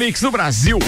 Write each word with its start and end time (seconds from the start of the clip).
Mix 0.00 0.22
no 0.22 0.30
Brasil. 0.30 0.78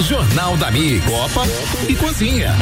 Jornal 0.00 0.56
da 0.56 0.72
Mi, 0.72 1.00
Copa 1.02 1.44
e 1.88 1.94
Cozinha. 1.94 2.56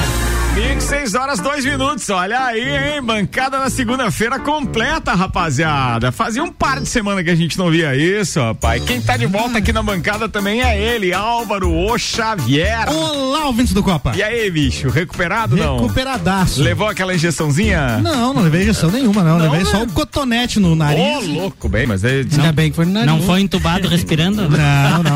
Mix, 0.55 0.85
6 0.85 1.15
horas, 1.15 1.41
2 1.41 1.65
minutos. 1.65 2.11
Olha 2.11 2.45
aí, 2.45 2.61
hein? 2.61 3.03
Bancada 3.03 3.59
na 3.59 3.71
segunda-feira 3.71 4.39
completa, 4.39 5.15
rapaziada. 5.15 6.13
Fazia 6.13 6.45
um 6.45 6.53
par 6.53 6.79
de 6.79 6.87
semana 6.87 7.25
que 7.25 7.31
a 7.31 7.35
gente 7.35 7.57
não 7.57 7.71
via 7.71 7.97
isso, 7.97 8.39
rapaz. 8.39 8.85
Quem 8.85 9.01
tá 9.01 9.17
de 9.17 9.25
volta 9.25 9.57
aqui 9.57 9.73
na 9.73 9.83
bancada 9.83 10.29
também 10.29 10.61
é 10.61 10.79
ele, 10.79 11.15
Álvaro 11.15 11.73
O 11.73 11.97
Xavier. 11.97 12.87
Olá, 12.87 13.47
ouvintes 13.47 13.73
do 13.73 13.83
Copa. 13.83 14.13
E 14.15 14.23
aí, 14.23 14.51
bicho? 14.51 14.91
Recuperado 14.91 15.57
não? 15.57 15.81
Recuperadaço. 15.81 16.63
Levou 16.63 16.87
aquela 16.87 17.15
injeçãozinha? 17.15 17.97
Não, 18.03 18.35
não 18.35 18.43
levei 18.43 18.61
injeção 18.61 18.91
nenhuma, 18.91 19.23
não. 19.23 19.39
não 19.39 19.51
levei 19.51 19.65
né? 19.65 19.71
só 19.71 19.83
um 19.83 19.89
cotonete 19.89 20.61
no 20.61 20.77
nariz. 20.77 21.01
Ô, 21.01 21.17
oh, 21.17 21.21
louco, 21.21 21.67
bem, 21.67 21.87
mas 21.87 22.05
é. 22.05 22.19
Ainda 22.19 22.37
não, 22.37 22.53
bem 22.53 22.69
que 22.69 22.77
foi 22.77 22.85
no 22.85 22.93
nariz. 22.93 23.11
Não 23.11 23.23
foi 23.23 23.41
entubado 23.41 23.89
respirando? 23.89 24.43
Não, 24.43 25.03
não. 25.03 25.13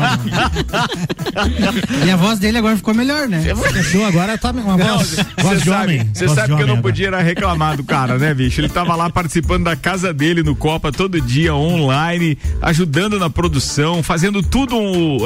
e 2.07 2.09
a 2.09 2.15
voz 2.15 2.39
dele 2.39 2.57
agora 2.57 2.75
ficou 2.75 2.95
melhor, 2.95 3.27
né? 3.27 3.43
Fechou, 3.71 4.03
agora 4.03 4.35
tá 4.35 4.49
uma 4.49 4.75
voz. 4.75 5.26
Você 5.37 5.59
sabe, 5.59 6.09
você 6.13 6.27
sabe 6.29 6.55
que 6.55 6.61
eu 6.61 6.67
não 6.67 6.81
podia 6.81 7.15
reclamar 7.17 7.77
do 7.77 7.83
cara, 7.83 8.17
né, 8.17 8.33
bicho? 8.33 8.61
Ele 8.61 8.69
tava 8.69 8.95
lá 8.95 9.09
participando 9.09 9.65
da 9.65 9.75
casa 9.75 10.13
dele 10.13 10.43
no 10.43 10.55
Copa 10.55 10.91
todo 10.91 11.19
dia, 11.21 11.53
online, 11.53 12.37
ajudando 12.61 13.19
na 13.19 13.29
produção, 13.29 14.01
fazendo 14.01 14.41
tudo 14.41 14.75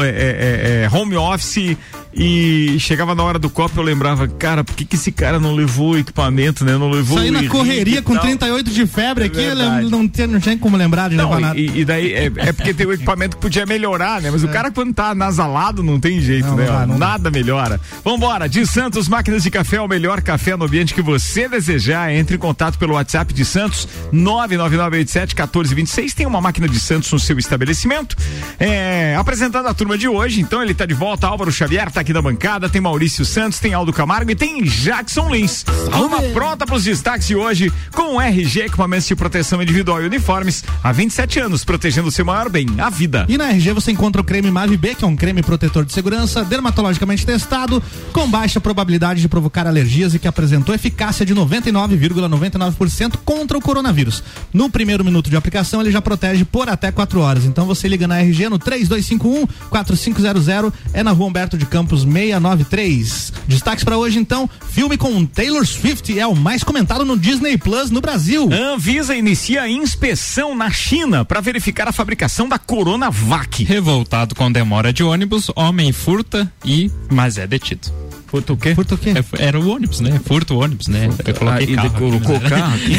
é, 0.03 0.09
é, 0.09 0.11
é, 0.11 0.83
é 0.83 0.89
home 0.91 1.15
office 1.15 1.77
e 2.14 2.78
chegava 2.80 3.16
na 3.16 3.23
hora 3.23 3.40
do 3.40 3.50
copo 3.50 3.80
eu 3.80 3.84
lembrava, 3.84 4.28
cara, 4.28 4.64
por 4.64 4.76
que, 4.76 4.84
que 4.84 4.95
esse 4.95 5.12
cara 5.12 5.40
não 5.40 5.56
levou 5.56 5.92
o 5.92 5.98
equipamento, 5.98 6.66
né? 6.66 6.78
Não 6.78 6.90
levou 6.90 7.17
Saí 7.17 7.31
na 7.31 7.48
correria 7.48 8.02
com 8.02 8.17
38 8.17 8.70
de 8.70 8.86
febre 8.86 9.23
é 9.23 9.28
aqui, 9.28 9.42
não, 9.90 10.06
tinha, 10.08 10.28
não 10.28 10.39
tinha 10.39 10.58
como 10.58 10.76
lembrar 10.76 11.09
de 11.09 11.16
não, 11.16 11.30
levar 11.30 11.39
nada. 11.39 11.59
E, 11.59 11.80
e 11.80 11.86
daí 11.86 12.14
é, 12.14 12.26
é, 12.26 12.52
porque 12.52 12.73
tem 12.73 12.86
o 12.86 12.94
equipamento 12.94 13.38
que 13.38 13.42
podia 13.42 13.66
melhorar, 13.66 14.22
né? 14.22 14.30
Mas 14.30 14.44
é. 14.44 14.45
o 14.45 14.50
cara 14.50 14.70
quando 14.72 14.94
tá 14.94 15.16
nasalado 15.16 15.82
não 15.82 16.00
tem 16.00 16.20
jeito, 16.20 16.48
não, 16.48 16.58
né? 16.58 16.66
Não, 16.66 16.88
não 16.88 16.98
nada 16.98 17.32
melhora. 17.32 17.80
Vambora, 18.04 18.50
de 18.50 18.66
Santos, 18.66 19.08
máquinas 19.08 19.44
de 19.44 19.50
café, 19.50 19.80
o 19.80 19.88
melhor 19.88 20.22
café 20.22 20.58
no 20.58 20.66
ambiente 20.66 20.94
que 20.94 21.02
você 21.02 21.48
desejar. 21.48 22.14
Entre 22.14 22.36
em 22.36 22.39
contato 22.39 22.78
pelo 22.78 22.95
WhatsApp 22.95 23.34
de 23.34 23.45
Santos, 23.45 23.88
99987-1426. 24.14 26.14
Tem 26.14 26.26
uma 26.26 26.42
máquina 26.42 26.67
de 26.67 26.80
Santos 26.80 27.09
no 27.12 27.20
seu 27.20 27.39
estabelecimento. 27.39 28.17
É, 28.59 29.16
apresentando 29.17 29.67
a 29.67 29.73
turma 29.73 29.98
de 29.98 30.09
hoje, 30.09 30.42
então 30.42 30.62
ele 30.62 30.73
tá 30.73 30.86
de 30.86 30.94
volta, 30.94 31.28
Álvaro 31.28 31.52
Xavier, 31.52 31.89
tá 31.89 32.00
aqui 32.02 32.11
da 32.11 32.21
bancada, 32.21 32.67
tem 32.67 32.81
Maurício 32.81 33.23
Santos, 33.23 33.59
tem 33.59 33.73
Aldo 33.73 33.94
Camargo 33.94 34.31
e 34.31 34.35
tem 34.35 34.63
Jackson 34.63 35.33
Lins. 35.33 35.63
Uma 35.94 36.21
pronta 36.33 36.66
para 36.66 36.75
os 36.75 36.83
destaques 36.83 37.27
de 37.27 37.35
hoje 37.35 37.71
com 37.91 38.16
o 38.16 38.21
RG 38.21 38.61
Equipamentos 38.61 39.08
de 39.08 39.16
Proteção 39.16 39.61
Individual 39.61 40.02
e 40.02 40.05
Uniformes 40.08 40.63
há 40.83 40.91
27 40.91 41.39
anos, 41.39 41.63
protegendo 41.63 42.08
o 42.08 42.11
seu 42.11 42.25
maior 42.25 42.49
bem, 42.49 42.66
a 42.80 42.89
vida. 42.89 43.25
E 43.30 43.38
na 43.38 43.49
RG 43.49 43.73
você 43.73 43.91
encontra 43.91 44.21
o 44.21 44.25
creme 44.25 44.49
Mave 44.49 44.77
B, 44.77 44.95
que 44.95 45.05
é 45.05 45.08
um 45.08 45.16
creme 45.16 45.43
protetor 45.43 45.85
de 45.85 45.93
segurança, 45.93 46.43
dermatologicamente 46.43 47.25
testado, 47.25 47.81
com 48.11 48.27
baixa 48.30 48.59
probabilidade 48.59 49.21
de 49.21 49.30
provocar 49.30 49.67
alergias 49.67 50.13
e 50.13 50.19
que 50.19 50.27
apresentou 50.27 50.73
eficácia 50.73 51.25
de 51.25 51.36
99,99% 51.36 52.30
,99 52.30 53.17
contra 53.23 53.58
o 53.58 53.61
coronavírus. 53.61 54.23
No 54.52 54.69
primeiro 54.69 55.05
minuto 55.05 55.30
de 55.30 55.36
aplicação, 55.36 55.81
ele 55.81 55.91
já 55.91 56.02
protege 56.02 56.45
por 56.45 56.67
até 56.67 56.91
4 56.91 57.19
horas. 57.19 57.45
Então 57.45 57.65
você 57.65 57.88
liga 57.88 58.08
na 58.08 58.19
RG 58.19 58.49
no 58.49 58.58
3251 58.58 59.45
4500, 59.69 60.47
é 60.93 61.03
na 61.03 61.11
rua 61.11 61.27
Humberto 61.27 61.58
de 61.58 61.65
Campos 61.65 61.91
693. 61.97 63.34
Destaques 63.47 63.84
para 63.84 63.97
hoje 63.97 64.20
então, 64.20 64.50
filme 64.70 64.97
com 64.97 65.26
Taylor 65.26 65.65
Swift 65.65 66.17
é 66.17 66.26
o 66.26 66.36
mais 66.36 66.64
comentado 66.64 67.04
no 67.04 67.17
Disney 67.17 67.58
Plus 67.58 67.89
no 67.92 68.02
Brasil. 68.02 68.49
Anvisa 68.52 69.15
inicia 69.15 69.64
a 69.64 69.70
inspeção 69.70 70.55
na 70.55 70.70
China 70.71 71.26
para 71.26 71.42
verificar 71.42 71.88
a 71.88 71.92
fabricação 71.92 72.48
da 72.48 72.58
Coronavac. 72.58 73.64
Revoltado 73.64 74.36
com 74.36 74.52
demora 74.52 74.93
de 74.93 75.04
ônibus, 75.04 75.49
homem 75.55 75.92
furta 75.92 76.52
e 76.64 76.89
mas 77.10 77.38
é 77.38 77.45
detido. 77.45 78.11
Furto 78.31 78.53
o 78.53 78.58
quê? 78.58 78.73
Furto 78.73 78.95
o 78.95 78.97
quê? 78.97 79.09
É, 79.09 79.45
era 79.45 79.59
o 79.59 79.69
ônibus, 79.69 79.99
né? 79.99 80.17
Furto 80.25 80.55
o 80.55 80.64
ônibus, 80.64 80.87
né? 80.87 81.09
Eu 81.25 81.33
coloquei 81.33 81.73
ah, 81.73 81.75
carro 81.75 81.92
colocou 81.99 82.37
aqui, 82.37 82.49
carro 82.49 82.75
aqui? 82.75 82.97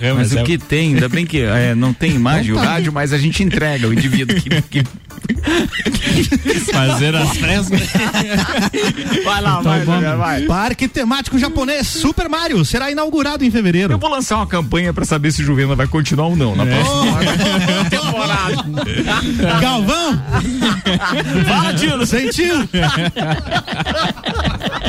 mas, 0.00 0.16
mas 0.32 0.36
é 0.36 0.42
o 0.42 0.44
que 0.46 0.56
tem, 0.56 0.94
ainda 0.94 1.06
bem 1.06 1.26
que 1.26 1.42
é, 1.42 1.74
não 1.74 1.92
tem 1.92 2.12
imagem 2.12 2.54
o 2.54 2.56
rádio, 2.56 2.90
mas 2.90 3.12
a 3.12 3.18
gente 3.18 3.42
entrega 3.42 3.86
o 3.86 3.92
indivíduo 3.92 4.34
que, 4.40 4.48
que 4.62 4.82
Fazer 6.72 7.14
as 7.14 7.36
frescas. 7.36 7.80
Vai 9.24 9.40
lá, 9.40 9.58
então, 9.60 9.84
vai, 9.84 10.16
vai. 10.16 10.42
Parque 10.42 10.88
temático 10.88 11.38
japonês 11.38 11.86
Super 11.86 12.28
Mario 12.28 12.64
será 12.64 12.90
inaugurado 12.90 13.44
em 13.44 13.50
fevereiro. 13.50 13.92
Eu 13.92 13.98
vou 13.98 14.10
lançar 14.10 14.36
uma 14.36 14.46
campanha 14.46 14.92
pra 14.92 15.04
saber 15.04 15.32
se 15.32 15.42
o 15.42 15.44
Juvena 15.44 15.74
vai 15.74 15.86
continuar 15.86 16.26
ou 16.26 16.36
não 16.36 16.56
na 16.56 16.64
é. 16.64 16.74
próxima 16.74 17.18
temporada. 17.90 18.64
Galvão! 19.60 20.22
Fala, 21.46 21.74
Tino. 21.74 22.06
Sentiu? 22.06 22.68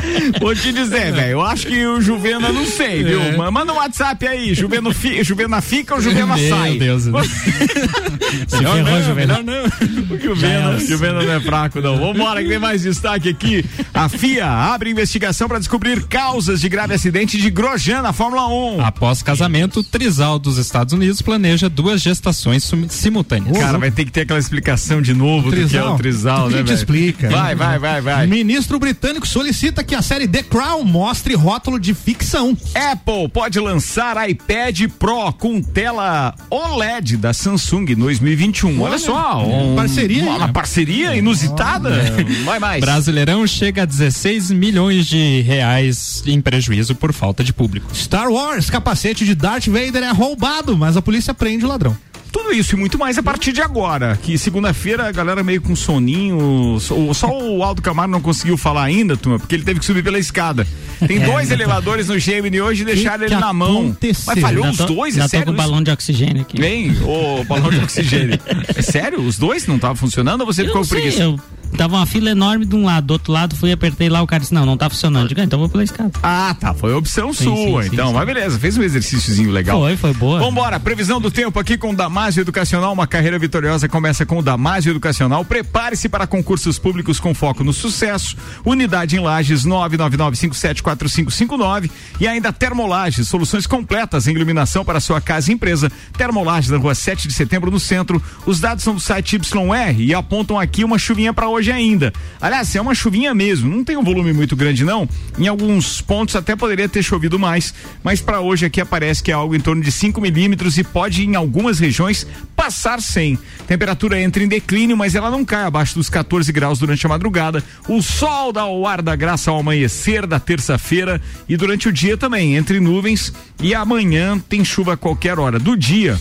Vou 0.40 0.56
te 0.56 0.72
dizer, 0.72 1.12
velho. 1.12 1.32
Eu 1.32 1.42
acho 1.42 1.68
que 1.68 1.86
o 1.86 2.02
Juvena, 2.02 2.52
não 2.52 2.66
sei, 2.66 3.04
viu? 3.04 3.22
É. 3.22 3.52
Manda 3.52 3.74
um 3.74 3.78
WhatsApp 3.78 4.28
aí. 4.28 4.54
Juvena, 4.54 4.94
fi, 4.94 5.24
Juvena 5.24 5.62
fica 5.62 5.96
ou 5.96 6.02
Juvena 6.02 6.36
Meu 6.36 6.50
sai? 6.50 6.72
Meu 6.72 6.80
Deus. 6.80 7.04
Se 8.48 8.58
ferrou, 8.58 9.02
Juvena. 9.04 9.34
Não, 9.34 9.44
não. 9.44 10.16
O 10.16 10.20
Juvena, 10.20 10.80
Juvena 10.80 11.24
não 11.24 11.34
é 11.34 11.40
fraco, 11.40 11.82
não. 11.82 11.98
Vambora, 11.98 12.42
que 12.42 12.50
tem 12.50 12.60
mais 12.60 12.82
destaque 12.82 13.30
aqui. 13.30 13.66
A 13.94 14.10
FIA 14.10 14.48
abre 14.48 14.90
investigação 14.90 15.48
para 15.48 15.60
descobrir 15.60 16.04
causas 16.04 16.62
de 16.62 16.70
grave 16.70 16.94
acidente 16.94 17.38
de 17.38 17.50
Grosjean 17.50 18.02
na 18.02 18.14
Fórmula 18.14 18.48
1. 18.48 18.82
Após 18.86 19.22
casamento, 19.22 19.80
o 19.80 19.84
Trisal 19.84 20.40
dos 20.40 20.58
Estados 20.58 20.94
Unidos 20.94 21.22
planeja 21.22 21.70
duas 21.70 22.02
gestações 22.02 22.70
simultâneas. 22.90 23.58
Cara, 23.58 23.78
vai 23.78 23.92
ter 23.92 24.06
que 24.06 24.12
ter 24.12 24.22
aquela 24.22 24.40
explicação 24.40 25.02
de 25.02 25.14
novo 25.14 25.52
do 25.52 25.68
que 25.68 25.78
é 25.78 25.84
o 25.84 25.96
Trisal, 25.96 26.50
né, 26.50 26.64
velho? 26.64 26.74
explica. 26.74 27.30
Vai, 27.30 27.56
vai, 27.56 27.80
vai, 27.80 28.02
vai. 28.02 28.28
Ministro 28.28 28.80
britânico 28.80 29.28
solicita 29.28 29.84
que 29.84 29.91
a 29.96 30.02
série 30.02 30.28
The 30.28 30.44
Crown 30.44 30.84
mostre 30.84 31.34
rótulo 31.36 31.80
de 31.80 31.94
ficção. 31.94 32.58
Apple 32.74 33.28
pode 33.30 33.60
lançar 33.60 34.30
iPad 34.30 34.88
Pro 34.98 35.34
com 35.34 35.62
tela 35.62 36.34
OLED 36.50 37.18
da 37.18 37.34
Samsung 37.34 37.86
2021. 37.96 38.82
Olha, 38.82 38.92
Olha 38.92 39.00
só, 39.00 39.46
um, 39.46 39.76
parceria, 39.76 40.24
uma, 40.24 40.38
uma 40.38 40.54
parceria 40.54 41.16
inusitada. 41.16 41.90
Vai 42.46 42.60
mais. 42.60 42.82
Brasileirão 42.82 43.46
chega 43.46 43.84
a 43.84 43.86
16 43.86 44.52
milhões 44.52 45.06
de 45.06 45.42
reais 45.42 46.24
em 46.26 46.40
prejuízo 46.40 46.96
por 46.96 47.12
falta 47.14 47.44
de 47.44 47.52
público. 47.54 47.96
Star 47.96 48.30
Wars, 48.30 48.70
capacete 48.70 49.26
de 49.26 49.36
Darth 49.36 49.68
Vader 49.68 50.04
é 50.04 50.12
roubado, 50.12 50.78
mas 50.78 50.96
a 50.96 51.02
polícia 51.02 51.34
prende 51.34 51.66
o 51.66 51.68
ladrão. 51.68 51.96
Tudo 52.42 52.54
isso 52.54 52.76
e 52.76 52.80
muito 52.80 52.98
mais 52.98 53.20
a 53.20 53.24
partir 53.24 53.54
de 53.54 53.62
agora. 53.62 54.18
Que 54.20 54.36
segunda-feira 54.36 55.08
a 55.08 55.12
galera 55.12 55.44
meio 55.44 55.62
com 55.62 55.76
soninho. 55.76 56.80
Só 57.14 57.40
o 57.40 57.64
Aldo 57.64 57.84
Camargo 57.84 58.12
não 58.12 58.20
conseguiu 58.20 58.58
falar 58.58 58.84
ainda, 58.84 59.16
turma, 59.16 59.38
porque 59.38 59.54
ele 59.54 59.64
teve 59.64 59.80
que 59.80 59.86
subir 59.86 60.04
pela 60.04 60.18
escada. 60.18 60.66
Tem 61.08 61.22
é, 61.22 61.26
dois 61.26 61.52
elevadores 61.52 62.08
no 62.08 62.18
Gemini 62.18 62.60
hoje 62.60 62.82
e 62.82 62.86
deixaram 62.86 63.26
ele 63.26 63.36
na 63.36 63.54
mão. 63.54 63.96
Mas 64.26 64.40
falhou 64.40 64.68
os 64.68 64.78
dois, 64.78 65.18
é 65.18 65.28
sério? 65.28 65.46
tô 65.46 65.52
com 65.52 65.56
o 65.56 65.58
balão 65.58 65.84
de 65.84 65.92
oxigênio 65.92 66.42
aqui. 66.42 66.60
Vem, 66.60 66.98
o 67.04 67.44
balão 67.44 67.70
de 67.70 67.78
oxigênio. 67.78 68.40
é 68.76 68.82
sério? 68.82 69.22
Os 69.22 69.38
dois 69.38 69.68
não 69.68 69.76
estavam 69.76 69.96
funcionando 69.96 70.42
ou 70.42 70.48
você 70.48 70.64
eu 70.64 70.68
ficou 70.68 70.86
preguiçoso? 70.86 71.40
Tava 71.78 71.96
uma 71.96 72.06
fila 72.06 72.30
enorme 72.30 72.66
de 72.66 72.76
um 72.76 72.84
lado, 72.86 73.08
do 73.08 73.14
outro 73.14 73.32
lado 73.32 73.56
fui, 73.56 73.72
apertei 73.72 74.10
lá, 74.10 74.22
o 74.22 74.28
cara 74.28 74.42
disse, 74.42 74.54
não, 74.54 74.66
não 74.66 74.76
tá 74.78 74.90
funcionando. 74.90 75.30
Digo, 75.30 75.40
ah, 75.42 75.44
então 75.44 75.58
vou 75.58 75.70
pela 75.70 75.84
escada. 75.84 76.12
Ah, 76.22 76.56
tá, 76.60 76.72
foi 76.74 76.94
opção 76.94 77.34
sim, 77.34 77.46
sua, 77.46 77.84
sim, 77.84 77.90
então, 77.94 78.10
sim, 78.10 78.14
mas 78.14 78.26
beleza, 78.26 78.60
fez 78.60 78.78
um 78.78 78.84
exercíciozinho 78.84 79.50
legal. 79.52 79.80
Foi, 79.80 79.96
foi 79.98 80.14
boa. 80.14 80.40
Vambora, 80.40 80.80
previsão 80.80 81.20
do 81.20 81.32
tempo 81.32 81.60
aqui 81.60 81.76
com 81.78 81.90
o 81.92 81.96
Damásio 81.96 82.42
Educacional, 82.42 82.94
uma 82.94 83.08
carreira 83.08 83.40
vitoriosa 83.40 83.88
começa 83.88 84.26
com 84.26 84.40
o 84.40 84.42
Damásio 84.42 84.90
Educacional, 84.92 85.46
prepare-se 85.46 86.10
para 86.10 86.28
concursos 86.28 86.78
públicos 86.78 87.18
com 87.20 87.34
foco 87.34 87.64
no 87.64 87.74
sucesso, 87.74 88.36
unidade 88.66 89.16
em 89.16 89.20
Lages 89.20 89.66
999574559 89.66 91.90
e 92.20 92.28
ainda 92.28 92.54
Termolages, 92.54 93.28
soluções 93.28 93.66
completas 93.66 94.28
em 94.28 94.34
iluminação 94.34 94.84
para 94.84 95.00
sua 95.00 95.22
casa 95.22 95.52
e 95.52 95.54
empresa. 95.54 95.90
Termolages 96.18 96.70
na 96.70 96.78
rua 96.78 96.94
7 96.94 97.28
de 97.28 97.34
setembro 97.34 97.72
no 97.72 97.80
centro, 97.80 98.22
os 98.46 98.60
dados 98.60 98.84
são 98.84 98.94
do 98.94 99.00
site 99.00 99.38
YR 99.38 100.00
e 100.00 100.14
apontam 100.14 100.60
aqui 100.60 100.84
uma 100.84 101.00
chuvinha 101.00 101.34
para 101.34 101.48
hoje 101.48 101.61
ainda. 101.70 102.14
Aliás, 102.40 102.74
é 102.74 102.80
uma 102.80 102.96
chuvinha 102.96 103.34
mesmo, 103.34 103.70
não 103.70 103.84
tem 103.84 103.98
um 103.98 104.04
volume 104.04 104.32
muito 104.32 104.56
grande 104.56 104.86
não. 104.86 105.08
Em 105.38 105.50
alguns 105.50 106.00
pontos 106.00 106.38
até 106.38 106.56
poderia 106.56 106.88
ter 106.88 107.04
chovido 107.04 107.38
mais, 107.38 107.74
mas 108.02 108.22
para 108.22 108.40
hoje 108.40 108.66
aqui 108.66 108.80
aparece 108.80 109.22
que 109.22 109.32
é 109.32 109.34
algo 109.34 109.54
em 109.54 109.60
torno 109.60 109.84
de 109.84 109.92
5 109.92 110.22
milímetros 110.22 110.78
e 110.78 110.84
pode 110.84 111.26
em 111.26 111.36
algumas 111.36 111.78
regiões 111.78 112.26
passar 112.56 113.02
sem. 113.02 113.38
Temperatura 113.68 114.22
entra 114.22 114.42
em 114.42 114.48
declínio, 114.48 114.96
mas 114.96 115.14
ela 115.14 115.30
não 115.30 115.44
cai 115.44 115.64
abaixo 115.64 115.96
dos 115.96 116.10
14 116.10 116.50
graus 116.54 116.80
durante 116.80 117.06
a 117.06 117.10
madrugada. 117.10 117.62
O 117.90 118.02
sol 118.02 118.54
dá 118.54 118.66
o 118.66 118.88
ar 118.88 119.02
da 119.02 119.16
graça 119.16 119.52
ao 119.52 119.60
amanhecer 119.60 120.26
da 120.26 120.40
terça-feira 120.40 121.22
e 121.50 121.58
durante 121.58 121.90
o 121.90 121.92
dia 121.92 122.16
também, 122.16 122.56
entre 122.56 122.80
nuvens 122.80 123.34
e 123.62 123.76
amanhã 123.76 124.40
tem 124.40 124.64
chuva 124.64 124.94
a 124.94 124.98
qualquer 124.98 125.38
hora 125.38 125.60
do 125.60 125.76
dia 125.76 126.18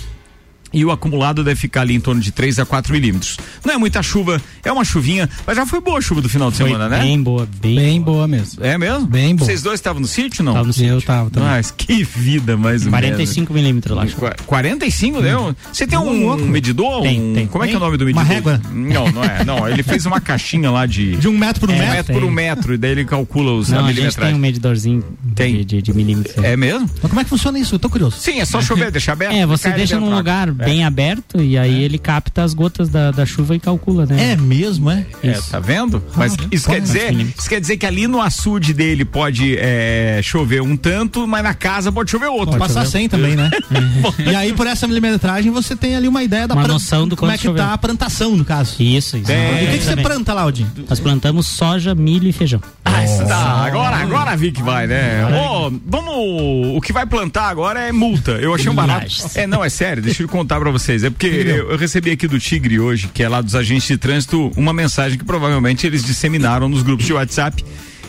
e 0.72 0.84
o 0.84 0.90
acumulado 0.90 1.42
deve 1.44 1.58
ficar 1.58 1.82
ali 1.82 1.94
em 1.94 2.00
torno 2.00 2.20
de 2.20 2.30
3 2.32 2.58
a 2.60 2.66
4 2.66 2.92
milímetros. 2.92 3.36
Não 3.64 3.74
é 3.74 3.78
muita 3.78 4.02
chuva, 4.02 4.40
é 4.64 4.70
uma 4.70 4.84
chuvinha, 4.84 5.28
mas 5.46 5.56
já 5.56 5.66
foi 5.66 5.80
boa 5.80 5.98
a 5.98 6.00
chuva 6.00 6.20
do 6.20 6.28
final 6.28 6.50
de 6.50 6.56
Foi 6.58 6.66
semana, 6.66 6.88
né? 6.88 7.00
bem 7.00 7.22
boa, 7.22 7.48
bem, 7.60 7.74
Bem 7.76 8.00
boa 8.00 8.26
mesmo. 8.28 8.64
É 8.64 8.76
mesmo? 8.78 9.06
Bem 9.06 9.34
boa. 9.34 9.46
Vocês 9.46 9.62
dois 9.62 9.80
estavam 9.80 10.00
no 10.00 10.06
sítio, 10.08 10.42
não? 10.44 10.54
Tava 10.54 10.68
no 10.68 10.74
Eu 10.84 11.02
tava 11.02 11.30
também. 11.30 11.48
Mas 11.48 11.70
que 11.70 12.04
vida, 12.04 12.56
mais 12.56 12.84
ou 12.86 12.90
menos. 12.92 13.06
45 13.08 13.52
milímetros 13.52 13.96
lá. 13.96 14.06
Qua- 14.06 14.36
45, 14.46 15.22
deu? 15.22 15.54
Você 15.72 15.86
tem 15.86 15.98
um, 15.98 16.32
um 16.32 16.36
medidor? 16.46 17.02
Tem, 17.02 17.20
um- 17.20 17.34
tem. 17.34 17.46
Como 17.46 17.64
é 17.64 17.68
que 17.68 17.74
é 17.74 17.76
o 17.76 17.80
Tem? 17.80 17.86
nome 17.88 17.96
do 17.98 18.04
Uma 18.04 18.24
medidor? 18.24 18.52
régua? 18.54 18.62
Não, 18.72 19.10
não 19.10 19.24
é. 19.24 19.44
Não, 19.44 19.68
ele 19.68 19.82
fez 19.82 20.06
uma 20.06 20.20
caixinha 20.20 20.70
lá 20.70 20.86
de. 20.86 21.16
De 21.16 21.28
um 21.28 21.36
metro 21.36 21.60
por 21.60 21.70
um 21.70 21.72
É, 21.72 21.76
um 21.76 21.78
metro. 21.80 21.94
metro 21.96 22.14
por 22.14 22.24
um 22.24 22.30
metro, 22.30 22.74
e 22.74 22.78
daí 22.78 22.90
ele 22.92 23.04
calcula 23.04 23.52
os 23.52 23.70
Não, 23.70 23.84
a 23.84 23.88
a 23.88 23.92
gente 23.92 24.16
tem 24.16 24.34
um 24.34 24.38
medidorzinho 24.38 25.04
Tem. 25.34 25.56
De, 25.56 25.64
de, 25.64 25.82
de 25.82 25.92
milímetros. 25.94 26.42
É 26.44 26.56
mesmo? 26.56 26.88
Mas 27.02 27.10
como 27.10 27.20
é 27.20 27.24
que 27.24 27.30
funciona 27.30 27.58
isso? 27.58 27.74
Eu 27.74 27.78
tô 27.78 27.88
curioso. 27.90 28.16
Sim, 28.18 28.40
é 28.40 28.44
só 28.44 28.60
chover, 28.62 28.90
deixar 28.90 29.12
aberto. 29.12 29.34
É, 29.34 29.46
você 29.46 29.70
deixa 29.72 29.98
num 29.98 30.14
lugar. 30.14 30.48
Bem 30.64 30.84
aberto 30.84 31.40
e 31.40 31.56
aí 31.58 31.82
ele 31.82 31.98
capta 31.98 32.42
as 32.42 32.54
gotas 32.54 32.88
da, 32.88 33.10
da 33.10 33.26
chuva 33.26 33.54
e 33.56 33.60
calcula, 33.60 34.06
né? 34.06 34.32
É 34.32 34.36
mesmo, 34.36 34.90
é? 34.90 35.06
É, 35.22 35.32
tá 35.32 35.58
vendo? 35.58 36.02
Mas 36.16 36.36
isso 36.50 36.68
quer 36.68 36.80
dizer, 36.80 37.12
isso 37.12 37.48
quer 37.48 37.60
dizer 37.60 37.76
que 37.76 37.86
ali 37.86 38.06
no 38.06 38.20
açude 38.20 38.72
dele 38.72 39.04
pode 39.04 39.56
é, 39.58 40.20
chover 40.22 40.62
um 40.62 40.76
tanto, 40.76 41.26
mas 41.26 41.42
na 41.42 41.54
casa 41.54 41.90
pode 41.90 42.10
chover 42.10 42.28
outro. 42.28 42.58
Pode 42.58 42.58
passar 42.58 42.86
sem 42.86 43.08
também, 43.08 43.36
né? 43.36 43.50
e 44.18 44.34
aí, 44.34 44.52
por 44.52 44.66
essa 44.66 44.86
milimetragem, 44.86 45.50
você 45.50 45.76
tem 45.76 45.96
ali 45.96 46.08
uma 46.08 46.22
ideia 46.22 46.46
da 46.46 46.54
Uma 46.54 46.66
noção 46.66 47.06
do 47.06 47.16
como 47.16 47.30
é 47.30 47.36
que 47.36 47.44
choveu. 47.44 47.62
tá 47.62 47.72
a 47.72 47.78
plantação, 47.78 48.36
no 48.36 48.44
caso. 48.44 48.76
Isso, 48.82 49.16
isso. 49.16 49.30
É, 49.30 49.64
o 49.64 49.70
que, 49.70 49.78
que 49.78 49.84
você 49.84 49.96
planta, 49.96 50.32
Laudinho? 50.32 50.70
Nós 50.88 51.00
plantamos 51.00 51.46
soja, 51.46 51.94
milho 51.94 52.28
e 52.28 52.32
feijão. 52.32 52.60
Ah, 52.84 53.04
isso. 53.04 53.22
Agora, 53.22 53.96
agora 53.96 54.36
vi 54.36 54.52
que 54.52 54.62
vai, 54.62 54.86
né? 54.86 55.24
Ô, 55.26 55.70
vamos. 55.86 56.76
O 56.76 56.80
que 56.80 56.92
vai 56.92 57.06
plantar 57.06 57.48
agora 57.48 57.80
é 57.80 57.92
multa. 57.92 58.32
Eu 58.32 58.54
achei 58.54 58.70
um 58.70 58.74
barato. 58.74 59.06
É, 59.34 59.46
não, 59.46 59.64
é 59.64 59.68
sério, 59.68 60.02
deixa 60.02 60.22
eu 60.22 60.28
contar 60.28 60.49
pra 60.58 60.70
vocês. 60.70 61.04
É 61.04 61.10
porque 61.10 61.26
eu, 61.26 61.70
eu 61.70 61.76
recebi 61.76 62.10
aqui 62.10 62.26
do 62.26 62.40
Tigre 62.40 62.80
hoje, 62.80 63.08
que 63.12 63.22
é 63.22 63.28
lá 63.28 63.40
dos 63.40 63.54
agentes 63.54 63.86
de 63.86 63.98
trânsito, 63.98 64.50
uma 64.56 64.72
mensagem 64.72 65.18
que 65.18 65.24
provavelmente 65.24 65.86
eles 65.86 66.02
disseminaram 66.02 66.68
nos 66.68 66.82
grupos 66.82 67.06
de 67.06 67.12
WhatsApp. 67.12 67.62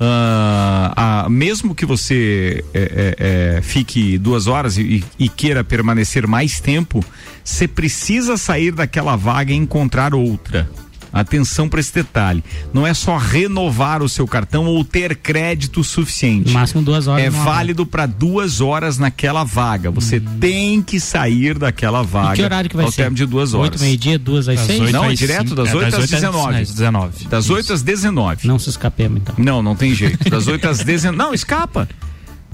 ah, 0.00 1.24
a- 1.24 1.28
mesmo 1.28 1.74
que 1.74 1.84
você 1.84 2.64
é, 2.72 2.80
é, 3.18 3.56
é, 3.58 3.62
fique 3.62 4.16
duas 4.18 4.46
horas 4.46 4.78
e, 4.78 5.04
e 5.18 5.28
queira 5.28 5.62
permanecer 5.62 6.26
mais 6.26 6.58
tempo, 6.60 7.04
você 7.44 7.68
precisa 7.68 8.36
sair 8.36 8.72
daquela 8.72 9.14
vaga 9.16 9.52
e 9.52 9.56
encontrar 9.56 10.14
outra. 10.14 10.68
Atenção 11.12 11.68
para 11.68 11.80
esse 11.80 11.92
detalhe. 11.92 12.42
Não 12.72 12.86
é 12.86 12.94
só 12.94 13.16
renovar 13.16 14.02
o 14.02 14.08
seu 14.08 14.26
cartão 14.26 14.66
ou 14.66 14.84
ter 14.84 15.16
crédito 15.16 15.82
suficiente. 15.82 16.48
No 16.48 16.54
máximo 16.54 16.82
duas 16.82 17.06
horas. 17.06 17.24
É 17.24 17.30
válido 17.30 17.84
para 17.84 18.06
duas 18.06 18.60
horas 18.60 18.98
naquela 18.98 19.44
vaga. 19.44 19.90
Você 19.90 20.20
tem 20.20 20.80
que 20.82 21.00
sair 21.00 21.58
daquela 21.58 22.02
vaga 22.02 22.20
Hum. 22.20 22.32
E 22.32 22.36
que 22.36 22.42
horário 22.42 22.70
que 22.70 22.76
vai 22.76 22.84
ao 22.84 22.92
ser? 22.92 23.02
termo 23.02 23.16
de 23.16 23.26
duas 23.26 23.54
horas. 23.54 23.70
Oito, 23.72 23.80
meio-dia, 23.82 24.18
duas 24.18 24.48
às 24.48 24.60
seis? 24.60 24.80
oito 24.80 24.92
Não, 24.92 25.04
é 25.04 25.14
direto 25.14 25.54
das 25.54 25.68
é, 25.70 25.76
oito 25.76 25.88
às 25.88 25.94
oito 25.94 26.10
19. 26.10 26.56
às 26.56 26.70
19. 26.70 27.24
Das 27.28 27.50
8 27.50 27.72
às 27.72 27.82
19. 27.82 28.46
Não 28.46 28.58
se 28.58 28.68
escapemos, 28.70 29.20
então. 29.20 29.34
Não, 29.38 29.62
não 29.62 29.74
tem 29.74 29.94
jeito. 29.94 30.28
Das 30.28 30.46
8 30.46 30.68
às 30.68 30.78
19. 30.84 31.16
Não, 31.16 31.32
escapa. 31.34 31.88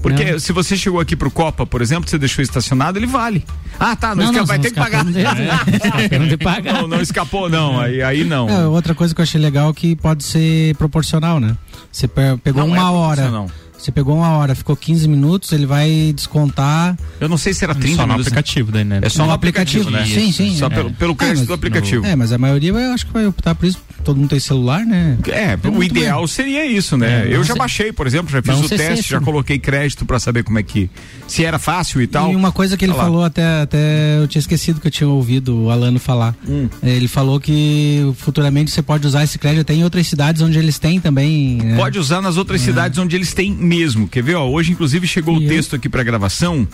Porque 0.01 0.31
Não. 0.33 0.39
se 0.39 0.53
você 0.53 0.77
chegou 0.77 0.99
aqui 0.99 1.15
pro 1.15 1.31
Copa, 1.31 1.65
por 1.65 1.81
exemplo, 1.81 2.09
você 2.09 2.17
deixou 2.19 2.43
estacionado, 2.43 2.99
ele 2.99 3.07
vale. 3.07 3.43
Ah, 3.79 3.95
tá, 3.95 4.13
não, 4.15 4.25
escapa, 4.25 4.45
vai 4.45 4.57
não 4.57 4.63
ter 4.63 4.69
que 4.69 4.75
pagar. 4.75 5.05
Escapamos 5.07 6.29
de 6.29 6.37
pagar. 6.37 6.73
Não, 6.73 6.87
não 6.87 7.01
escapou, 7.01 7.49
não. 7.49 7.79
Aí, 7.79 8.01
aí 8.01 8.23
não. 8.23 8.47
É, 8.49 8.67
outra 8.67 8.93
coisa 8.93 9.13
que 9.15 9.21
eu 9.21 9.23
achei 9.23 9.41
legal 9.41 9.69
é 9.71 9.73
que 9.73 9.95
pode 9.95 10.23
ser 10.23 10.75
proporcional, 10.75 11.39
né? 11.39 11.57
Você 11.91 12.07
pe- 12.07 12.37
pegou 12.43 12.65
Não 12.67 12.75
é 12.75 12.79
uma 12.79 12.91
hora. 12.91 13.47
Você 13.77 13.91
pegou 13.91 14.17
uma 14.17 14.29
hora, 14.31 14.55
ficou 14.55 14.75
15 14.75 15.07
minutos, 15.07 15.51
ele 15.51 15.65
vai 15.65 16.11
descontar 16.15 16.97
Eu 17.19 17.29
não 17.29 17.37
sei 17.37 17.53
se 17.53 17.63
era 17.63 17.73
30 17.75 17.95
Só 17.95 18.01
no 18.01 18.07
minutos. 18.13 18.27
aplicativo 18.27 18.71
daí, 18.71 18.83
né? 18.83 18.99
É 19.01 19.09
só 19.09 19.25
no 19.25 19.31
aplicativo, 19.31 19.89
né? 19.89 20.05
Sim, 20.05 20.31
sim. 20.31 20.55
Só 20.57 20.65
é. 20.65 20.69
pelo, 20.69 20.91
pelo 20.93 21.13
É, 21.13 21.15
crédito 21.15 21.37
mas- 21.39 21.47
do 21.47 21.53
aplicativo. 21.53 22.05
É, 22.05 22.15
mas 22.15 22.31
a 22.31 22.37
maioria 22.37 22.69
eu 22.71 22.93
acho 22.93 23.05
que 23.05 23.13
vai 23.13 23.25
optar 23.27 23.55
por 23.55 23.65
isso. 23.65 23.79
Todo 24.03 24.17
mundo 24.17 24.29
tem 24.29 24.39
celular, 24.39 24.85
né? 24.85 25.17
É, 25.27 25.57
o 25.67 25.71
muito 25.71 25.91
ideal 25.95 26.25
seria 26.27 26.65
isso, 26.65 26.95
né? 26.97 27.27
É, 27.27 27.35
eu 27.35 27.43
já 27.43 27.53
ser- 27.53 27.59
baixei, 27.59 27.91
por 27.91 28.07
exemplo, 28.07 28.31
já 28.31 28.41
fiz 28.41 28.57
o 28.57 28.69
teste, 28.69 28.77
sexto. 28.77 29.09
já 29.09 29.19
coloquei 29.19 29.59
crédito 29.59 30.05
pra 30.05 30.19
saber 30.19 30.43
como 30.43 30.57
é 30.59 30.63
que. 30.63 30.89
Se 31.27 31.43
era 31.43 31.59
fácil 31.59 32.01
e 32.01 32.07
tal. 32.07 32.31
E 32.31 32.35
uma 32.35 32.51
coisa 32.51 32.77
que 32.77 32.85
ele 32.85 32.93
lá. 32.93 33.03
falou 33.03 33.23
até, 33.23 33.61
até 33.61 34.17
eu 34.17 34.27
tinha 34.27 34.39
esquecido 34.39 34.79
que 34.79 34.87
eu 34.87 34.91
tinha 34.91 35.07
ouvido 35.09 35.63
o 35.65 35.69
Alano 35.71 35.99
falar. 35.99 36.35
Hum. 36.47 36.69
É, 36.81 36.89
Ele 36.89 37.07
falou 37.07 37.39
que 37.39 38.11
futuramente 38.17 38.71
você 38.71 38.81
pode 38.81 39.05
usar 39.05 39.23
esse 39.23 39.37
crédito 39.37 39.61
até 39.61 39.73
em 39.73 39.83
outras 39.83 40.07
cidades 40.07 40.41
onde 40.41 40.57
eles 40.57 40.79
têm 40.79 40.99
também. 40.99 41.57
né? 41.57 41.75
Pode 41.75 41.99
usar 41.99 42.21
nas 42.21 42.37
outras 42.37 42.61
cidades 42.61 42.97
onde 42.97 43.15
eles 43.15 43.33
têm 43.33 43.51
mesmo. 43.67 44.07
Quer 44.07 44.23
ver? 44.23 44.35
Ó, 44.35 44.47
hoje, 44.49 44.71
inclusive, 44.71 45.05
chegou 45.05 45.37
o 45.37 45.41
E 45.41 45.43
eu- 45.45 45.49
texto 45.49 45.75
aqui 45.75 45.89
pra 45.89 46.01
gravação. 46.03 46.67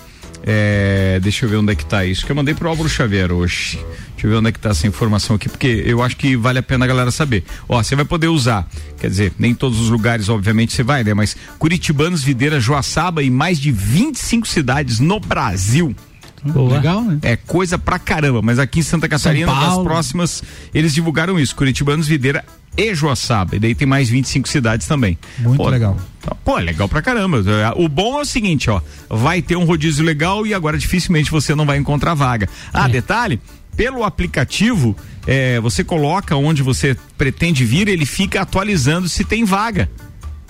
É, 0.46 1.20
deixa 1.22 1.46
eu 1.46 1.50
ver 1.50 1.56
onde 1.58 1.72
é 1.72 1.76
que 1.76 1.86
tá 1.86 2.04
isso. 2.06 2.26
Que 2.26 2.32
eu 2.32 2.36
mandei 2.36 2.54
pro 2.54 2.68
Álvaro 2.68 2.90
Xavier 2.90 3.32
hoje. 3.32 3.78
Deixa 4.12 4.28
eu 4.28 4.32
ver 4.32 4.36
onde 4.38 4.50
é 4.50 4.52
que 4.52 4.60
tá 4.60 4.70
essa 4.70 4.86
informação 4.86 5.36
aqui, 5.38 5.48
porque 5.48 5.84
eu 5.86 6.04
acho 6.04 6.18
que 6.18 6.36
vale 6.36 6.60
a 6.60 6.64
pena 6.64 6.84
a 6.84 6.88
galera 6.88 7.12
saber. 7.12 7.44
Ó, 7.68 7.82
você 7.82 7.96
vai 7.96 8.04
poder 8.06 8.28
usar, 8.28 8.68
quer 9.00 9.10
dizer, 9.10 9.32
nem 9.40 9.54
todos 9.56 9.80
os 9.80 9.90
lugares, 9.90 10.28
obviamente, 10.30 10.74
você 10.74 10.84
vai, 10.84 11.04
né? 11.04 11.14
Mas 11.14 11.36
Curitibanos, 11.58 12.24
Videira, 12.24 12.60
Joaçaba 12.60 13.24
e 13.24 13.30
mais 13.30 13.58
de 13.60 13.72
25 13.72 14.46
cidades 14.48 15.00
no 15.00 15.18
Brasil. 15.20 15.96
Boa. 16.46 16.74
Legal, 16.76 17.02
né? 17.02 17.20
É 17.22 17.38
coisa 17.38 17.78
pra 17.78 17.98
caramba, 17.98 18.42
mas 18.42 18.60
aqui 18.60 18.80
em 18.82 18.84
Santa 18.84 19.08
Catarina, 19.08 19.54
nas 19.54 19.78
próximas, 19.82 20.44
eles 20.74 20.94
divulgaram 20.94 21.40
isso. 21.40 21.56
Curitibanos, 21.56 22.06
Videira 22.06 22.44
e 22.78 22.94
Joaçaba. 22.96 23.56
E 23.56 23.60
daí 23.60 23.76
tem 23.76 23.88
mais 23.88 24.10
25 24.10 24.48
cidades 24.48 24.88
também. 24.88 25.18
Muito 25.40 25.64
legal. 25.64 25.98
Pô, 26.44 26.58
é 26.58 26.62
legal 26.62 26.88
pra 26.88 27.02
caramba. 27.02 27.44
O 27.76 27.88
bom 27.88 28.20
é 28.20 28.22
o 28.22 28.26
seguinte, 28.26 28.70
ó. 28.70 28.82
Vai 29.10 29.42
ter 29.42 29.56
um 29.56 29.66
rodízio 29.66 30.04
legal 30.04 30.48
e 30.48 30.54
agora 30.54 30.78
dificilmente 30.78 31.30
você 31.30 31.54
não 31.54 31.66
vai 31.66 31.78
encontrar 31.78 32.14
vaga. 32.14 32.48
Ah, 32.74 32.88
detalhe, 32.88 33.40
pelo 33.76 34.04
aplicativo, 34.04 34.96
é, 35.28 35.60
você 35.60 35.84
coloca 35.84 36.36
onde 36.36 36.64
você 36.64 36.96
pretende 37.18 37.66
vir, 37.66 37.88
ele 37.88 38.06
fica 38.06 38.42
atualizando 38.42 39.10
se 39.10 39.24
tem 39.24 39.44
vaga. 39.44 39.90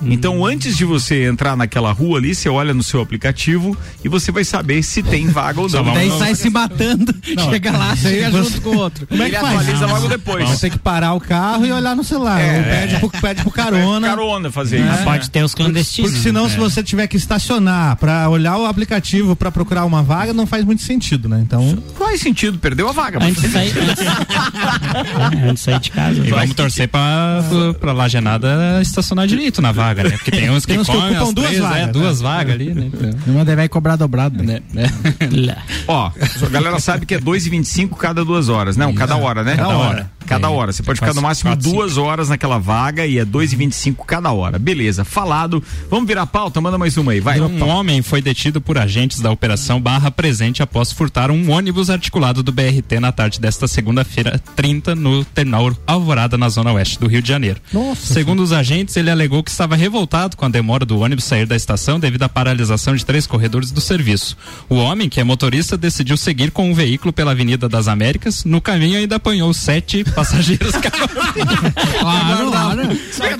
Então, 0.01 0.45
antes 0.45 0.75
de 0.75 0.83
você 0.83 1.25
entrar 1.25 1.55
naquela 1.55 1.91
rua 1.91 2.17
ali, 2.17 2.33
você 2.35 2.49
olha 2.49 2.73
no 2.73 2.83
seu 2.83 2.99
aplicativo 3.01 3.77
e 4.03 4.09
você 4.09 4.31
vai 4.31 4.43
saber 4.43 4.83
se 4.83 5.01
tem 5.03 5.27
vaga 5.27 5.61
ou 5.61 5.69
não. 5.69 5.93
Daí 5.93 6.09
sai 6.17 6.35
se 6.35 6.49
matando, 6.49 7.13
chega 7.23 7.71
lá, 7.71 7.95
chega 7.95 8.31
junto 8.31 8.61
com 8.61 8.69
o 8.71 8.77
outro. 8.77 9.07
Como 9.07 9.21
é 9.23 9.29
que 9.29 9.35
Ele 9.35 9.41
faz? 9.41 9.59
atualiza 9.61 9.85
logo 9.85 10.07
depois. 10.09 10.47
Vai 10.49 10.57
ter 10.57 10.69
que 10.71 10.79
parar 10.79 11.13
o 11.13 11.19
carro 11.21 11.65
e 11.65 11.71
olhar 11.71 11.95
no 11.95 12.03
celular. 12.03 12.39
É, 12.41 12.57
ou 12.57 12.63
pede, 12.63 12.99
pro, 12.99 13.09
pede 13.21 13.41
pro 13.43 13.51
carona. 13.51 14.07
Carona 14.07 14.51
fazer 14.51 14.81
É. 14.81 14.93
isso. 14.93 15.03
Pode 15.03 15.29
ter 15.29 15.43
os 15.43 15.55
clandestinos. 15.55 16.11
Porque 16.11 16.23
senão, 16.23 16.49
se 16.49 16.57
você 16.57 16.83
tiver 16.83 17.07
que 17.07 17.15
estacionar 17.17 17.95
pra 17.97 18.27
olhar 18.29 18.57
o 18.57 18.65
aplicativo 18.65 19.35
pra 19.35 19.51
procurar 19.51 19.85
uma 19.85 20.03
vaga, 20.03 20.33
não 20.33 20.45
faz 20.45 20.65
muito 20.65 20.81
sentido, 20.81 21.29
né? 21.29 21.39
Então, 21.41 21.81
Faz 21.97 22.19
sentido, 22.19 22.57
perdeu 22.57 22.89
a 22.89 22.91
vaga. 22.91 23.19
mas- 23.19 23.29
Antes 23.29 23.41
de 23.43 23.49
sair, 23.49 23.73
antes, 23.79 24.03
É, 24.05 25.45
antes 25.47 25.53
de 25.53 25.59
sair 25.59 25.79
de 25.79 25.91
casa. 25.91 26.19
E 26.25 26.29
vamos 26.29 26.53
torcer 26.55 26.87
pra, 26.87 27.43
pra 27.79 27.93
Lagenada 27.93 28.79
estacionar 28.81 29.27
direito 29.27 29.61
na 29.61 29.71
vaga, 29.71 29.82
né? 29.91 30.09
Porque 30.11 30.31
tem 30.31 30.49
uns 30.49 30.65
que, 30.65 30.73
Tem 30.73 30.81
uns 30.81 30.87
que 30.87 30.93
comem 30.93 31.17
ocupam 31.17 31.27
as 31.27 31.33
duas 31.33 31.47
três, 31.47 31.61
vagas, 31.61 31.77
é, 31.77 31.85
né? 31.85 31.91
duas 31.91 32.21
vagas 32.21 32.53
ali, 32.53 32.73
né? 32.73 32.91
Uma 33.27 33.45
daí 33.45 33.55
vai 33.55 33.69
cobrar 33.69 33.95
dobrado. 33.95 34.43
Né? 34.43 34.61
Né? 34.71 34.89
né? 35.31 35.57
Ó, 35.87 36.11
a 36.45 36.49
galera 36.49 36.79
sabe 36.79 37.05
que 37.05 37.15
é 37.15 37.19
2,25 37.19 37.97
cada 37.97 38.23
duas 38.23 38.49
horas. 38.49 38.77
Não, 38.77 38.93
cada 38.93 39.15
hora, 39.15 39.43
né? 39.43 39.55
Cada 39.55 39.77
hora. 39.77 40.11
Cada 40.25 40.49
hora. 40.49 40.71
Você 40.71 40.83
pode 40.83 40.99
ficar 40.99 41.13
no 41.13 41.21
máximo 41.21 41.51
quatro, 41.51 41.71
duas 41.71 41.97
horas 41.97 42.29
naquela 42.29 42.57
vaga 42.57 43.05
e 43.05 43.19
é 43.19 43.25
2,25 43.25 44.05
cada 44.05 44.31
hora. 44.31 44.57
Beleza, 44.57 45.03
falado. 45.03 45.61
Vamos 45.89 46.07
virar 46.07 46.23
a 46.23 46.27
pauta? 46.27 46.61
Manda 46.61 46.77
mais 46.77 46.97
uma 46.97 47.11
aí, 47.11 47.19
vai. 47.19 47.39
Um 47.39 47.67
homem 47.67 48.01
foi 48.01 48.21
detido 48.21 48.61
por 48.61 48.77
agentes 48.77 49.19
da 49.19 49.31
Operação 49.31 49.81
Barra 49.81 50.09
Presente 50.09 50.63
após 50.63 50.91
furtar 50.91 51.29
um 51.29 51.51
ônibus 51.51 51.89
articulado 51.89 52.41
do 52.41 52.51
BRT 52.51 52.99
na 52.99 53.11
tarde 53.11 53.39
desta 53.39 53.67
segunda-feira 53.67 54.41
30 54.55 54.95
no 54.95 55.23
terminal 55.25 55.73
Alvorada, 55.85 56.37
na 56.37 56.49
zona 56.49 56.71
oeste 56.73 56.99
do 56.99 57.07
Rio 57.07 57.21
de 57.21 57.27
Janeiro. 57.27 57.59
Nossa. 57.71 58.13
Segundo 58.13 58.41
os 58.41 58.51
agentes, 58.51 58.95
ele 58.97 59.09
alegou 59.09 59.43
que 59.43 59.51
estava 59.51 59.72
revoltado 59.75 60.35
com 60.37 60.45
a 60.45 60.49
demora 60.49 60.85
do 60.85 60.99
ônibus 60.99 61.23
sair 61.25 61.45
da 61.45 61.55
estação 61.55 61.99
devido 61.99 62.23
à 62.23 62.29
paralisação 62.29 62.95
de 62.95 63.05
três 63.05 63.25
corredores 63.27 63.71
do 63.71 63.81
serviço. 63.81 64.37
O 64.69 64.75
homem, 64.75 65.09
que 65.09 65.19
é 65.19 65.23
motorista, 65.23 65.77
decidiu 65.77 66.17
seguir 66.17 66.51
com 66.51 66.71
o 66.71 66.75
veículo 66.75 67.11
pela 67.13 67.31
Avenida 67.31 67.67
das 67.69 67.87
Américas. 67.87 68.43
No 68.45 68.59
caminho 68.61 68.97
ainda 68.97 69.15
apanhou 69.17 69.53
sete 69.53 70.03
passageiros. 70.13 70.71
Claro, 71.99 72.49
claro. 72.51 72.91
Isso 72.93 73.23
é, 73.23 73.33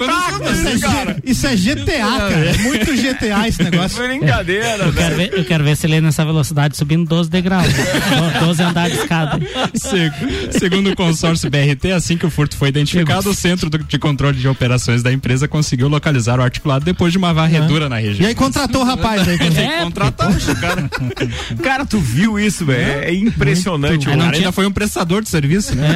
esse 0.73 0.79
cara. 0.81 1.17
É 1.23 1.55
GTA, 1.75 1.99
cara. 1.99 2.33
É 2.49 2.57
muito 2.59 2.85
GTA 2.95 3.47
esse 3.47 3.63
negócio. 3.63 4.03
Brincadeira, 4.05 4.85
Eu 4.85 4.93
quero, 4.93 5.15
velho. 5.15 5.15
ver, 5.31 5.39
eu 5.39 5.45
quero 5.45 5.63
ver 5.63 5.77
se 5.77 5.85
ele 5.87 5.95
é 5.95 6.01
nessa 6.01 6.23
velocidade 6.25 6.77
subindo 6.77 7.07
12 7.07 7.29
degraus. 7.29 7.67
12 8.39 8.63
andares 8.63 8.95
de 8.95 9.01
escada. 9.01 9.39
Se- 9.73 10.11
Segundo 10.59 10.91
o 10.91 10.95
consórcio 10.95 11.49
BRT, 11.49 11.91
assim 11.95 12.17
que 12.17 12.25
o 12.25 12.29
furto 12.29 12.55
foi 12.57 12.69
identificado, 12.69 13.29
o 13.29 13.33
Centro 13.33 13.69
de 13.69 13.99
Controle 13.99 14.37
de 14.37 14.47
Operações 14.47 15.01
da 15.03 15.11
empresa 15.11 15.47
conseguiu 15.47 15.87
localizar 15.87 16.13
o 16.39 16.43
articulado 16.43 16.83
depois 16.85 17.11
de 17.11 17.17
uma 17.17 17.33
varredura 17.33 17.87
na 17.89 18.01
E 18.01 18.05
região. 18.07 18.27
aí 18.27 18.35
contratou 18.35 18.81
o 18.81 18.85
rapaz 18.85 19.27
aí. 19.27 19.37
É, 19.63 19.83
Contratar 19.83 20.29
o 20.31 20.55
cara. 20.59 20.89
Cara, 21.63 21.85
tu 21.85 21.99
viu 21.99 22.39
isso, 22.39 22.65
velho? 22.65 23.03
É 23.03 23.13
impressionante. 23.13 24.07
O 24.07 24.09
Aí 24.11 24.15
não 24.15 24.23
cara 24.25 24.35
tinha- 24.35 24.47
ainda 24.47 24.51
foi 24.51 24.65
um 24.65 24.71
prestador 24.71 25.21
de 25.21 25.29
serviço, 25.29 25.75
né? 25.75 25.87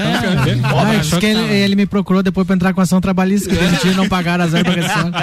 Ah, 0.63 0.99
acho 0.99 1.17
que 1.19 1.25
ele, 1.25 1.41
ele 1.53 1.75
me 1.75 1.85
procurou 1.85 2.21
depois 2.23 2.45
pra 2.45 2.55
entrar 2.55 2.73
com 2.73 2.81
ação 2.81 2.99
trabalhista, 3.01 3.49
que 3.49 3.55
demitiram 3.55 3.91
e 3.93 3.95
não 3.95 4.07
pagaram 4.09 4.43
as 4.45 4.51
verbas 4.51 4.75
rescisórias. 4.75 5.13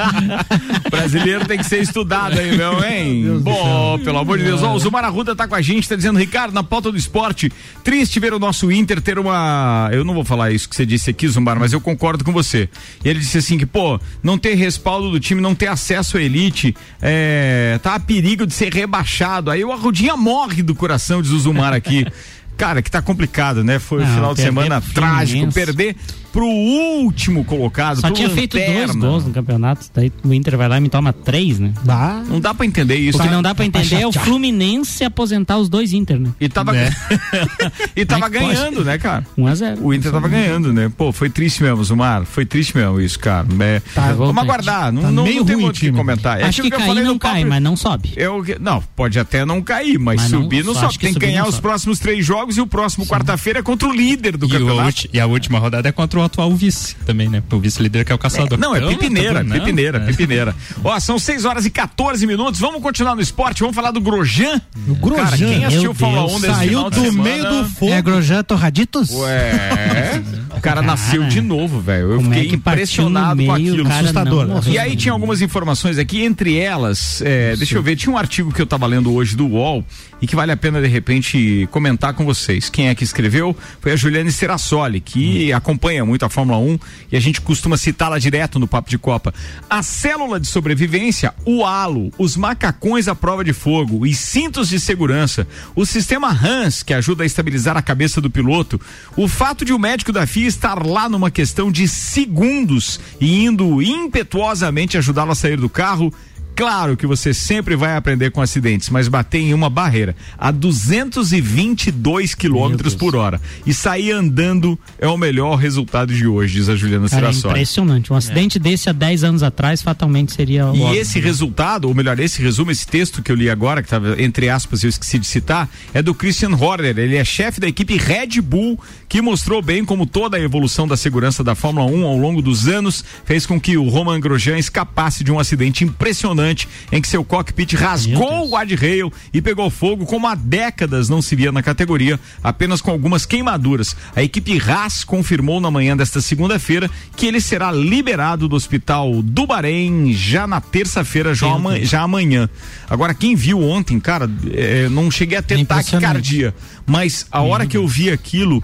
Brasileiro 0.90 1.46
tem 1.46 1.58
que 1.58 1.64
ser 1.66 1.80
estudado 1.82 2.38
aí, 2.38 2.56
meu, 2.56 2.84
hein? 2.84 3.38
Bom, 3.40 3.98
pelo 4.04 4.18
amor 4.18 4.38
de 4.38 4.44
Deus. 4.44 4.62
Ó, 4.62 4.74
o 4.74 4.78
Zumar 4.78 5.04
Arruda 5.04 5.34
tá 5.34 5.46
com 5.48 5.54
a 5.54 5.60
gente, 5.62 5.88
tá 5.88 5.96
dizendo, 5.96 6.18
Ricardo, 6.18 6.52
na 6.54 6.62
pauta 6.62 6.90
do 6.90 6.96
esporte, 6.98 7.50
triste 7.82 8.20
ver 8.20 8.32
o 8.32 8.38
nosso 8.38 8.70
Inter 8.70 9.00
ter 9.00 9.18
uma. 9.18 9.88
Eu 9.92 10.04
não 10.04 10.14
vou 10.14 10.24
falar 10.24 10.50
isso 10.52 10.68
que 10.68 10.76
você 10.76 10.86
disse 10.86 11.10
aqui, 11.10 11.26
Zumar, 11.28 11.58
mas 11.58 11.72
eu 11.72 11.80
concordo 11.80 12.24
com 12.24 12.32
você. 12.32 12.68
E 13.04 13.08
ele 13.08 13.18
disse 13.20 13.38
assim 13.38 13.58
que, 13.58 13.66
pô, 13.66 13.98
não 14.22 14.38
ter 14.38 14.54
respaldo 14.54 14.93
do 15.00 15.20
time, 15.20 15.40
não 15.40 15.54
ter 15.54 15.66
acesso 15.66 16.16
à 16.16 16.22
elite, 16.22 16.74
é, 17.00 17.78
tá 17.82 17.94
a 17.94 18.00
perigo 18.00 18.46
de 18.46 18.54
ser 18.54 18.72
rebaixado. 18.72 19.50
Aí 19.50 19.64
o 19.64 19.72
Arrudinha 19.72 20.16
morre 20.16 20.62
do 20.62 20.74
coração, 20.74 21.22
diz 21.22 21.30
o 21.30 21.38
Zumar 21.38 21.72
aqui. 21.72 22.06
Cara, 22.56 22.80
que 22.80 22.90
tá 22.90 23.02
complicado, 23.02 23.64
né? 23.64 23.78
Foi 23.78 24.02
um 24.02 24.06
Não, 24.06 24.14
final 24.14 24.34
de 24.34 24.40
semana 24.42 24.80
trágico. 24.80 25.40
Fluminense. 25.40 25.54
Perder 25.54 25.96
pro 26.34 26.44
último 26.46 27.44
colocado. 27.44 28.00
Só 28.00 28.08
pro 28.08 28.16
tinha 28.16 28.28
feito 28.28 28.56
dois 28.56 28.68
lanterna. 28.68 29.06
gols 29.06 29.24
no 29.24 29.32
campeonato. 29.32 29.86
Daí 29.94 30.12
o 30.24 30.34
Inter 30.34 30.56
vai 30.58 30.68
lá 30.68 30.78
e 30.78 30.80
me 30.80 30.88
toma 30.88 31.12
três, 31.12 31.60
né? 31.60 31.72
Dá. 31.84 32.22
Não 32.28 32.40
dá 32.40 32.52
pra 32.52 32.66
entender 32.66 32.96
isso. 32.96 33.16
O 33.16 33.20
que 33.20 33.28
né? 33.28 33.32
não 33.34 33.40
dá 33.42 33.54
pra 33.54 33.64
entender 33.64 34.00
é 34.00 34.06
o 34.06 34.10
Fluminense 34.12 35.04
aposentar 35.04 35.58
os 35.58 35.68
dois 35.68 35.92
Inter, 35.92 36.18
né? 36.18 36.30
E 36.40 36.48
tava, 36.48 36.72
e 37.94 38.04
tava 38.04 38.26
é 38.26 38.30
que 38.30 38.38
ganhando, 38.38 38.84
né, 38.84 38.98
cara? 38.98 39.24
1 39.38 39.46
a 39.46 39.54
0 39.54 39.84
O 39.86 39.94
Inter 39.94 40.10
tava 40.10 40.28
ganhando, 40.28 40.72
né? 40.72 40.90
Pô, 40.96 41.12
foi 41.12 41.30
triste 41.30 41.62
mesmo, 41.62 41.84
Zumar. 41.84 42.24
Foi 42.24 42.44
triste 42.44 42.76
mesmo 42.76 43.00
isso, 43.00 43.18
cara. 43.18 43.46
É, 43.60 43.80
Tá, 43.94 44.12
vamos 44.12 44.36
aguardar. 44.36 44.92
Não, 44.92 45.02
Tá 45.02 45.10
não, 45.12 45.22
meio 45.22 45.38
não 45.38 45.44
tem 45.46 45.54
ruim 45.54 45.64
muito 45.64 45.76
o 45.76 45.80
que 45.80 45.86
time. 45.86 45.96
comentar. 45.96 46.40
É 46.40 46.44
Acho 46.44 46.62
que 46.62 46.68
eu 46.68 46.78
cair 46.78 46.94
não 47.04 47.12
no 47.14 47.18
cai, 47.18 47.34
papo- 47.40 47.46
mas 47.48 47.62
não 47.62 47.76
sobe. 47.76 48.12
Eu, 48.16 48.44
não, 48.60 48.82
pode 48.96 49.18
até 49.20 49.44
não 49.44 49.62
cair, 49.62 49.98
mas, 49.98 50.22
Mas 50.22 50.32
não- 50.32 50.42
subir 50.42 50.64
não 50.64 50.74
só 50.74 50.80
sobe. 50.80 50.94
que 50.94 51.04
Tem 51.06 51.14
que 51.14 51.20
ganhar 51.20 51.42
não 51.42 51.48
os 51.48 51.60
próximos 51.60 51.98
três 52.00 52.24
jogos 52.26 52.56
e 52.56 52.60
o 52.60 52.66
próximo 52.66 53.06
quarta-feira 53.06 53.60
é 53.60 53.62
contra 53.62 53.88
o 53.88 53.92
líder 53.92 54.36
do 54.36 54.48
campeonato. 54.48 55.08
e 55.12 55.20
a 55.20 55.26
última 55.26 55.58
rodada 55.60 55.88
é 55.88 55.92
contra 55.92 56.18
o 56.18 56.23
atual 56.24 56.54
vice 56.54 56.96
também, 57.06 57.28
né? 57.28 57.42
O 57.50 57.58
vice-líder 57.58 58.04
que 58.04 58.12
é 58.12 58.14
o 58.14 58.18
caçador. 58.18 58.58
Não, 58.58 58.74
é 58.74 58.78
Então, 58.78 58.88
pipineira, 58.90 59.34
tá 59.34 59.42
bom, 59.42 59.48
não, 59.48 59.58
pipineira, 59.58 59.98
é. 59.98 60.06
pipineira. 60.06 60.56
Ó, 60.82 60.98
são 61.00 61.18
6 61.18 61.44
horas 61.44 61.64
e 61.66 61.70
14 61.70 62.26
minutos. 62.26 62.60
Vamos 62.60 62.82
continuar 62.82 63.14
no 63.14 63.20
esporte. 63.22 63.60
Vamos 63.60 63.74
falar 63.74 63.90
do 63.90 64.00
Grosjean. 64.00 64.60
O 64.88 64.94
Grosjean. 64.94 65.24
Cara, 65.24 65.36
quem 65.36 65.64
assistiu 65.64 65.90
o 65.90 65.94
Meu 65.94 65.94
Fórmula 65.94 66.26
Deus. 66.28 66.36
1 66.36 66.40
desse 66.40 66.54
Saiu 66.54 66.90
do 66.90 67.12
meio 67.12 67.44
do 67.44 67.64
fogo. 67.70 67.92
É 67.92 68.02
Grosjean 68.02 68.42
Torraditos? 68.42 69.10
Ué, 69.10 70.22
o 70.56 70.60
cara 70.60 70.82
nasceu 70.82 71.24
de 71.24 71.40
novo, 71.40 71.80
velho. 71.80 72.12
Eu 72.12 72.20
é 72.20 72.24
fiquei 72.24 72.48
que 72.48 72.56
partiu 72.56 72.82
impressionado 72.82 73.42
no 73.42 73.46
com 73.46 73.52
meio, 73.52 73.72
aquilo. 73.72 73.88
cara 73.88 74.00
assustador. 74.00 74.46
não. 74.46 74.62
E 74.66 74.78
aí 74.78 74.96
tinha 74.96 75.12
algumas 75.12 75.40
informações 75.42 75.98
aqui, 75.98 76.22
entre 76.22 76.56
elas, 76.58 77.22
é, 77.22 77.56
deixa 77.56 77.76
eu 77.76 77.82
ver, 77.82 77.96
tinha 77.96 78.12
um 78.12 78.18
artigo 78.18 78.52
que 78.52 78.60
eu 78.60 78.66
tava 78.66 78.86
lendo 78.86 79.12
hoje 79.12 79.36
do 79.36 79.46
UOL 79.46 79.84
e 80.20 80.26
que 80.26 80.36
vale 80.36 80.52
a 80.52 80.56
pena 80.56 80.80
de 80.80 80.88
repente 80.88 81.68
comentar 81.70 82.14
com 82.14 82.24
vocês. 82.24 82.68
Quem 82.70 82.88
é 82.88 82.94
que 82.94 83.04
escreveu? 83.04 83.56
Foi 83.80 83.92
a 83.92 83.96
Juliane 83.96 84.30
Serassoli, 84.30 85.00
que 85.00 85.52
acompanha 85.52 86.04
muito 86.04 86.13
a 86.22 86.28
Fórmula 86.28 86.58
1 86.58 86.78
e 87.12 87.16
a 87.16 87.20
gente 87.20 87.40
costuma 87.40 87.76
citá-la 87.76 88.18
direto 88.18 88.58
no 88.58 88.68
Papo 88.68 88.90
de 88.90 88.98
Copa. 88.98 89.32
A 89.68 89.82
célula 89.82 90.38
de 90.38 90.46
sobrevivência, 90.46 91.34
o 91.44 91.64
halo, 91.64 92.12
os 92.18 92.36
macacões 92.36 93.08
à 93.08 93.14
prova 93.14 93.42
de 93.42 93.52
fogo 93.52 94.06
e 94.06 94.14
cintos 94.14 94.68
de 94.68 94.78
segurança, 94.78 95.46
o 95.74 95.86
sistema 95.86 96.28
Hans, 96.28 96.82
que 96.82 96.92
ajuda 96.92 97.22
a 97.22 97.26
estabilizar 97.26 97.76
a 97.76 97.82
cabeça 97.82 98.20
do 98.20 98.30
piloto, 98.30 98.80
o 99.16 99.26
fato 99.26 99.64
de 99.64 99.72
o 99.72 99.78
médico 99.78 100.12
da 100.12 100.26
FIA 100.26 100.46
estar 100.46 100.86
lá 100.86 101.08
numa 101.08 101.30
questão 101.30 101.72
de 101.72 101.88
segundos 101.88 103.00
e 103.20 103.44
indo 103.44 103.82
impetuosamente 103.82 104.98
ajudá-lo 104.98 105.32
a 105.32 105.34
sair 105.34 105.56
do 105.56 105.68
carro. 105.68 106.12
Claro 106.56 106.96
que 106.96 107.06
você 107.06 107.34
sempre 107.34 107.74
vai 107.74 107.96
aprender 107.96 108.30
com 108.30 108.40
acidentes, 108.40 108.88
mas 108.88 109.08
bater 109.08 109.40
em 109.40 109.52
uma 109.52 109.68
barreira 109.68 110.14
a 110.38 110.52
222 110.52 112.34
quilômetros 112.34 112.94
por 112.94 113.16
hora 113.16 113.40
e 113.66 113.74
sair 113.74 114.12
andando 114.12 114.78
é 114.98 115.08
o 115.08 115.16
melhor 115.16 115.56
resultado 115.56 116.14
de 116.14 116.26
hoje, 116.26 116.54
diz 116.54 116.68
a 116.68 116.76
Juliana 116.76 117.08
Cara, 117.08 117.28
é 117.28 117.32
impressionante. 117.32 118.12
Um 118.12 118.16
acidente 118.16 118.58
desse 118.58 118.88
há 118.88 118.92
10 118.92 119.24
anos 119.24 119.42
atrás 119.42 119.82
fatalmente 119.82 120.32
seria 120.32 120.66
o 120.66 120.76
E 120.76 120.80
óbvio, 120.80 121.00
esse 121.00 121.18
né? 121.18 121.24
resultado, 121.24 121.88
ou 121.88 121.94
melhor, 121.94 122.18
esse 122.20 122.40
resumo, 122.40 122.70
esse 122.70 122.86
texto 122.86 123.20
que 123.20 123.32
eu 123.32 123.36
li 123.36 123.50
agora, 123.50 123.82
que 123.82 123.86
estava 123.86 124.20
entre 124.22 124.48
aspas, 124.48 124.84
eu 124.84 124.88
esqueci 124.88 125.18
de 125.18 125.26
citar, 125.26 125.68
é 125.92 126.02
do 126.02 126.14
Christian 126.14 126.54
Horner. 126.54 126.96
Ele 126.98 127.16
é 127.16 127.24
chefe 127.24 127.60
da 127.60 127.66
equipe 127.66 127.96
Red 127.96 128.40
Bull, 128.40 128.78
que 129.08 129.20
mostrou 129.20 129.60
bem 129.60 129.84
como 129.84 130.06
toda 130.06 130.36
a 130.36 130.40
evolução 130.40 130.86
da 130.86 130.96
segurança 130.96 131.42
da 131.42 131.54
Fórmula 131.54 131.86
1 131.86 132.04
ao 132.04 132.16
longo 132.16 132.40
dos 132.40 132.68
anos 132.68 133.04
fez 133.24 133.44
com 133.44 133.60
que 133.60 133.76
o 133.76 133.88
Roman 133.88 134.20
Grosjean 134.20 134.58
escapasse 134.58 135.24
de 135.24 135.32
um 135.32 135.38
acidente 135.38 135.82
impressionante 135.82 136.43
em 136.92 137.00
que 137.00 137.08
seu 137.08 137.24
cockpit 137.24 137.72
rasgou 137.74 138.46
o 138.46 138.50
guardrail 138.50 139.12
e 139.32 139.40
pegou 139.40 139.70
fogo 139.70 140.04
como 140.06 140.26
há 140.26 140.34
décadas 140.34 141.08
não 141.08 141.22
se 141.22 141.34
via 141.34 141.50
na 141.50 141.62
categoria, 141.62 142.18
apenas 142.42 142.80
com 142.80 142.90
algumas 142.90 143.24
queimaduras. 143.26 143.96
A 144.14 144.22
equipe 144.22 144.60
Haas 144.60 145.02
confirmou 145.04 145.60
na 145.60 145.70
manhã 145.70 145.96
desta 145.96 146.20
segunda-feira 146.20 146.90
que 147.16 147.26
ele 147.26 147.40
será 147.40 147.70
liberado 147.72 148.48
do 148.48 148.56
hospital 148.56 149.22
do 149.22 149.46
Bahrein 149.46 150.12
já 150.12 150.46
na 150.46 150.60
terça-feira, 150.60 151.34
já, 151.34 151.46
ama- 151.46 151.80
já 151.80 152.02
amanhã. 152.02 152.48
Agora, 152.88 153.14
quem 153.14 153.34
viu 153.34 153.60
ontem, 153.62 153.98
cara, 154.00 154.28
é, 154.52 154.88
não 154.88 155.10
cheguei 155.10 155.38
a 155.38 155.42
ter 155.42 155.58
Impressionante. 155.58 156.02
taquicardia, 156.02 156.54
mas 156.86 157.26
a 157.30 157.40
hora 157.42 157.66
que 157.66 157.76
eu 157.76 157.86
vi 157.86 158.10
aquilo, 158.10 158.62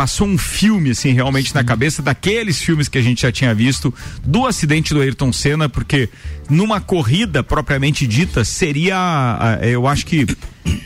passou 0.00 0.26
um 0.26 0.38
filme, 0.38 0.92
assim, 0.92 1.12
realmente 1.12 1.54
na 1.54 1.62
cabeça, 1.62 2.00
daqueles 2.00 2.62
filmes 2.62 2.88
que 2.88 2.96
a 2.96 3.02
gente 3.02 3.20
já 3.20 3.30
tinha 3.30 3.54
visto, 3.54 3.92
do 4.24 4.46
acidente 4.46 4.94
do 4.94 5.00
Ayrton 5.02 5.30
Senna, 5.30 5.68
porque 5.68 6.08
numa 6.48 6.80
corrida 6.80 7.42
propriamente 7.42 8.06
dita, 8.06 8.42
seria, 8.42 8.96
eu 9.60 9.86
acho 9.86 10.06
que, 10.06 10.26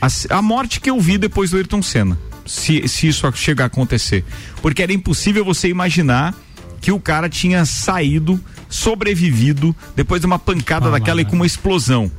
a, 0.01 0.37
a 0.37 0.41
morte 0.41 0.81
que 0.81 0.89
eu 0.89 0.99
vi 0.99 1.17
depois 1.17 1.51
do 1.51 1.55
Ayrton 1.55 1.81
Senna, 1.81 2.19
se, 2.45 2.85
se 2.89 3.07
isso 3.07 3.31
chegar 3.35 3.63
a 3.63 3.67
acontecer. 3.67 4.25
Porque 4.61 4.83
era 4.83 4.91
impossível 4.91 5.45
você 5.45 5.69
imaginar 5.69 6.35
que 6.81 6.91
o 6.91 6.99
cara 6.99 7.29
tinha 7.29 7.63
saído, 7.63 8.37
sobrevivido, 8.67 9.73
depois 9.95 10.19
de 10.19 10.27
uma 10.27 10.37
pancada 10.37 10.91
daquela 10.91 11.21
e 11.21 11.25
com 11.25 11.37
uma 11.37 11.45
explosão. 11.45 12.11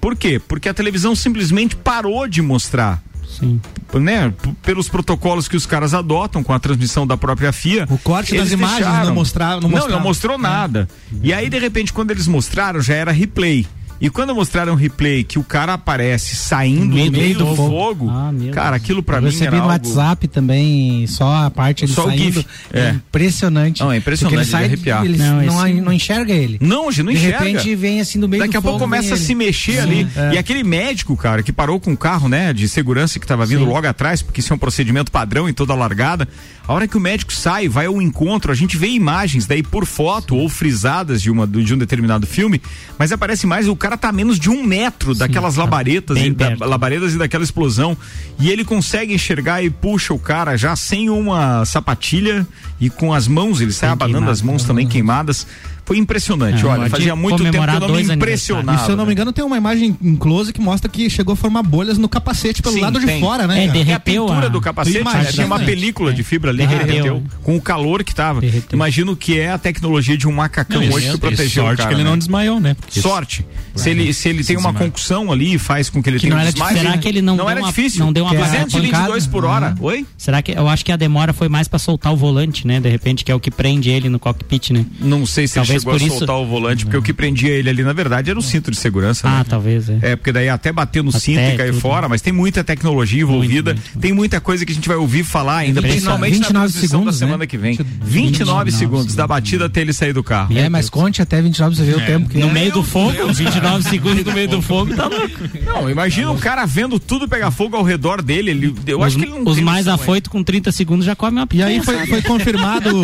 Por 0.00 0.14
quê? 0.14 0.38
Porque 0.38 0.68
a 0.68 0.74
televisão 0.74 1.16
simplesmente 1.16 1.74
parou 1.74 2.28
de 2.28 2.40
mostrar 2.40 3.02
Sim. 3.38 3.60
né, 3.94 4.32
pelos 4.62 4.88
protocolos 4.88 5.48
que 5.48 5.56
os 5.56 5.66
caras 5.66 5.94
adotam 5.94 6.42
com 6.42 6.52
a 6.52 6.58
transmissão 6.58 7.06
da 7.06 7.16
própria 7.16 7.52
FIA. 7.52 7.86
O 7.90 7.98
corte 7.98 8.36
das 8.36 8.52
imagens 8.52 8.78
deixaram. 8.80 9.06
não 9.06 9.14
mostra- 9.14 9.48
não 9.54 9.60
não, 9.62 9.68
mostrava. 9.70 9.96
não 9.96 10.00
mostrou 10.02 10.38
nada. 10.38 10.88
E 11.22 11.32
aí, 11.32 11.48
de 11.48 11.58
repente, 11.58 11.92
quando 11.92 12.10
eles 12.10 12.26
mostraram, 12.26 12.80
já 12.80 12.94
era 12.94 13.10
replay. 13.12 13.66
E 14.02 14.10
quando 14.10 14.34
mostraram 14.34 14.72
o 14.72 14.76
replay 14.76 15.22
que 15.22 15.38
o 15.38 15.44
cara 15.44 15.74
aparece 15.74 16.34
saindo 16.34 16.80
No 16.80 16.88
no 16.88 16.94
meio 16.96 17.12
meio 17.12 17.38
do 17.38 17.44
do 17.46 17.54
fogo. 17.56 17.68
fogo, 17.70 18.10
Ah, 18.10 18.32
meu 18.32 18.50
cara, 18.52 18.70
Deus. 18.72 18.82
aquilo 18.82 19.02
pra 19.02 19.18
eu 19.18 19.22
mim 19.22 19.28
recebi 19.28 19.46
era 19.46 19.56
no 19.58 19.62
algo... 19.62 19.72
WhatsApp 19.72 20.26
também, 20.28 21.06
só 21.06 21.46
a 21.46 21.50
parte 21.50 21.84
ele 21.84 21.92
Só 21.92 22.02
o 22.02 22.08
saindo. 22.08 22.22
GIF. 22.34 22.46
É. 22.72 22.80
É. 22.80 22.90
impressionante. 22.90 23.80
Não, 23.80 23.92
é 23.92 23.96
impressionante, 23.98 24.36
ele 24.40 24.44
sai, 24.44 24.60
de 24.62 24.66
arrepiar. 24.74 25.04
Ele 25.04 25.16
Não, 25.18 25.36
não, 25.42 25.66
esse- 25.68 25.80
não 25.80 25.92
enxerga 25.92 26.32
ele. 26.32 26.58
Não, 26.60 26.90
gente, 26.90 27.04
não 27.04 27.12
de 27.12 27.18
enxerga. 27.18 27.38
repente 27.44 27.74
vem 27.76 28.00
assim 28.00 28.18
do 28.18 28.28
meio 28.28 28.42
Daqui 28.42 28.54
do 28.54 28.58
a 28.58 28.62
pouco 28.62 28.80
começa 28.80 29.14
a 29.14 29.16
se 29.16 29.34
mexer 29.36 29.78
ali. 29.78 30.08
E 30.32 30.36
aquele 30.36 30.64
médico, 30.64 31.16
cara, 31.16 31.40
que 31.42 31.52
parou 31.52 31.78
com 31.78 31.92
o 31.92 31.96
carro, 31.96 32.28
né, 32.28 32.52
de 32.52 32.68
segurança 32.68 33.20
que 33.20 33.26
tava 33.26 33.46
vindo 33.46 33.64
logo 33.64 33.86
atrás, 33.86 34.20
porque 34.20 34.40
isso 34.40 34.52
é 34.52 34.56
um 34.56 34.58
procedimento 34.58 35.12
padrão 35.12 35.48
em 35.48 35.52
toda 35.52 35.72
a 35.72 35.76
largada. 35.76 36.28
A 36.66 36.72
hora 36.72 36.86
que 36.88 36.96
o 36.96 37.00
médico 37.00 37.32
sai, 37.32 37.68
vai 37.68 37.86
ao 37.86 38.00
encontro, 38.02 38.50
a 38.50 38.54
gente 38.54 38.76
vê 38.76 38.88
imagens 38.88 39.46
daí 39.46 39.62
por 39.62 39.84
foto 39.86 40.36
ou 40.36 40.48
frisadas 40.48 41.20
de, 41.22 41.30
uma, 41.30 41.46
de 41.46 41.72
um 41.74 41.78
determinado 41.78 42.26
filme, 42.26 42.60
mas 42.98 43.10
aparece 43.12 43.46
mais, 43.46 43.68
o 43.68 43.74
cara 43.76 43.91
tá 43.96 44.08
a 44.08 44.12
menos 44.12 44.38
de 44.38 44.50
um 44.50 44.62
metro 44.64 45.14
daquelas 45.14 45.56
labaredas, 45.56 46.16
bem 46.16 46.28
e, 46.28 46.34
da, 46.34 46.66
labaredas 46.66 47.14
e 47.14 47.18
daquela 47.18 47.44
explosão. 47.44 47.96
E 48.38 48.50
ele 48.50 48.64
consegue 48.64 49.14
enxergar 49.14 49.62
e 49.62 49.70
puxa 49.70 50.12
o 50.14 50.18
cara 50.18 50.56
já 50.56 50.74
sem 50.76 51.10
uma 51.10 51.64
sapatilha 51.64 52.46
e 52.80 52.90
com 52.90 53.12
as 53.12 53.28
mãos, 53.28 53.60
ele 53.60 53.72
sai 53.72 53.88
Bem 53.90 53.94
abanando 53.94 54.14
queimado. 54.14 54.32
as 54.32 54.42
mãos 54.42 54.64
também 54.64 54.88
queimadas. 54.88 55.46
Foi 55.84 55.98
impressionante, 55.98 56.64
É, 56.64 56.66
olha, 56.68 56.88
fazia 56.88 57.14
muito 57.16 57.42
tempo 57.42 57.50
que 57.52 57.58
eu 57.74 57.80
não 57.80 57.94
me 57.94 58.02
impressionava. 58.14 58.80
E 58.82 58.84
se 58.84 58.90
eu 58.92 58.96
não 58.96 59.04
me 59.04 59.12
engano, 59.12 59.32
tem 59.32 59.44
uma 59.44 59.56
imagem 59.56 59.96
em 60.00 60.14
close 60.16 60.52
que 60.52 60.60
mostra 60.60 60.88
que 60.88 61.10
chegou 61.10 61.32
a 61.32 61.36
formar 61.36 61.62
bolhas 61.64 61.98
no 61.98 62.08
capacete 62.08 62.62
pelo 62.62 62.74
Sim, 62.76 62.80
lado 62.82 63.00
de 63.00 63.06
tem. 63.06 63.20
fora, 63.20 63.46
né? 63.46 63.64
É, 63.64 63.66
de- 63.66 63.78
É 63.78 63.80
a 63.80 63.84
Derreteu 63.84 64.26
pintura 64.26 64.46
a- 64.46 64.48
do 64.48 64.60
capacete, 64.60 64.98
Imagina, 64.98 65.24
né? 65.24 65.32
tinha 65.32 65.46
uma 65.46 65.58
película 65.58 66.12
de 66.12 66.22
fibra 66.22 66.50
ali 66.50 66.62
que 66.62 66.68
Derreteu. 66.68 66.94
derreteu 66.94 67.22
com 67.42 67.56
o 67.56 67.60
calor 67.60 68.04
que 68.04 68.14
tava. 68.14 68.40
Derreteu. 68.40 68.76
Imagino 68.76 69.16
que 69.16 69.38
é 69.38 69.50
a 69.50 69.58
tecnologia 69.58 70.16
de 70.16 70.28
um 70.28 70.32
macacão 70.32 70.80
Não, 70.80 70.92
hoje 70.94 71.08
que 71.10 71.16
e 71.16 71.18
protegeu 71.18 71.64
sorte 71.64 71.74
o 71.74 71.76
cara. 71.78 71.88
que 71.88 71.94
ele 71.96 72.04
né? 72.04 72.10
não 72.10 72.18
desmaiou, 72.18 72.60
né? 72.60 72.74
Porque 72.74 73.00
Sorte. 73.00 73.44
Se 73.74 73.90
ele, 73.90 74.12
se 74.14 74.28
ele 74.28 74.44
tem 74.44 74.56
uma 74.56 74.72
concussão 74.72 75.32
ali 75.32 75.54
e 75.54 75.58
faz 75.58 75.90
com 75.90 76.02
que 76.02 76.08
ele 76.08 76.18
Que 76.18 76.22
tenha 76.26 76.34
não 76.34 76.38
um 76.38 76.42
era 76.42 76.52
desmaio. 76.52 76.76
será 76.78 76.98
que 76.98 77.08
ele 77.08 77.22
não 77.22 77.36
deu 77.36 77.48
era 77.48 77.60
uma- 77.60 77.68
difícil. 77.68 78.00
não 78.04 78.12
deu 78.12 78.24
uma 78.24 78.34
222 78.34 79.26
por 79.26 79.44
hora. 79.44 79.70
pancada? 79.70 79.84
Oi? 79.86 80.06
Será 80.16 80.42
que 80.42 80.52
eu 80.52 80.68
acho 80.68 80.84
que 80.84 80.92
a 80.92 80.96
demora 80.96 81.32
foi 81.32 81.48
mais 81.48 81.66
pra 81.68 81.78
soltar 81.78 82.12
o 82.12 82.16
volante, 82.16 82.66
né? 82.66 82.78
De 82.80 82.88
repente, 82.88 83.24
que 83.24 83.32
é 83.32 83.34
o 83.34 83.40
que 83.40 83.50
prende 83.50 83.90
ele 83.90 84.08
no 84.08 84.18
cockpit, 84.18 84.70
né? 84.70 84.84
Não 85.00 85.24
sei 85.26 85.48
se 85.48 85.58
ele 85.58 85.66
Talvez 85.74 85.82
chegou 85.82 85.94
a 85.94 85.98
por 85.98 86.06
isso- 86.06 86.18
soltar 86.18 86.36
o 86.36 86.46
volante, 86.46 86.84
porque 86.84 86.96
o 86.96 87.02
que 87.02 87.12
prendia 87.12 87.50
ele 87.50 87.68
ali, 87.70 87.82
na 87.82 87.92
verdade, 87.92 88.30
era 88.30 88.38
o 88.38 88.42
cinto 88.42 88.70
de 88.70 88.76
segurança. 88.76 89.28
Ah, 89.28 89.38
né? 89.38 89.44
talvez, 89.48 89.88
é. 89.88 89.98
É, 90.02 90.16
porque 90.16 90.32
daí 90.32 90.48
até 90.48 90.72
bater 90.72 91.02
no 91.02 91.10
Até 91.10 91.18
cinto 91.18 91.40
e 91.40 91.56
cair 91.56 91.70
tudo. 91.70 91.80
fora, 91.80 92.08
mas 92.08 92.20
tem 92.20 92.32
muita 92.32 92.62
tecnologia 92.64 93.22
envolvida, 93.22 93.72
Muito, 93.74 93.86
muito, 93.88 93.98
tem 94.00 94.12
muita 94.12 94.40
coisa 94.40 94.64
que 94.66 94.72
a 94.72 94.74
gente 94.74 94.88
vai 94.88 94.96
ouvir 94.96 95.24
falar 95.24 95.58
ainda, 95.58 95.80
29 95.80 95.92
principalmente 95.92 96.32
na 96.32 96.46
29 96.46 96.72
transmissão 96.72 96.98
segundos, 97.00 97.18
da 97.18 97.26
né? 97.26 97.30
semana 97.30 97.46
que 97.46 97.56
vem. 97.58 97.78
29 98.02 98.70
segundos 98.72 99.14
da 99.14 99.26
batida 99.26 99.66
até 99.66 99.80
ele 99.80 99.92
sair 99.92 100.12
do 100.12 100.22
carro. 100.22 100.56
É, 100.56 100.68
mas 100.68 100.88
conte 100.90 101.20
até 101.22 101.40
29 101.40 101.76
pra 101.76 101.84
você 101.84 101.90
ver 101.90 101.96
o 102.02 102.06
tempo 102.06 102.28
que 102.28 102.38
No 102.38 102.48
é. 102.48 102.52
meio 102.52 102.72
do 102.72 102.82
fogo, 102.82 103.32
29 103.32 103.82
segundos 103.88 104.24
no 104.24 104.32
meio 104.32 104.48
do 104.48 104.60
fogo, 104.62 104.94
tá 104.94 105.06
louco. 105.06 105.38
Não, 105.64 105.90
imagina 105.90 106.30
o 106.30 106.38
cara 106.38 106.64
vendo 106.66 106.98
tudo 106.98 107.28
pegar 107.28 107.50
fogo 107.50 107.76
ao 107.76 107.82
redor 107.82 108.22
dele. 108.22 108.50
Ele, 108.50 108.74
eu 108.86 109.00
Os, 109.00 109.06
acho 109.06 109.16
que 109.16 109.24
ele 109.24 109.32
não 109.32 109.44
os 109.50 109.58
mais 109.60 109.88
afoitos 109.88 110.30
com 110.30 110.42
30 110.42 110.70
segundos 110.72 111.04
já 111.06 111.14
comem 111.16 111.38
uma 111.40 111.44
E 111.44 111.48
picanha. 111.48 111.66
aí 111.68 111.82
foi, 111.82 112.06
foi 112.06 112.22
confirmado. 112.22 112.90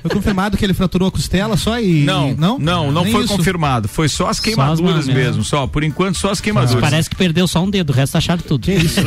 Foi 0.00 0.10
confirmado 0.10 0.56
que 0.56 0.64
ele 0.64 0.72
fraturou 0.72 1.08
a 1.08 1.10
costela 1.12 1.58
só 1.58 1.78
e. 1.78 1.99
Não, 2.04 2.34
não, 2.34 2.58
não, 2.58 2.92
não 2.92 3.04
foi 3.04 3.24
isso. 3.24 3.36
confirmado. 3.36 3.88
Foi 3.88 4.08
só 4.08 4.28
as 4.28 4.40
as 4.40 4.44
queimaduras 4.44 4.80
mãos, 4.80 5.06
né? 5.06 5.14
mesmo, 5.14 5.44
só. 5.44 5.66
Por 5.66 5.84
enquanto, 5.84 6.16
só 6.16 6.30
as 6.30 6.40
queimaduras. 6.40 6.80
Parece 6.80 7.08
que 7.08 7.14
perdeu 7.14 7.46
só 7.46 7.62
um 7.62 7.70
dedo, 7.70 7.90
o 7.90 7.92
resto 7.92 8.16
acharam 8.16 8.42
tudo. 8.42 8.64
Que 8.64 8.72
isso? 8.72 9.00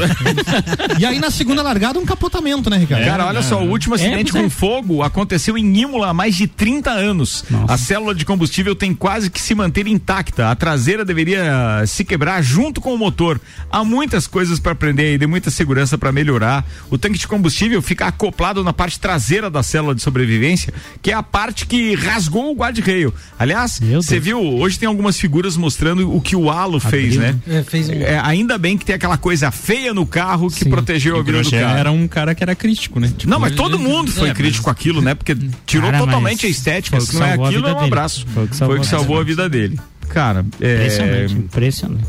e 0.97 1.05
aí 1.05 1.19
na 1.19 1.31
segunda 1.31 1.61
largada 1.61 1.99
um 1.99 2.05
capotamento, 2.05 2.69
né, 2.69 2.77
Ricardo? 2.77 3.03
Cara, 3.03 3.25
olha 3.25 3.41
só, 3.41 3.61
o 3.61 3.69
último 3.69 3.95
acidente 3.95 4.31
pois 4.31 4.43
é. 4.43 4.47
com 4.47 4.49
fogo 4.49 5.03
aconteceu 5.03 5.57
em 5.57 5.77
Imola 5.77 6.09
há 6.09 6.13
mais 6.13 6.35
de 6.35 6.47
30 6.47 6.91
anos. 6.91 7.43
Nossa. 7.49 7.73
A 7.73 7.77
célula 7.77 8.15
de 8.15 8.23
combustível 8.23 8.75
tem 8.75 8.93
quase 8.93 9.29
que 9.29 9.41
se 9.41 9.55
manter 9.55 9.87
intacta. 9.87 10.49
A 10.49 10.55
traseira 10.55 11.03
deveria 11.03 11.83
se 11.87 12.05
quebrar 12.05 12.41
junto 12.41 12.79
com 12.79 12.93
o 12.93 12.97
motor. 12.97 13.41
Há 13.71 13.83
muitas 13.83 14.27
coisas 14.27 14.59
para 14.59 14.71
aprender 14.71 15.15
e 15.15 15.17
de 15.17 15.27
muita 15.27 15.49
segurança 15.49 15.97
para 15.97 16.11
melhorar. 16.11 16.65
O 16.89 16.97
tanque 16.97 17.17
de 17.17 17.27
combustível 17.27 17.81
fica 17.81 18.05
acoplado 18.05 18.63
na 18.63 18.71
parte 18.71 18.99
traseira 18.99 19.49
da 19.49 19.63
célula 19.63 19.95
de 19.95 20.01
sobrevivência, 20.01 20.73
que 21.01 21.11
é 21.11 21.13
a 21.13 21.23
parte 21.23 21.65
que 21.65 21.95
rasgou 21.95 22.51
o 22.51 22.55
guarda-reio. 22.83 23.13
Aliás, 23.39 23.79
você 23.95 24.19
viu, 24.19 24.39
hoje 24.39 24.77
tem 24.77 24.87
algumas 24.87 25.17
figuras 25.19 25.55
mostrando 25.57 26.13
o 26.15 26.21
que 26.21 26.35
o 26.35 26.49
halo 26.49 26.79
fez, 26.79 27.15
né? 27.17 27.35
É, 27.47 27.63
fez 27.63 27.89
um- 27.89 27.93
É, 27.93 28.19
ainda 28.19 28.57
bem 28.57 28.77
que 28.77 28.85
tem 28.85 28.95
aquela 28.95 29.17
coisa 29.17 29.49
feia 29.51 29.93
no 29.93 30.05
carro 30.05 30.49
que 30.49 30.63
Sim. 30.65 30.69
protegeu 30.69 31.15
a 31.15 31.19
o 31.19 31.23
vida 31.23 31.41
do 31.41 31.49
carro. 31.51 31.77
era 31.77 31.91
um 31.91 32.07
cara 32.07 32.35
que 32.35 32.43
era 32.43 32.55
crítico, 32.55 32.99
né? 32.99 33.11
Tipo, 33.17 33.29
Não, 33.29 33.39
mas 33.39 33.55
todo 33.55 33.79
mundo 33.79 34.11
foi 34.11 34.29
É, 34.29 34.33
crítico 34.33 34.65
com 34.65 34.69
aquilo, 34.69 35.01
né? 35.01 35.13
Porque 35.15 35.35
tirou 35.65 35.89
Cara, 35.91 36.03
totalmente 36.05 36.43
mas 36.43 36.45
a 36.45 36.47
estética. 36.57 36.97
o 36.97 37.01
Se 37.01 37.11
que 37.11 37.15
não 37.17 37.25
é 37.25 37.31
a 37.31 37.33
aquilo, 37.33 37.67
é 37.67 37.73
um 37.73 37.79
abraço. 37.79 38.25
Foi 38.33 38.43
o 38.45 38.47
que 38.47 38.55
salvou 38.55 38.77
a 38.77 38.83
salvou 38.83 39.19
a 39.19 39.23
vida 39.23 39.49
dele. 39.49 39.79
Cara, 40.09 40.45
é. 40.61 40.73
Impressionante, 40.75 41.33
impressionante. 41.33 42.03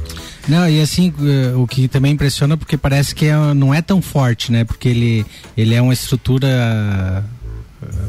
Não, 0.46 0.68
e 0.68 0.79
assim, 0.83 1.11
eh, 1.22 1.55
o 1.57 1.66
que 1.66 1.88
também 1.88 2.12
impressiona 2.12 2.55
porque 2.55 2.77
parece 2.77 3.14
que 3.14 3.25
é- 3.27 3.55
não 3.55 3.72
é 3.72 3.81
tão 3.81 4.03
forte, 4.03 4.53
né? 4.53 4.62
Porque 4.62 4.88
ele, 4.90 5.25
ele 5.57 5.75
é 5.75 5.81
uma 5.81 5.94
estrutura 5.94 7.25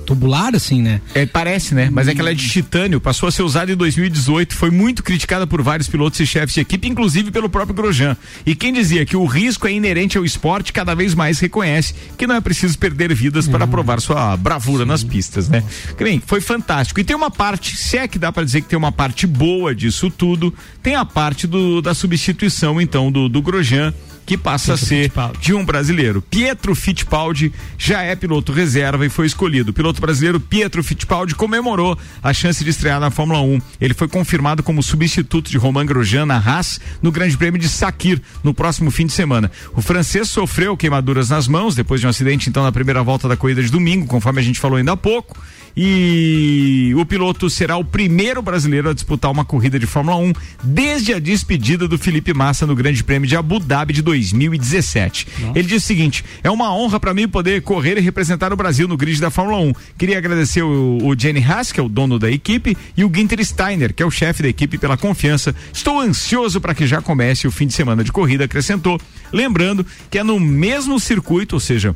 tubular, 0.05 0.55
assim, 0.55 0.81
né? 0.81 1.01
É, 1.13 1.25
parece, 1.25 1.73
né? 1.73 1.89
Mas 1.91 2.07
é 2.07 2.13
que 2.13 2.21
ela 2.21 2.31
é 2.31 2.33
de 2.33 2.47
titânio, 2.47 3.01
passou 3.01 3.27
a 3.27 3.31
ser 3.31 3.43
usada 3.43 3.71
em 3.71 3.75
2018, 3.75 4.55
foi 4.55 4.69
muito 4.69 5.03
criticada 5.03 5.45
por 5.47 5.61
vários 5.61 5.87
pilotos 5.87 6.19
e 6.19 6.25
chefes 6.25 6.55
de 6.55 6.61
equipe, 6.61 6.87
inclusive 6.87 7.31
pelo 7.31 7.49
próprio 7.49 7.75
Grosjean. 7.75 8.15
E 8.45 8.55
quem 8.55 8.73
dizia 8.73 9.05
que 9.05 9.17
o 9.17 9.25
risco 9.25 9.67
é 9.67 9.71
inerente 9.71 10.17
ao 10.17 10.25
esporte, 10.25 10.71
cada 10.71 10.93
vez 10.93 11.13
mais 11.13 11.39
reconhece 11.39 11.93
que 12.17 12.27
não 12.27 12.35
é 12.35 12.41
preciso 12.41 12.77
perder 12.77 13.13
vidas 13.13 13.47
para 13.47 13.67
provar 13.67 13.99
sua 13.99 14.35
bravura 14.37 14.85
nas 14.85 15.03
pistas, 15.03 15.49
né? 15.49 15.63
Bem, 15.97 16.21
foi 16.25 16.41
fantástico. 16.41 16.99
E 16.99 17.03
tem 17.03 17.15
uma 17.15 17.31
parte, 17.31 17.75
se 17.75 17.97
é 17.97 18.07
que 18.07 18.19
dá 18.19 18.31
para 18.31 18.43
dizer 18.43 18.61
que 18.61 18.67
tem 18.67 18.77
uma 18.77 18.91
parte 18.91 19.25
boa 19.25 19.73
disso 19.73 20.09
tudo, 20.09 20.53
tem 20.83 20.95
a 20.95 21.05
parte 21.05 21.47
do, 21.47 21.81
da 21.81 21.93
substituição, 21.93 22.79
então, 22.79 23.11
do, 23.11 23.27
do 23.27 23.41
Grosjean 23.41 23.93
que 24.25 24.37
passa 24.37 24.73
a 24.73 24.77
ser 24.77 25.11
de 25.39 25.53
um 25.53 25.63
brasileiro. 25.63 26.21
Pietro 26.21 26.73
Fittipaldi 26.73 27.53
já 27.77 28.01
é 28.01 28.15
piloto 28.15 28.51
reserva 28.51 29.05
e 29.05 29.09
foi 29.09 29.25
escolhido. 29.25 29.71
O 29.71 29.73
piloto 29.73 30.01
brasileiro 30.01 30.39
Pietro 30.39 30.83
Fittipaldi 30.83 31.35
comemorou 31.35 31.97
a 32.23 32.33
chance 32.33 32.63
de 32.63 32.69
estrear 32.69 32.99
na 32.99 33.11
Fórmula 33.11 33.41
1. 33.41 33.61
Ele 33.79 33.93
foi 33.93 34.07
confirmado 34.07 34.63
como 34.63 34.81
substituto 34.81 35.51
de 35.51 35.57
Romain 35.57 35.85
Grosjean 35.85 36.25
na 36.25 36.37
Haas 36.37 36.79
no 37.01 37.11
Grande 37.11 37.37
Prêmio 37.37 37.59
de 37.59 37.69
Sakir 37.69 38.21
no 38.43 38.53
próximo 38.53 38.89
fim 38.89 39.05
de 39.05 39.13
semana. 39.13 39.51
O 39.73 39.81
francês 39.81 40.29
sofreu 40.29 40.75
queimaduras 40.75 41.29
nas 41.29 41.47
mãos 41.47 41.75
depois 41.75 42.01
de 42.01 42.07
um 42.07 42.09
acidente 42.09 42.49
então 42.49 42.63
na 42.63 42.71
primeira 42.71 43.03
volta 43.03 43.27
da 43.27 43.37
corrida 43.37 43.61
de 43.61 43.69
domingo, 43.69 44.07
conforme 44.07 44.39
a 44.39 44.43
gente 44.43 44.59
falou 44.59 44.77
ainda 44.77 44.93
há 44.93 44.97
pouco. 44.97 45.37
E 45.77 46.93
o 46.95 47.05
piloto 47.05 47.49
será 47.49 47.75
o 47.75 47.83
primeiro 47.83 48.41
brasileiro 48.41 48.89
a 48.89 48.93
disputar 48.93 49.29
uma 49.29 49.43
corrida 49.43 49.77
de 49.77 49.85
Fórmula 49.85 50.15
1 50.15 50.31
desde 50.63 51.13
a 51.13 51.19
despedida 51.19 51.85
do 51.85 51.97
Felipe 51.97 52.33
Massa 52.33 52.65
no 52.65 52.75
Grande 52.75 53.03
Prêmio 53.03 53.27
de 53.27 53.35
Abu 53.35 53.59
Dhabi 53.59 53.93
de 53.93 54.01
2017. 54.19 55.27
Ele 55.53 55.67
disse 55.67 55.85
o 55.85 55.87
seguinte: 55.87 56.23
é 56.43 56.49
uma 56.49 56.73
honra 56.73 56.99
para 56.99 57.13
mim 57.13 57.27
poder 57.27 57.61
correr 57.61 57.97
e 57.97 58.01
representar 58.01 58.51
o 58.53 58.55
Brasil 58.55 58.87
no 58.87 58.97
grid 58.97 59.19
da 59.19 59.29
Fórmula 59.29 59.57
1. 59.59 59.73
Queria 59.97 60.17
agradecer 60.17 60.63
o, 60.63 60.99
o 61.03 61.17
Jenny 61.17 61.43
Haas, 61.43 61.71
que 61.71 61.79
é 61.79 61.83
o 61.83 61.89
dono 61.89 62.17
da 62.19 62.29
equipe, 62.29 62.77
e 62.95 63.03
o 63.03 63.11
Ginter 63.13 63.43
Steiner, 63.43 63.93
que 63.93 64.03
é 64.03 64.05
o 64.05 64.11
chefe 64.11 64.43
da 64.43 64.49
equipe, 64.49 64.77
pela 64.77 64.97
confiança. 64.97 65.55
Estou 65.73 65.99
ansioso 65.99 66.59
para 66.59 66.73
que 66.73 66.87
já 66.87 67.01
comece 67.01 67.47
o 67.47 67.51
fim 67.51 67.67
de 67.67 67.73
semana 67.73 68.03
de 68.03 68.11
corrida, 68.11 68.45
acrescentou. 68.45 68.99
Lembrando 69.31 69.85
que 70.09 70.17
é 70.17 70.23
no 70.23 70.39
mesmo 70.39 70.99
circuito, 70.99 71.55
ou 71.55 71.59
seja, 71.59 71.95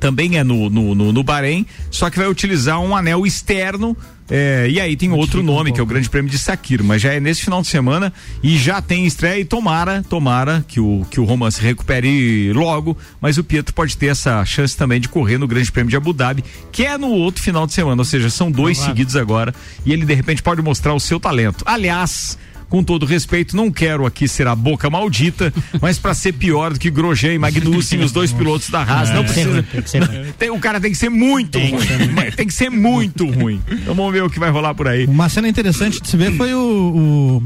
também 0.00 0.36
é 0.38 0.44
no, 0.44 0.68
no, 0.68 0.94
no, 0.94 1.12
no 1.12 1.24
Bahrein, 1.24 1.66
só 1.90 2.10
que 2.10 2.18
vai 2.18 2.28
utilizar 2.28 2.80
um 2.80 2.94
anel 2.94 3.26
externo. 3.26 3.96
É, 4.30 4.66
e 4.70 4.80
aí 4.80 4.96
tem 4.96 5.12
outro 5.12 5.42
nome, 5.42 5.72
que 5.72 5.78
é 5.78 5.82
o 5.82 5.86
Grande 5.86 6.08
Prêmio 6.08 6.30
de 6.30 6.38
Sakir, 6.38 6.82
mas 6.82 7.02
já 7.02 7.12
é 7.12 7.20
nesse 7.20 7.42
final 7.42 7.60
de 7.60 7.68
semana 7.68 8.12
e 8.42 8.56
já 8.56 8.80
tem 8.80 9.04
estreia 9.04 9.40
e 9.40 9.44
tomara, 9.44 10.02
tomara 10.08 10.64
que 10.66 10.80
o, 10.80 11.04
que 11.10 11.20
o 11.20 11.24
Roman 11.24 11.50
se 11.50 11.60
recupere 11.60 12.52
logo, 12.52 12.96
mas 13.20 13.36
o 13.36 13.44
Pietro 13.44 13.74
pode 13.74 13.96
ter 13.96 14.06
essa 14.06 14.42
chance 14.44 14.76
também 14.76 14.98
de 15.00 15.08
correr 15.08 15.36
no 15.36 15.46
Grande 15.46 15.70
Prêmio 15.70 15.90
de 15.90 15.96
Abu 15.96 16.12
Dhabi, 16.12 16.42
que 16.72 16.84
é 16.84 16.96
no 16.96 17.08
outro 17.08 17.42
final 17.42 17.66
de 17.66 17.74
semana, 17.74 18.00
ou 18.00 18.04
seja, 18.04 18.30
são 18.30 18.50
dois 18.50 18.78
seguidos 18.78 19.16
agora 19.16 19.54
e 19.84 19.92
ele 19.92 20.06
de 20.06 20.14
repente 20.14 20.42
pode 20.42 20.62
mostrar 20.62 20.94
o 20.94 21.00
seu 21.00 21.20
talento. 21.20 21.62
Aliás, 21.66 22.38
com 22.74 22.82
todo 22.82 23.06
respeito, 23.06 23.54
não 23.56 23.70
quero 23.70 24.04
aqui 24.04 24.26
ser 24.26 24.48
a 24.48 24.54
boca 24.56 24.90
maldita, 24.90 25.52
mas 25.80 25.96
para 25.96 26.12
ser 26.12 26.32
pior 26.32 26.72
do 26.72 26.78
que 26.80 26.90
Grosjean 26.90 27.32
e 27.34 27.38
Magnussen, 27.38 28.00
os 28.00 28.10
dois 28.10 28.32
pilotos 28.32 28.68
da 28.68 28.82
Haas, 28.82 29.10
não 29.10 29.22
que 29.22 29.30
ser 29.30 29.46
precisa. 29.46 29.62
tem 29.62 29.82
que 29.82 29.98
ruim. 30.18 30.32
Tem- 30.36 30.50
o 30.54 30.58
cara 30.58 30.80
tem 30.80 30.90
que 30.90 30.98
ser 30.98 31.08
muito 31.08 31.52
Tem 31.52 31.66
que 31.70 31.76
ruim. 31.76 31.86
ser 31.86 32.12
Mas 32.12 32.34
Tem 32.34 32.46
que 32.48 32.52
ser 32.54 32.70
muito 32.70 33.26
ruim. 33.30 33.62
Então 33.70 33.94
vamos 33.94 34.12
ver 34.12 34.24
o 34.24 34.28
que 34.30 34.40
vai 34.40 34.50
rolar 34.50 34.74
por 34.74 34.88
aí. 34.88 35.06
Uma 35.06 35.28
cena 35.28 35.48
interessante 35.48 36.00
de 36.00 36.08
se 36.08 36.16
ver 36.16 36.32
foi 36.36 36.52
o. 36.52 36.58
o- 36.58 37.42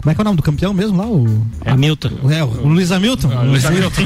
Como 0.00 0.12
é 0.12 0.14
que 0.14 0.20
é 0.20 0.22
o 0.22 0.24
nome 0.24 0.36
do 0.36 0.42
campeão 0.44 0.72
mesmo 0.72 0.96
lá? 0.96 1.06
O, 1.06 1.26
Hamilton. 1.66 2.10
o, 2.22 2.30
é, 2.30 2.42
o 2.44 2.68
Luiz 2.68 2.92
Hamilton. 2.92 3.28
o 3.36 3.44
Luiz 3.46 3.64
Hamilton. 3.64 4.02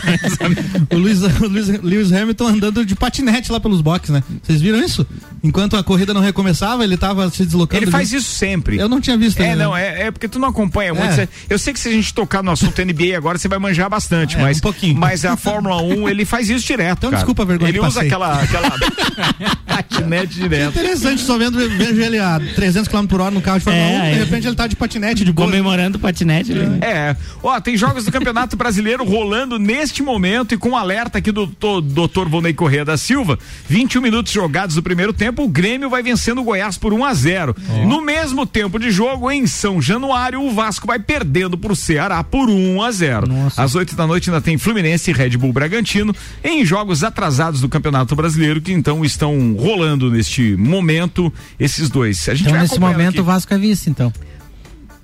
o 0.90 0.96
Luiz, 0.96 1.22
o 1.22 1.46
Luiz- 1.48 1.68
Lewis 1.83 2.12
Hamilton 2.12 2.46
andando 2.48 2.85
de 2.85 2.94
patinete 2.94 3.52
lá 3.52 3.61
pelos 3.61 3.81
boxes, 3.83 4.09
né? 4.11 4.22
Vocês 4.42 4.61
viram 4.62 4.81
isso? 4.83 5.07
Enquanto 5.44 5.76
a 5.76 5.83
corrida 5.83 6.14
não 6.14 6.20
recomeçava, 6.22 6.83
ele 6.83 6.96
tava 6.96 7.28
se 7.31 7.44
deslocando. 7.44 7.83
Ele 7.85 7.90
faz 7.90 8.11
isso 8.12 8.31
sempre. 8.31 8.78
Eu 8.78 8.88
não 8.88 9.00
tinha 9.00 9.18
visto 9.18 9.38
É, 9.40 9.50
ainda. 9.50 9.64
não, 9.64 9.76
é, 9.76 10.05
é 10.05 10.11
porque 10.11 10.28
tu 10.28 10.38
não 10.38 10.48
acompanha 10.48 10.94
muito. 10.94 11.12
É. 11.20 11.28
Eu 11.50 11.59
sei 11.59 11.72
que 11.74 11.81
se 11.81 11.88
a 11.88 11.92
gente 11.92 12.14
tocar 12.14 12.42
no 12.42 12.50
assunto 12.52 12.81
NBA 12.83 13.14
agora, 13.16 13.37
você 13.37 13.48
vai 13.48 13.59
manjar 13.59 13.90
bastante, 13.90 14.37
É, 14.37 14.40
mas, 14.40 14.59
um 14.59 14.61
pouquinho. 14.61 14.98
mas 14.98 15.24
a 15.26 15.37
Fórmula 15.37 15.83
1, 15.83 16.09
ele 16.09 16.24
faz 16.24 16.48
isso 16.48 16.64
direto. 16.66 16.98
Então, 16.98 17.11
cara. 17.11 17.20
desculpa 17.20 17.42
a 17.42 17.46
vergonha 17.46 17.68
Ele 17.70 17.81
usa 17.81 18.00
aquela, 18.00 18.40
aquela 18.40 18.70
patinete 19.66 20.35
direto. 20.40 20.70
Interessante, 20.78 21.20
só 21.22 21.37
vendo, 21.37 21.59
vejo 21.76 22.00
ele 22.00 22.18
a 22.18 22.40
300 22.55 22.88
km 22.88 23.07
por 23.07 23.20
hora 23.20 23.31
no 23.31 23.40
carro 23.42 23.59
de 23.59 23.64
Fórmula 23.64 23.85
É, 23.87 23.98
1, 23.98 24.02
de 24.02 24.09
é. 24.20 24.24
repente 24.24 24.46
ele 24.46 24.57
tá 24.57 24.66
de 24.66 24.76
patinete, 24.76 25.24
de 25.24 25.33
boa. 25.33 25.46
Comemorando 25.48 25.81
o 25.96 25.98
patinete. 25.98 26.52
né? 26.52 26.78
É, 26.80 27.16
ó, 27.42 27.60
tem 27.60 27.76
jogos 27.76 28.04
do 28.04 28.12
Campeonato 28.12 28.56
Brasileiro 28.56 29.04
rolando 29.04 29.58
neste 29.58 30.02
momento 30.02 30.54
e 30.54 30.58
com 30.58 30.70
um 30.70 30.76
alerta 30.76 31.18
aqui 31.18 31.30
do 31.32 31.46
Dr. 31.46 32.28
Vonei 32.28 32.52
Corrêa 32.52 32.84
da 32.84 32.96
Silva. 32.96 33.38
21 33.68 34.00
minutos 34.00 34.32
jogados 34.32 34.74
do 34.74 34.82
primeiro 34.82 35.12
tempo, 35.12 35.42
o 35.42 35.48
Grêmio 35.48 35.90
vai 35.90 36.02
vencendo 36.02 36.40
o 36.40 36.44
Goiás 36.44 36.76
por 36.78 36.92
1 36.92 37.04
a 37.04 37.14
0. 37.14 37.56
No 37.86 38.00
mesmo 38.00 38.46
tempo 38.46 38.78
de 38.78 38.90
jogo, 38.90 39.30
em 39.30 39.46
São 39.46 39.80
Januário, 39.80 40.40
o 40.42 40.52
Vasco 40.52 40.86
vai 40.86 40.98
perdendo 40.98 41.56
pro 41.58 41.74
Ceará 41.76 42.22
por 42.22 42.48
1 42.48 42.82
a 42.82 42.90
0. 42.90 43.26
Às 43.56 43.74
8 43.74 43.94
da 43.96 44.06
noite 44.06 44.30
ainda 44.30 44.40
tem 44.40 44.58
Fluminense 44.58 45.10
e 45.10 45.14
Red 45.14 45.36
Bull 45.36 45.52
Bragantino 45.52 46.14
em 46.42 46.64
jogos 46.64 47.02
atrasados 47.04 47.60
do 47.60 47.68
Campeonato 47.68 48.14
Brasileiro 48.14 48.60
que 48.60 48.72
então 48.72 49.04
estão 49.04 49.54
rolando 49.58 50.10
neste 50.10 50.56
momento 50.56 51.32
esses 51.58 51.88
dois. 51.88 52.28
A 52.28 52.34
gente 52.34 52.48
Então, 52.48 52.60
nesse 52.60 52.78
momento, 52.78 53.10
aqui. 53.10 53.20
o 53.20 53.24
Vasco 53.24 53.52
é 53.52 53.58
vice, 53.58 53.88
então. 53.90 54.12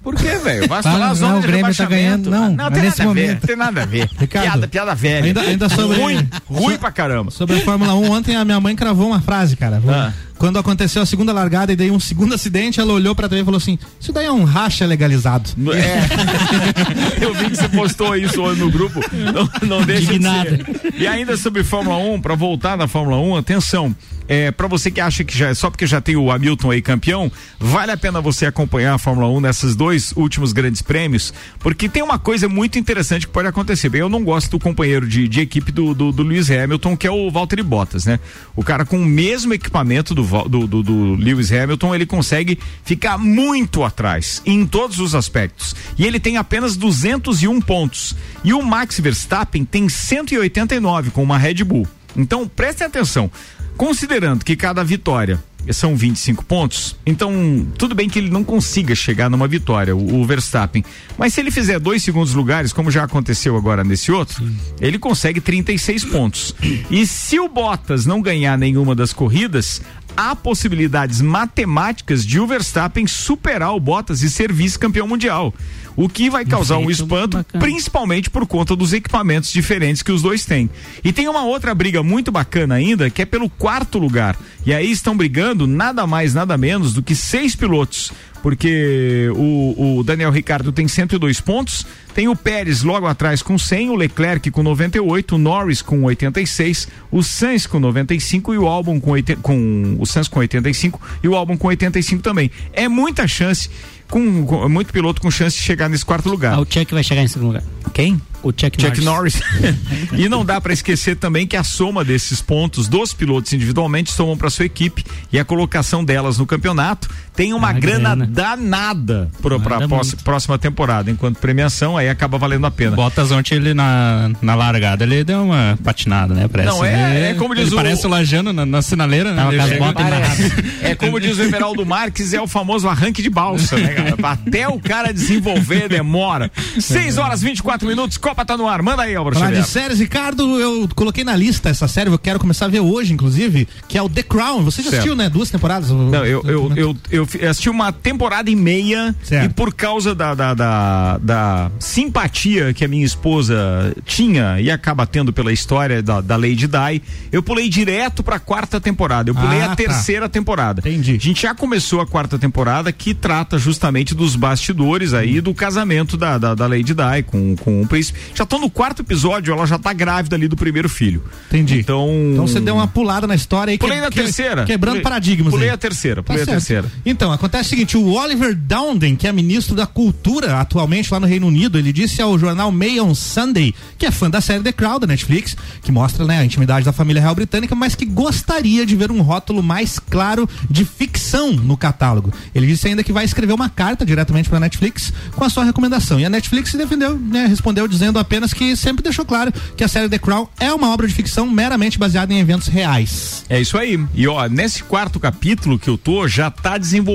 Por 0.09 0.15
quê, 0.17 0.37
velho? 0.39 0.65
O 0.65 0.69
Vasco 0.69 0.85
Fala, 0.85 0.99
tá 1.01 1.07
na 1.09 1.15
zona 1.15 1.33
não, 1.33 1.39
o 1.39 1.41
de 1.43 1.47
Grêmio 1.49 1.75
tá 1.75 1.85
ganhando, 1.85 2.31
não, 2.31 2.49
não 2.49 2.57
mas 2.57 2.73
tem 2.73 2.83
nesse 2.83 2.99
nada 3.05 3.11
a 3.11 3.15
ver, 3.15 3.41
tem 3.41 3.57
nada 3.57 3.83
a 3.83 3.85
ver. 3.85 4.09
Ricardo, 4.19 4.45
piada, 4.47 4.69
piada 4.69 4.95
velha. 4.95 5.27
ainda- 5.27 5.41
ainda 5.43 5.69
sobre- 5.69 5.99
Ruim, 5.99 6.29
ruim 6.49 6.79
pra 6.79 6.91
caramba. 6.91 7.31
Sobre 7.31 7.57
a 7.57 7.61
Fórmula 7.61 7.93
1, 7.95 8.11
ontem 8.11 8.35
a 8.35 8.43
minha 8.43 8.59
mãe 8.59 8.75
cravou 8.75 9.09
uma 9.09 9.21
frase, 9.21 9.55
cara. 9.55 9.83
Ah. 9.87 10.13
Quando 10.39 10.59
aconteceu 10.59 11.03
a 11.03 11.07
segunda 11.07 11.33
largada 11.33 11.73
e 11.73 11.77
daí 11.77 11.91
um 11.91 12.01
segundo 12.01 12.33
acidente, 12.37 12.81
ela 12.81 12.93
olhou 12.93 13.15
pra 13.15 13.29
TV 13.29 13.43
e 13.43 13.45
falou 13.45 13.59
assim: 13.59 13.79
Isso 14.01 14.13
daí 14.13 14.27
é 14.27 14.33
um 14.33 14.45
racha 14.45 14.87
legalizado. 14.87 15.51
É. 15.75 17.23
Eu 17.23 17.35
vi 17.35 17.51
que 17.51 17.57
você 17.57 17.69
postou 17.69 18.17
isso 18.17 18.41
hoje 18.41 18.61
no 18.61 18.71
grupo. 18.71 19.01
Não, 19.13 19.69
não 19.69 19.85
deixa 19.85 20.19
de 20.19 20.25
ser. 20.25 20.93
E 20.95 21.07
ainda 21.07 21.37
sobre 21.37 21.65
Fórmula 21.65 21.97
1, 21.97 22.21
pra 22.21 22.35
voltar 22.35 22.77
na 22.77 22.87
Fórmula 22.87 23.19
1, 23.19 23.37
atenção. 23.37 23.95
É, 24.29 24.51
para 24.51 24.69
você 24.69 24.91
que 24.91 25.01
acha 25.01 25.25
que 25.25 25.37
já 25.37 25.55
só 25.55 25.71
porque 25.71 25.87
já 25.87 26.03
tem 26.03 26.15
o 26.15 26.31
Hamilton 26.31 26.71
aí 26.71 26.83
campeão, 26.83 27.33
vale 27.59 27.91
a 27.93 27.97
pena 27.97 28.21
você 28.21 28.45
acompanhar 28.45 28.93
a 28.93 28.99
Fórmula 28.99 29.27
1 29.29 29.41
nesses 29.41 29.75
dois 29.75 30.13
últimos 30.15 30.53
grandes 30.53 30.83
prêmios, 30.83 31.33
porque 31.59 31.89
tem 31.89 32.03
uma 32.03 32.19
coisa 32.19 32.47
muito 32.47 32.79
interessante 32.79 33.27
que 33.27 33.33
pode 33.33 33.49
acontecer. 33.49 33.89
Bem, 33.89 34.03
eu 34.03 34.09
não 34.09 34.23
gosto 34.23 34.51
do 34.51 34.59
companheiro 34.59 35.09
de, 35.09 35.27
de 35.27 35.41
equipe 35.41 35.73
do, 35.73 35.95
do, 35.95 36.13
do 36.13 36.23
Lewis 36.23 36.51
Hamilton, 36.51 36.95
que 36.95 37.07
é 37.07 37.11
o 37.11 37.31
Valtteri 37.31 37.63
Bottas, 37.63 38.05
né? 38.05 38.21
O 38.55 38.63
cara 38.63 38.85
com 38.85 38.99
o 38.99 39.05
mesmo 39.05 39.55
equipamento 39.55 40.15
do, 40.15 40.23
do, 40.49 40.67
do, 40.67 40.83
do 40.83 41.15
Lewis 41.15 41.53
Hamilton, 41.53 41.95
ele 41.95 42.07
consegue 42.07 42.59
ficar 42.85 43.19
muito 43.19 43.83
atrás 43.83 44.43
em 44.45 44.67
todos 44.67 44.99
os 45.01 45.15
aspectos. 45.15 45.75
E 45.99 46.07
ele 46.07 46.21
tem 46.21 46.37
apenas 46.37 46.77
201 46.77 47.61
pontos. 47.61 48.15
E 48.45 48.53
o 48.53 48.63
Max 48.63 49.01
Verstappen 49.01 49.65
tem 49.65 49.89
189 49.89 51.11
com 51.11 51.23
uma 51.23 51.39
Red 51.39 51.65
Bull. 51.65 51.87
Então, 52.17 52.49
prestem 52.49 52.87
atenção. 52.87 53.31
Considerando 53.77 54.45
que 54.45 54.57
cada 54.57 54.83
vitória 54.83 55.39
são 55.73 55.95
25 55.95 56.45
pontos, 56.45 56.97
então 57.07 57.67
tudo 57.77 57.95
bem 57.95 58.09
que 58.09 58.19
ele 58.19 58.31
não 58.31 58.43
consiga 58.43 58.95
chegar 58.95 59.29
numa 59.29 59.47
vitória, 59.47 59.95
o, 59.95 60.21
o 60.21 60.25
Verstappen. 60.25 60.85
Mas 61.17 61.35
se 61.35 61.41
ele 61.41 61.51
fizer 61.51 61.79
dois 61.79 62.03
segundos 62.03 62.35
lugares, 62.35 62.73
como 62.73 62.91
já 62.91 63.05
aconteceu 63.05 63.57
agora 63.57 63.85
nesse 63.85 64.11
outro, 64.11 64.43
ele 64.81 64.99
consegue 64.99 65.41
36 65.41 66.05
pontos. 66.07 66.55
E 66.91 67.07
se 67.07 67.39
o 67.39 67.49
Bottas 67.49 68.07
não 68.07 68.21
ganhar 68.21 68.57
nenhuma 68.59 68.95
das 68.95 69.13
corridas, 69.13 69.81
há 70.19 70.35
possibilidades 70.35 71.21
matemáticas 71.21 72.27
de 72.27 72.41
o 72.41 72.47
Verstappen 72.47 73.07
superar 73.07 73.73
o 73.73 73.79
Bottas 73.79 74.21
e 74.21 74.29
ser 74.29 74.53
vice-campeão 74.53 75.07
mundial. 75.07 75.55
O 75.95 76.09
que 76.09 76.29
vai 76.29 76.45
causar 76.45 76.79
um 76.79 76.91
espanto, 76.91 77.47
principalmente 77.61 78.29
por 78.29 78.45
conta 78.45 78.75
dos 78.75 78.93
equipamentos 78.93 79.53
diferentes 79.53 80.03
que 80.03 80.11
os 80.11 80.21
dois 80.21 80.45
têm. 80.45 80.69
E 81.05 81.13
tem 81.13 81.29
uma 81.29 81.45
outra 81.45 81.73
briga 81.73 82.03
muito 82.03 82.33
bacana 82.33 82.75
ainda, 82.75 83.09
que 83.09 83.23
é 83.23 83.25
pelo 83.25 83.49
quarto 83.49 83.97
lugar. 83.97 84.37
E 84.67 84.75
aí 84.75 84.91
estão 84.91 85.17
brigando 85.17 85.69
nada 85.69 86.05
mais, 86.05 86.35
nada 86.35 86.59
menos 86.59 86.93
do 86.93 87.03
que 87.03 87.15
seis 87.15 87.55
pilotos. 87.55 88.11
Porque 88.43 89.29
o, 89.35 89.99
o 89.99 90.05
Daniel 90.05 90.31
Ricardo 90.31 90.73
tem 90.73 90.87
102 90.87 91.41
pontos, 91.41 91.87
tem 92.19 92.27
o 92.27 92.35
Pérez 92.35 92.83
logo 92.83 93.07
atrás 93.07 93.43
com 93.43 93.57
100, 93.57 93.91
o 93.91 93.95
Leclerc 93.95 94.51
com 94.51 94.61
98, 94.61 95.37
o 95.37 95.39
Norris 95.39 95.81
com 95.81 96.03
86, 96.03 96.89
o 97.13 97.23
Sainz 97.23 97.65
com 97.65 97.79
95 97.79 98.55
e 98.55 98.59
o 98.59 98.67
Albon 98.67 99.01
com, 99.01 99.13
80, 99.13 99.41
com 99.41 99.97
o 100.01 100.05
Sainz 100.05 100.27
com 100.27 100.41
85 100.41 101.01
e 101.23 101.29
o 101.29 101.37
Albon 101.37 101.57
com 101.57 101.69
85 101.69 102.21
também. 102.21 102.51
É 102.73 102.89
muita 102.89 103.29
chance, 103.29 103.71
com, 104.09 104.45
com- 104.45 104.69
muito 104.69 104.93
piloto 104.93 105.21
com 105.21 105.31
chance 105.31 105.59
de 105.59 105.63
chegar 105.63 105.89
nesse 105.89 106.05
quarto 106.05 106.29
lugar. 106.29 106.55
Ah, 106.55 106.61
o 106.61 106.67
Chuck 106.69 106.93
vai 106.93 107.05
chegar 107.05 107.23
em 107.23 107.29
segundo 107.29 107.47
lugar. 107.49 107.63
Quem? 107.95 108.21
O 108.43 108.51
Chuck, 108.51 108.81
Chuck 108.83 109.01
Norris. 109.01 109.41
Norris. 109.41 109.75
e 110.19 110.29
não 110.29 110.45
dá 110.45 110.61
para 110.61 110.73
esquecer 110.73 111.17
também 111.17 111.47
que 111.47 111.57
a 111.57 111.63
soma 111.63 112.05
desses 112.05 112.41
pontos 112.41 112.89
dos 112.89 113.13
pilotos 113.13 113.53
individualmente 113.53 114.13
somam 114.13 114.37
para 114.37 114.51
sua 114.51 114.65
equipe 114.65 115.05
e 115.33 115.39
a 115.39 115.45
colocação 115.45 116.05
delas 116.05 116.37
no 116.39 116.47
campeonato 116.47 117.09
tem 117.39 117.53
uma 117.55 117.69
Ah, 117.69 117.73
grana, 117.73 118.17
grana. 118.17 118.27
danada 118.27 119.31
para 119.41 119.77
a 119.77 119.89
próxima 120.25 120.59
temporada, 120.59 121.09
enquanto 121.09 121.39
premiação 121.39 121.97
aí 121.97 122.09
acaba 122.09 122.37
valendo 122.37 122.67
a 122.67 122.71
pena. 122.71 122.97
Bottas 122.97 123.31
ontem 123.31 123.55
ele 123.55 123.75
na, 123.75 124.29
na 124.43 124.57
largada 124.57 125.05
ele 125.05 125.23
deu 125.23 125.45
uma 125.45 125.79
patinada, 125.85 126.35
né? 126.35 126.49
Parece, 126.49 126.69
Não, 126.69 126.85
é- 126.85 127.31
é 127.31 127.35
como 127.35 127.55
diz 127.55 127.67
ele 127.67 127.75
o- 127.75 127.77
parece 127.77 128.05
o 128.07 128.11
Lajano 128.11 128.53
na, 128.53 128.67
na 128.67 128.83
sinaleira, 128.83 129.31
né? 129.31 129.37
Tava 129.37 129.51
Ele 129.53 129.59
com 129.59 129.63
as 129.63 129.69
chega- 129.71 129.85
botas 129.85 130.07
amarradas. 130.07 130.39
É 130.89 130.95
como 130.95 131.21
diz 131.21 131.37
o 131.39 131.43
Emeraldo 131.43 131.85
Marques, 131.87 132.33
é 132.33 132.41
o 132.41 132.47
famoso 132.47 132.89
arranque 132.89 133.21
de 133.23 133.29
balsa, 133.31 133.77
né, 133.77 133.89
cara? 133.95 134.17
Até 134.23 134.67
o 134.69 134.81
cara 134.81 135.13
desenvolver 135.13 135.89
demora. 135.89 136.51
6 136.81 137.19
horas 137.19 137.41
24 137.43 137.87
minutos, 137.87 138.17
Copa 138.17 138.45
tá 138.45 138.57
no 138.57 138.67
ar. 138.67 138.81
Manda 138.83 139.03
aí, 139.03 139.15
Álvaro 139.15 139.37
Falar 139.39 139.53
de 139.53 139.65
séries, 139.65 140.01
Ricardo, 140.01 140.59
eu 140.59 140.89
coloquei 140.95 141.23
na 141.25 141.37
lista 141.37 141.69
essa 141.69 141.87
série, 141.87 142.11
eu 142.11 142.19
quero 142.19 142.39
começar 142.41 142.65
a 142.65 142.69
ver 142.69 142.81
hoje, 142.81 143.13
inclusive, 143.13 143.69
que 143.87 143.97
é 143.99 144.03
o 144.03 144.09
The 144.09 144.23
Crown. 144.23 144.65
Você 144.65 144.83
já 144.83 144.91
Certo. 144.91 144.95
assistiu, 145.03 145.15
né? 145.17 145.29
Duas 145.29 145.51
temporadas? 145.51 145.91
Não, 145.91 146.25
eu, 146.25 146.43
eu, 146.47 146.73
eu, 146.75 146.97
eu 147.11 147.27
assisti 147.45 147.69
uma 147.71 147.93
temporada 147.93 148.51
e 148.51 148.57
meia 148.57 149.15
Certo. 149.23 149.51
e 149.51 149.55
por 149.55 149.73
causa 149.75 150.15
da, 150.15 150.35
da, 150.35 150.55
da, 150.55 151.19
da 151.19 151.71
simpatia 151.79 152.73
que 152.73 152.85
a 152.85 152.89
minha 152.89 153.05
esposa 153.05 153.95
tinha 154.05 154.61
e 154.61 154.71
acaba 154.71 155.07
tendo 155.07 155.33
pela 155.33 155.53
história 155.53 156.03
da, 156.03 156.21
da 156.21 156.37
Lady 156.37 156.67
Di, 156.67 157.03
eu 157.33 157.43
pulei 157.43 157.69
direto 157.69 158.23
pra 158.23 158.39
quarta 158.39 158.81
temporada. 158.81 159.31
Eu 159.31 159.35
pulei 159.35 159.61
Ah, 159.61 159.67
a 159.67 159.69
tá. 159.71 159.77
terceira 159.77 160.29
temporada. 160.29 160.81
Entendi. 160.81 161.17
A 161.17 161.19
gente 161.19 161.43
já 161.43 161.55
começou 161.55 162.01
a 162.01 162.07
quarta 162.07 162.39
temporada 162.39 162.93
que 162.93 163.13
trata 163.15 163.59
justamente 163.59 164.15
dos 164.15 164.37
bastidores 164.37 165.13
aí 165.13 165.41
do 165.41 165.53
casamento 165.53 166.17
da, 166.17 166.39
da, 166.39 166.55
da 166.55 166.67
Lady 166.67 166.95
Di 166.95 167.23
com, 167.27 167.57
com 167.57 167.83
o 167.83 167.87
príncipe. 167.89 168.19
Já 168.35 168.47
tô 168.47 168.59
no 168.59 168.71
quarto 168.71 169.03
episódio, 169.03 169.53
ela 169.53 169.67
já 169.67 169.79
tá 169.79 169.93
grávida 169.93 170.37
ali 170.37 170.47
do 170.47 170.57
primeiro 170.57 170.89
filho. 170.89 171.25
Entendi. 171.49 171.81
Então. 171.81 172.09
Então 172.33 172.47
você 172.47 172.61
deu 172.61 172.75
uma 172.77 172.87
pulada 172.87 173.27
na 173.27 173.35
história 173.35 173.73
aí. 173.73 173.79
Pulei 173.79 173.97
que- 173.97 174.03
na 174.05 174.11
que- 174.11 174.23
terceira. 174.23 174.65
Quebrando 174.65 174.93
Pulei- 174.95 175.03
paradigmas 175.03 175.51
Pulei 175.53 175.69
aí. 175.69 175.75
a 175.75 175.79
terceira, 175.79 176.23
Tá 176.23 176.27
pulei 176.27 176.43
a 176.43 176.45
certo. 176.45 176.57
terceira. 176.59 176.93
Então, 177.05 177.18
acontece 177.27 177.67
o 177.67 177.71
seguinte, 177.71 177.97
o 177.97 178.13
Oliver 178.13 178.55
Dowden, 178.55 179.17
que 179.17 179.27
é 179.27 179.33
ministro 179.33 179.75
da 179.75 179.87
Cultura 179.87 180.61
atualmente 180.61 181.13
lá 181.13 181.19
no 181.19 181.27
Reino 181.27 181.49
Unido, 181.49 181.77
ele 181.77 181.93
disse 181.93 182.23
ao 182.23 182.39
jornal 182.39 182.71
Mail 182.71 183.05
on 183.05 183.15
Sunday, 183.15 183.75
que 183.99 184.07
é 184.07 184.11
fã 184.13 184.31
da 184.31 184.41
série 184.41 184.63
The 184.63 184.71
Crown 184.71 185.01
da 185.01 185.07
Netflix, 185.07 185.57
que 185.83 185.91
mostra 185.91 186.25
né, 186.25 186.39
a 186.39 186.45
intimidade 186.45 186.85
da 186.85 186.93
família 186.93 187.21
real 187.21 187.35
britânica, 187.35 187.75
mas 187.75 187.97
que 187.97 188.05
gostaria 188.05 188.87
de 188.87 188.95
ver 188.95 189.11
um 189.11 189.21
rótulo 189.21 189.63
mais 189.63 189.99
claro 189.99 190.49
de 190.71 190.85
ficção 190.85 191.53
no 191.53 191.77
catálogo. 191.77 192.33
Ele 192.55 192.69
disse 192.69 192.87
ainda 192.87 193.03
que 193.03 193.13
vai 193.13 193.25
escrever 193.25 193.53
uma 193.53 193.69
carta 193.69 194.07
diretamente 194.07 194.49
para 194.49 194.59
a 194.59 194.61
Netflix 194.61 195.13
com 195.35 195.43
a 195.43 195.51
sua 195.51 195.65
recomendação. 195.65 196.21
E 196.21 196.25
a 196.25 196.31
Netflix 196.31 196.73
defendeu, 196.75 197.19
né, 197.19 197.47
respondeu 197.47 197.89
dizendo 197.89 198.21
apenas 198.21 198.55
que 198.55 198.77
sempre 198.77 199.03
deixou 199.03 199.25
claro 199.25 199.53
que 199.77 199.83
a 199.83 199.89
série 199.89 200.09
The 200.09 200.21
Crown 200.21 200.47
é 200.61 200.73
uma 200.73 200.93
obra 200.93 201.09
de 201.09 201.15
ficção 201.15 201.51
meramente 201.51 201.99
baseada 201.99 202.33
em 202.33 202.39
eventos 202.39 202.69
reais. 202.69 203.45
É 203.49 203.61
isso 203.61 203.77
aí. 203.77 203.99
E 204.15 204.29
ó, 204.29 204.47
nesse 204.47 204.85
quarto 204.85 205.19
capítulo 205.19 205.79
que 205.81 205.91
eu 205.91 205.99
tô, 205.99 206.29
já 206.29 206.49
tá 206.49 206.79
desenvolvendo 206.79 207.08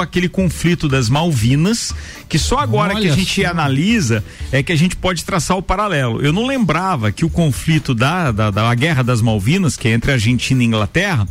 aquele 0.00 0.28
conflito 0.28 0.88
das 0.88 1.08
Malvinas, 1.08 1.94
que 2.28 2.38
só 2.38 2.58
agora 2.58 2.94
Olha 2.94 3.02
que 3.02 3.08
a 3.08 3.14
gente 3.16 3.42
só. 3.42 3.48
analisa 3.48 4.24
é 4.52 4.62
que 4.62 4.72
a 4.72 4.76
gente 4.76 4.96
pode 4.96 5.24
traçar 5.24 5.56
o 5.56 5.62
paralelo. 5.62 6.20
Eu 6.22 6.32
não 6.32 6.46
lembrava 6.46 7.10
que 7.12 7.24
o 7.24 7.30
conflito 7.30 7.94
da, 7.94 8.30
da, 8.32 8.50
da 8.50 8.74
Guerra 8.74 9.02
das 9.02 9.20
Malvinas, 9.22 9.76
que 9.76 9.88
é 9.88 9.92
entre 9.92 10.12
Argentina 10.12 10.62
e 10.62 10.66
Inglaterra, 10.66 11.26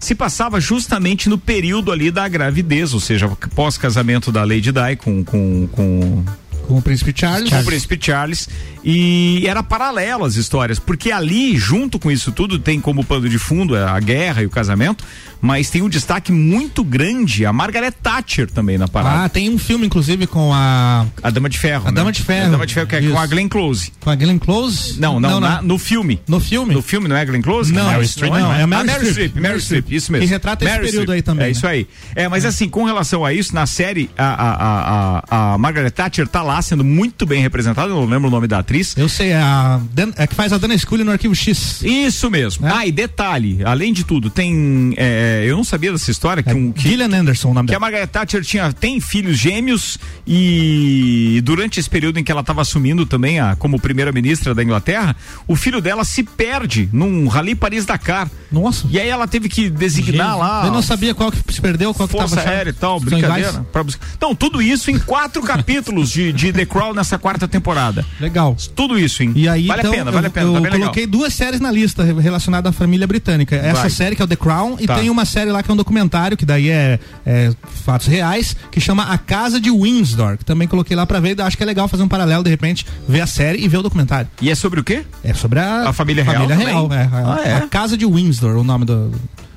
se 0.00 0.14
passava 0.14 0.60
justamente 0.60 1.28
no 1.28 1.38
período 1.38 1.90
ali 1.90 2.10
da 2.10 2.28
gravidez, 2.28 2.92
ou 2.92 3.00
seja, 3.00 3.28
pós-casamento 3.54 4.30
da 4.30 4.42
Lady 4.44 4.70
Di 4.72 4.96
com, 4.98 5.24
com, 5.24 5.66
com 5.72 6.24
Com 6.68 6.78
o 6.78 6.82
Príncipe 6.82 7.12
Charles. 7.16 7.48
com 7.48 7.60
o 7.60 7.64
Príncipe 7.64 7.98
Charles 8.00 8.48
e 8.84 9.44
era 9.46 9.62
paralelo 9.62 10.24
as 10.24 10.36
histórias, 10.36 10.78
porque 10.78 11.10
ali, 11.10 11.56
junto 11.56 11.98
com 11.98 12.10
isso 12.10 12.30
tudo, 12.30 12.58
tem 12.58 12.80
como 12.80 13.02
pano 13.04 13.28
de 13.28 13.38
fundo 13.38 13.74
a 13.76 13.98
guerra 14.00 14.42
e 14.42 14.46
o 14.46 14.50
casamento, 14.50 15.04
mas 15.40 15.68
tem 15.70 15.82
um 15.82 15.88
destaque 15.88 16.30
muito 16.32 16.82
grande 16.84 17.44
a 17.46 17.52
Margaret 17.52 17.92
Thatcher 17.92 18.50
também 18.50 18.76
na 18.78 18.86
parada. 18.88 19.24
Ah, 19.24 19.28
tem 19.28 19.50
um 19.50 19.58
filme, 19.58 19.86
inclusive, 19.86 20.26
com 20.26 20.52
a. 20.54 21.06
a 21.22 21.30
Dama 21.30 21.48
de 21.48 21.58
Ferro. 21.58 21.88
A 21.88 21.90
né? 21.90 21.96
Dama 21.96 22.12
de 22.12 22.22
Ferro. 22.22 22.46
A 22.46 22.50
Dama 22.50 22.66
de 22.66 22.74
Ferro, 22.74 22.86
que 22.86 22.96
é 22.96 23.00
com 23.00 23.06
Isso. 23.08 23.16
a 23.18 23.26
Glenn 23.26 23.48
Close. 23.48 23.92
Com 24.00 24.10
a 24.10 24.14
Glenn 24.14 24.38
Close? 24.38 24.98
Não, 25.00 25.18
não, 25.20 25.40
na- 25.40 25.60
no 25.62 25.78
filme. 25.78 26.20
No 26.26 26.40
filme? 26.40 26.74
No 26.74 26.82
filme, 26.82 27.08
não 27.08 27.16
é 27.16 27.24
Glenn 27.24 27.42
Close? 27.42 27.72
Não, 27.72 27.84
Meryl 27.84 27.98
não, 28.00 28.06
Streep, 28.06 28.32
não, 28.32 28.52
é 28.52 28.62
Ah, 28.62 28.66
Meryl 28.66 28.84
Meryl 28.86 28.90
Streep. 29.10 29.10
Streep, 29.12 29.36
Meryl 29.42 29.60
Streep, 29.60 29.92
isso 29.92 30.12
mesmo. 30.12 30.26
Que 30.26 30.32
retrata 30.32 30.64
esse 30.64 30.78
período 30.78 31.12
aí 31.12 31.22
também, 31.22 31.44
É 31.44 31.46
né? 31.48 31.52
isso 31.52 31.66
aí. 31.66 31.86
É, 32.14 32.28
mas 32.28 32.44
assim, 32.44 32.68
com 32.68 32.84
relação 32.84 33.24
a 33.24 33.32
isso, 33.32 33.54
na 33.54 33.66
série, 33.66 34.10
a, 34.16 34.24
a, 34.24 34.52
a, 34.54 35.24
a, 35.50 35.54
a 35.54 35.58
Margaret 35.58 35.90
Thatcher 35.90 36.26
tá 36.28 36.42
lá 36.42 36.60
sendo 36.62 36.82
muito 36.84 37.26
bem 37.26 37.40
representada, 37.42 37.88
eu 37.90 37.96
não 37.96 38.06
lembro 38.06 38.28
o 38.28 38.30
nome 38.30 38.46
da 38.46 38.58
atriz. 38.60 38.73
Eu 38.96 39.08
sei, 39.08 39.30
é 39.30 39.36
a, 39.36 39.80
é 40.16 40.26
que 40.26 40.34
faz 40.34 40.52
a 40.52 40.58
Dana 40.58 40.76
Scully 40.76 41.04
no 41.04 41.12
Arquivo 41.12 41.34
X. 41.34 41.82
Isso 41.82 42.30
mesmo. 42.30 42.66
É? 42.66 42.72
Ah, 42.72 42.86
e 42.86 42.92
detalhe, 42.92 43.60
além 43.64 43.92
de 43.92 44.04
tudo, 44.04 44.30
tem. 44.30 44.94
é, 44.96 45.44
eu 45.46 45.56
não 45.56 45.64
sabia 45.64 45.92
dessa 45.92 46.10
história 46.10 46.42
que, 46.42 46.52
um, 46.52 46.72
que, 46.72 46.88
Gillian 46.88 47.14
Anderson, 47.14 47.50
o 47.50 47.54
nome 47.54 47.68
que 47.68 47.74
a 47.74 47.78
dela. 47.78 47.90
Margaret 47.90 48.06
Thatcher 48.06 48.44
tinha, 48.44 48.72
tem 48.72 49.00
filhos 49.00 49.38
gêmeos 49.38 49.98
e 50.26 51.40
durante 51.44 51.78
esse 51.78 51.88
período 51.88 52.18
em 52.18 52.24
que 52.24 52.32
ela 52.32 52.40
estava 52.40 52.62
assumindo 52.62 53.06
também 53.06 53.40
a, 53.40 53.54
como 53.56 53.80
primeira-ministra 53.80 54.54
da 54.54 54.62
Inglaterra, 54.62 55.14
o 55.46 55.54
filho 55.54 55.80
dela 55.80 56.04
se 56.04 56.22
perde 56.22 56.88
num 56.92 57.28
Rally 57.28 57.54
Paris-Dakar. 57.54 58.30
Nossa. 58.50 58.86
E 58.90 58.98
aí 58.98 59.08
ela 59.08 59.26
teve 59.26 59.48
que 59.48 59.68
designar 59.68 60.38
lá. 60.38 60.66
Eu 60.66 60.72
não 60.72 60.82
sabia 60.82 61.14
qual 61.14 61.30
que 61.30 61.52
se 61.52 61.60
perdeu, 61.60 61.92
qual 61.92 62.08
que 62.08 62.12
Força 62.12 62.36
tava 62.36 62.48
Aérea 62.48 62.70
e 62.70 62.74
tal, 62.74 63.00
brincadeira. 63.00 63.50
iguais? 63.50 63.66
pra 63.72 63.82
buscar. 63.82 64.06
Então, 64.16 64.34
tudo 64.34 64.62
isso 64.62 64.90
em 64.90 64.98
quatro 64.98 65.42
capítulos 65.44 66.10
de, 66.10 66.32
de 66.32 66.52
The 66.52 66.66
Crown 66.66 66.94
nessa 66.94 67.18
quarta 67.18 67.46
temporada. 67.48 68.04
Legal. 68.20 68.56
Tudo 68.66 68.98
isso, 68.98 69.22
hein? 69.22 69.32
E 69.34 69.48
aí, 69.48 69.66
vale 69.66 69.80
então, 69.80 69.92
a 69.92 69.94
pena, 69.96 70.08
eu, 70.10 70.14
vale 70.14 70.26
a 70.26 70.30
pena, 70.30 70.46
eu 70.46 70.52
tá 70.54 70.60
legal. 70.60 70.78
coloquei 70.80 71.06
duas 71.06 71.32
séries 71.34 71.60
na 71.60 71.70
lista 71.70 72.02
re- 72.04 72.20
relacionadas 72.20 72.70
à 72.70 72.72
família 72.72 73.06
britânica. 73.06 73.56
Essa 73.56 73.82
Vai. 73.82 73.90
série 73.90 74.16
que 74.16 74.22
é 74.22 74.24
o 74.24 74.28
The 74.28 74.36
Crown 74.36 74.76
e 74.80 74.86
Tá. 74.86 74.96
tem 74.98 75.10
uma 75.10 75.24
série 75.24 75.50
lá 75.50 75.62
que 75.62 75.70
é 75.70 75.74
um 75.74 75.76
documentário, 75.76 76.36
que 76.36 76.44
daí 76.46 76.70
é, 76.70 76.98
é 77.26 77.50
fatos 77.84 78.06
reais, 78.06 78.56
que 78.70 78.80
chama 78.80 79.04
A 79.04 79.18
Casa 79.18 79.60
de 79.60 79.70
Windsor, 79.70 80.38
que 80.38 80.44
também 80.44 80.66
coloquei 80.68 80.96
lá 80.96 81.04
pra 81.06 81.20
ver, 81.20 81.40
acho 81.40 81.56
que 81.56 81.62
é 81.62 81.66
legal 81.66 81.88
fazer 81.88 82.02
um 82.02 82.08
paralelo, 82.08 82.42
de 82.44 82.50
repente, 82.50 82.86
ver 83.08 83.20
a 83.20 83.26
série 83.26 83.62
e 83.64 83.68
ver 83.68 83.78
o 83.78 83.82
documentário. 83.82 84.28
E 84.40 84.50
é 84.50 84.54
sobre 84.54 84.80
o 84.80 84.84
quê? 84.84 85.04
É 85.22 85.34
sobre 85.34 85.58
a, 85.60 85.88
A 85.88 85.92
família 85.92 86.22
real 86.24 86.36
família 86.48 86.56
real, 86.56 86.92
é, 86.92 87.02
a, 87.04 87.10
Ah, 87.12 87.40
é? 87.44 87.54
a 87.54 87.60
Casa 87.68 87.96
de 87.96 88.04
Windsor, 88.06 88.56
o 88.56 88.64
nome 88.64 88.84
do, 88.84 89.12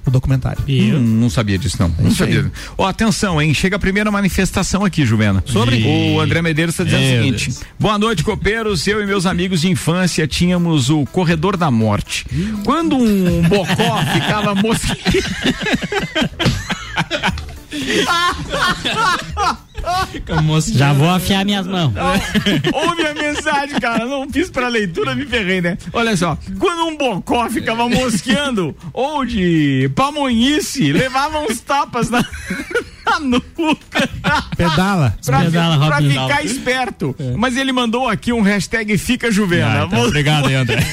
do 0.10 0.12
documentário. 0.12 0.64
Hum, 0.68 1.00
não 1.00 1.30
sabia 1.30 1.58
disso, 1.58 1.78
não. 1.80 1.94
Não 2.00 2.08
isso 2.08 2.18
sabia. 2.18 2.52
Ó, 2.78 2.86
atenção, 2.86 3.42
hein? 3.42 3.54
Chega 3.54 3.76
a 3.76 3.80
primeira 3.80 4.10
manifestação 4.10 4.84
aqui, 4.84 5.06
Juvena. 5.06 5.44
Sobre? 5.46 5.84
O 5.86 6.20
André 6.20 6.42
Medeiros 6.42 6.74
está 6.74 6.84
dizendo 6.84 7.02
Meu 7.02 7.14
o 7.14 7.24
seguinte: 7.24 7.46
Deus. 7.50 7.62
Boa 7.80 7.98
noite, 7.98 8.24
copeiros. 8.24 8.88
Eu 8.88 9.02
e 9.02 9.06
meus 9.06 9.26
amigos 9.26 9.62
de 9.62 9.70
infância 9.70 10.28
tínhamos 10.28 10.90
o 10.90 11.06
Corredor 11.06 11.58
da 11.58 11.70
Morte. 11.70 12.26
Quando 12.64 12.98
um 12.98 13.42
bocó 13.44 14.04
ficava 14.14 14.56
mosquito. 14.56 15.28
Já 20.78 20.94
vou 20.94 21.10
afiar 21.10 21.46
minhas 21.46 21.66
mãos. 21.68 21.94
Ouve 22.74 23.06
a 23.06 23.14
mensagem, 23.14 23.80
cara. 23.80 24.06
Não 24.06 24.30
fiz 24.30 24.50
pra 24.50 24.68
leitura, 24.68 25.16
me 25.16 25.26
ferrei, 25.26 25.62
né? 25.62 25.78
Olha 25.94 26.16
só. 26.18 26.38
Quando 26.60 26.86
um 26.88 26.98
bocó 26.98 27.50
ficava 27.50 27.88
mosqueando 27.88 28.76
ou 28.94 29.26
de 29.26 29.90
pamonhice, 29.96 30.92
levava 30.92 31.40
uns 31.40 31.60
tapas 31.62 32.10
na, 32.10 32.26
na 33.10 33.20
nuca. 33.20 34.10
Pedala. 34.56 35.16
pra, 35.26 35.40
Pedala, 35.42 35.88
pra 35.88 35.96
Robin. 35.98 36.10
ficar 36.10 36.46
esperto. 36.46 37.16
Mas 37.38 37.58
ele 37.58 37.72
mandou 37.72 38.08
aqui 38.08 38.32
um 38.34 38.42
hashtag 38.42 38.98
Fica 38.98 39.32
Juvena. 39.32 39.84
Ah, 39.84 39.86
então, 39.86 40.06
obrigado 40.06 40.48
aí, 40.48 40.56
André. 40.56 40.78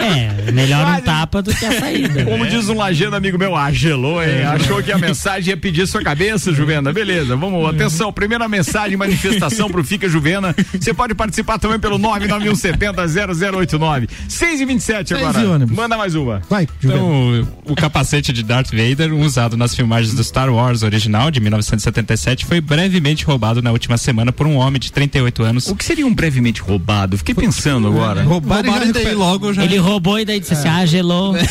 É, 0.00 0.50
melhor 0.50 0.86
um 0.86 1.00
tapa 1.02 1.42
do 1.42 1.54
que 1.54 1.64
a 1.64 1.78
saída. 1.78 2.24
Como 2.24 2.46
diz 2.46 2.68
um 2.68 2.76
lajano 2.76 3.16
amigo 3.16 3.38
meu, 3.38 3.54
ah, 3.54 3.70
gelou, 3.70 4.22
hein? 4.22 4.42
Achou 4.44 4.82
que 4.82 4.90
a 4.90 4.98
mensagem 4.98 5.50
ia 5.50 5.56
pedir 5.56 5.86
sua 5.86 6.02
cabeça, 6.02 6.52
Juvena. 6.52 6.92
Beleza, 6.92 7.36
vamos. 7.36 7.68
Atenção, 7.68 8.12
primeira 8.12 8.48
mensagem, 8.48 8.96
manifestação 8.96 9.68
pro 9.68 9.84
Fica 9.84 10.08
Juvena. 10.08 10.54
Você 10.78 10.94
pode 10.94 11.14
participar 11.14 11.58
também 11.58 11.78
pelo 11.78 11.98
991700089. 11.98 14.08
6 14.28 14.60
e 14.60 14.64
27 14.64 15.08
Seis 15.08 15.22
agora. 15.22 15.50
ônibus. 15.50 15.76
Manda 15.76 15.96
mais 15.96 16.14
uma. 16.14 16.40
Vai, 16.48 16.66
Juliano. 16.80 17.40
Então, 17.42 17.48
o 17.66 17.74
capacete 17.74 18.32
de 18.32 18.42
Darth 18.42 18.70
Vader, 18.70 19.12
usado 19.14 19.56
nas 19.56 19.74
filmagens 19.74 20.14
do 20.14 20.22
Star 20.24 20.52
Wars 20.52 20.82
original 20.84 21.30
de 21.30 21.40
1977, 21.40 22.44
foi 22.46 22.60
brevemente 22.60 23.24
roubado 23.24 23.60
na 23.62 23.70
última 23.72 23.96
semana 23.98 24.32
por 24.32 24.46
um 24.46 24.56
homem 24.56 24.78
de 24.80 24.90
38 24.92 25.42
anos. 25.42 25.66
O 25.68 25.76
que 25.76 25.84
seria 25.84 26.06
um 26.06 26.14
brevemente 26.14 26.60
roubado? 26.60 27.16
Fiquei 27.18 27.34
pensando 27.34 27.88
agora. 27.88 28.22
Roubaram, 28.22 28.62
Roubaram 28.70 28.90
e 28.90 28.92
daí 28.92 29.14
logo 29.14 29.52
já. 29.52 29.64
Ele 29.64 29.78
roubou 29.78 30.18
e 30.18 30.24
daí 30.24 30.40
disse 30.40 30.54
assim: 30.54 30.68
ah, 30.68 30.84
gelou. 30.86 31.34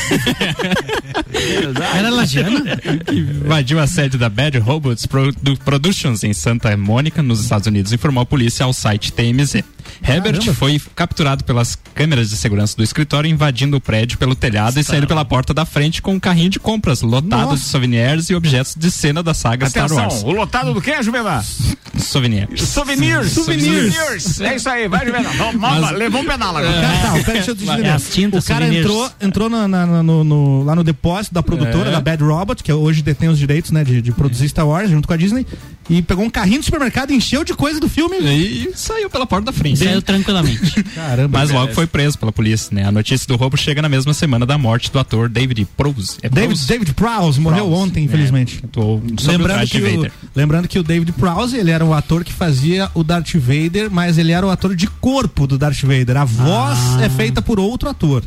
Era 1.95 2.09
Lajana? 2.09 2.63
invadiu 3.11 3.79
a 3.79 3.87
sede 3.87 4.17
da 4.17 4.29
Bad 4.29 4.57
Robots 4.59 5.05
Produ- 5.05 5.57
Productions 5.63 6.23
em 6.23 6.33
Santa 6.33 6.75
Mônica, 6.77 7.21
nos 7.21 7.41
Estados 7.41 7.67
Unidos, 7.67 7.91
informou 7.93 8.21
a 8.21 8.25
polícia 8.25 8.63
ao 8.65 8.73
site 8.73 9.11
TMZ. 9.11 9.63
Herbert 10.07 10.33
Caramba. 10.39 10.53
foi 10.53 10.81
capturado 10.95 11.43
pelas 11.43 11.77
câmeras 11.93 12.29
de 12.29 12.37
segurança 12.37 12.75
do 12.75 12.83
escritório, 12.83 13.29
invadindo 13.29 13.77
o 13.77 13.81
prédio 13.81 14.17
pelo 14.17 14.35
telhado 14.35 14.79
e 14.79 14.83
saindo 14.83 15.07
pela 15.07 15.23
porta 15.25 15.53
da 15.53 15.65
frente 15.65 16.01
com 16.01 16.13
um 16.15 16.19
carrinho 16.19 16.49
de 16.49 16.59
compras 16.59 17.01
lotado 17.01 17.29
Nossa. 17.51 17.57
de 17.57 17.69
souvenirs 17.69 18.29
e 18.29 18.35
objetos 18.35 18.75
de 18.77 18.89
cena 18.91 19.21
da 19.23 19.33
saga 19.33 19.69
Star 19.69 19.85
Atenção, 19.85 20.03
Wars. 20.03 20.23
o 20.23 20.31
lotado 20.31 20.73
do 20.73 20.81
que, 20.81 21.01
Juvena? 21.03 21.43
Souvenirs. 21.97 22.61
Souvenirs. 22.69 23.31
Souvenirs. 23.31 23.93
Souvenirs. 23.93 24.41
É 24.41 24.55
isso 24.55 24.69
aí, 24.69 24.87
vai, 24.87 25.05
Juvena. 25.05 25.29
Vamos, 25.29 25.61
vamos, 25.61 25.91
levou 25.91 26.21
um 26.21 26.25
pedal 26.25 26.57
agora. 26.57 26.73
Cara, 26.81 26.97
tá, 26.97 27.11
pera, 27.11 27.33
deixa 27.33 27.51
eu 27.51 27.55
te 27.55 27.69
É 27.69 27.97
tintas 27.97 28.43
o 28.43 28.47
cara 28.47 28.65
souvenirs. 28.65 28.85
entrou, 28.85 29.11
entrou 29.21 29.49
na- 29.49 29.67
na- 29.67 29.85
na- 29.85 30.03
no, 30.03 30.23
no- 30.23 30.63
lá 30.63 30.75
no 30.75 30.83
depósito 30.83 31.33
da 31.35 31.43
produtora, 31.43 31.89
É. 31.89 31.91
da 31.91 32.01
Bad 32.01 32.23
Robot, 32.23 32.63
que 32.63 32.73
hoje 32.73 33.01
detém 33.01 33.29
os 33.29 33.37
direitos 33.37 33.71
né, 33.71 33.83
de, 33.83 34.01
de 34.01 34.11
produzir 34.11 34.49
Star 34.49 34.67
Wars 34.67 34.89
junto 34.89 35.07
com 35.07 35.13
a 35.13 35.17
Disney, 35.17 35.45
e 35.89 36.01
pegou 36.01 36.25
um 36.25 36.29
carrinho 36.29 36.59
do 36.59 36.65
supermercado 36.65 37.11
e 37.11 37.15
encheu 37.15 37.43
de 37.43 37.53
coisa 37.53 37.79
do 37.79 37.87
filme. 37.89 38.17
E 38.19 38.71
saiu 38.75 39.09
pela 39.09 39.25
porta 39.27 39.45
da 39.45 39.51
frente. 39.53 39.72
Saiu 39.75 40.01
tranquilamente. 40.01 40.83
Caramba. 40.95 41.39
Mas 41.39 41.49
logo 41.51 41.73
foi 41.73 41.87
preso 41.87 42.17
pela 42.17 42.31
polícia, 42.31 42.69
né? 42.73 42.85
A 42.85 42.91
notícia 42.91 43.27
do 43.27 43.35
roubo 43.35 43.57
chega 43.57 43.81
na 43.81 43.89
mesma 43.89 44.13
semana 44.13 44.45
da 44.45 44.57
morte 44.57 44.91
do 44.91 44.99
ator 44.99 45.29
David 45.29 45.67
Prowse. 45.77 46.17
É 46.21 46.29
David, 46.29 46.49
Prowse? 46.55 46.67
David 46.67 46.93
Prowse 46.93 47.39
morreu 47.39 47.65
Prowse, 47.65 47.81
ontem, 47.83 48.01
é, 48.01 48.03
infelizmente. 48.05 48.63
o 48.75 49.01
Lembrando 49.25 49.67
que, 49.67 49.77
o, 49.79 50.11
lembrando 50.35 50.67
que 50.67 50.79
o 50.79 50.83
David 50.83 51.11
Prowse, 51.13 51.55
ele 51.57 51.71
era 51.71 51.83
o 51.85 51.93
ator 51.93 52.23
que 52.23 52.33
fazia 52.33 52.89
o 52.93 53.03
Darth 53.03 53.33
Vader, 53.35 53.89
mas 53.91 54.17
ele 54.17 54.31
era 54.31 54.45
o 54.45 54.49
ator 54.49 54.75
de 54.75 54.87
corpo 54.87 55.47
do 55.47 55.57
Darth 55.57 55.81
Vader. 55.81 56.17
A 56.17 56.25
voz 56.25 56.79
é 57.01 57.09
feita 57.09 57.41
por 57.41 57.59
outro 57.59 57.89
ator. 57.89 58.23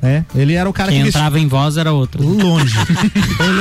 né? 0.00 0.24
Ele 0.34 0.54
era 0.54 0.68
o 0.68 0.72
cara 0.72 0.90
Quem 0.90 0.98
que 1.00 1.04
vestia- 1.04 1.20
entrava 1.20 1.38
em 1.40 1.46
voz 1.48 1.76
era 1.76 1.92
outro. 1.92 2.22
longe. 2.26 2.74
ele, 3.40 3.60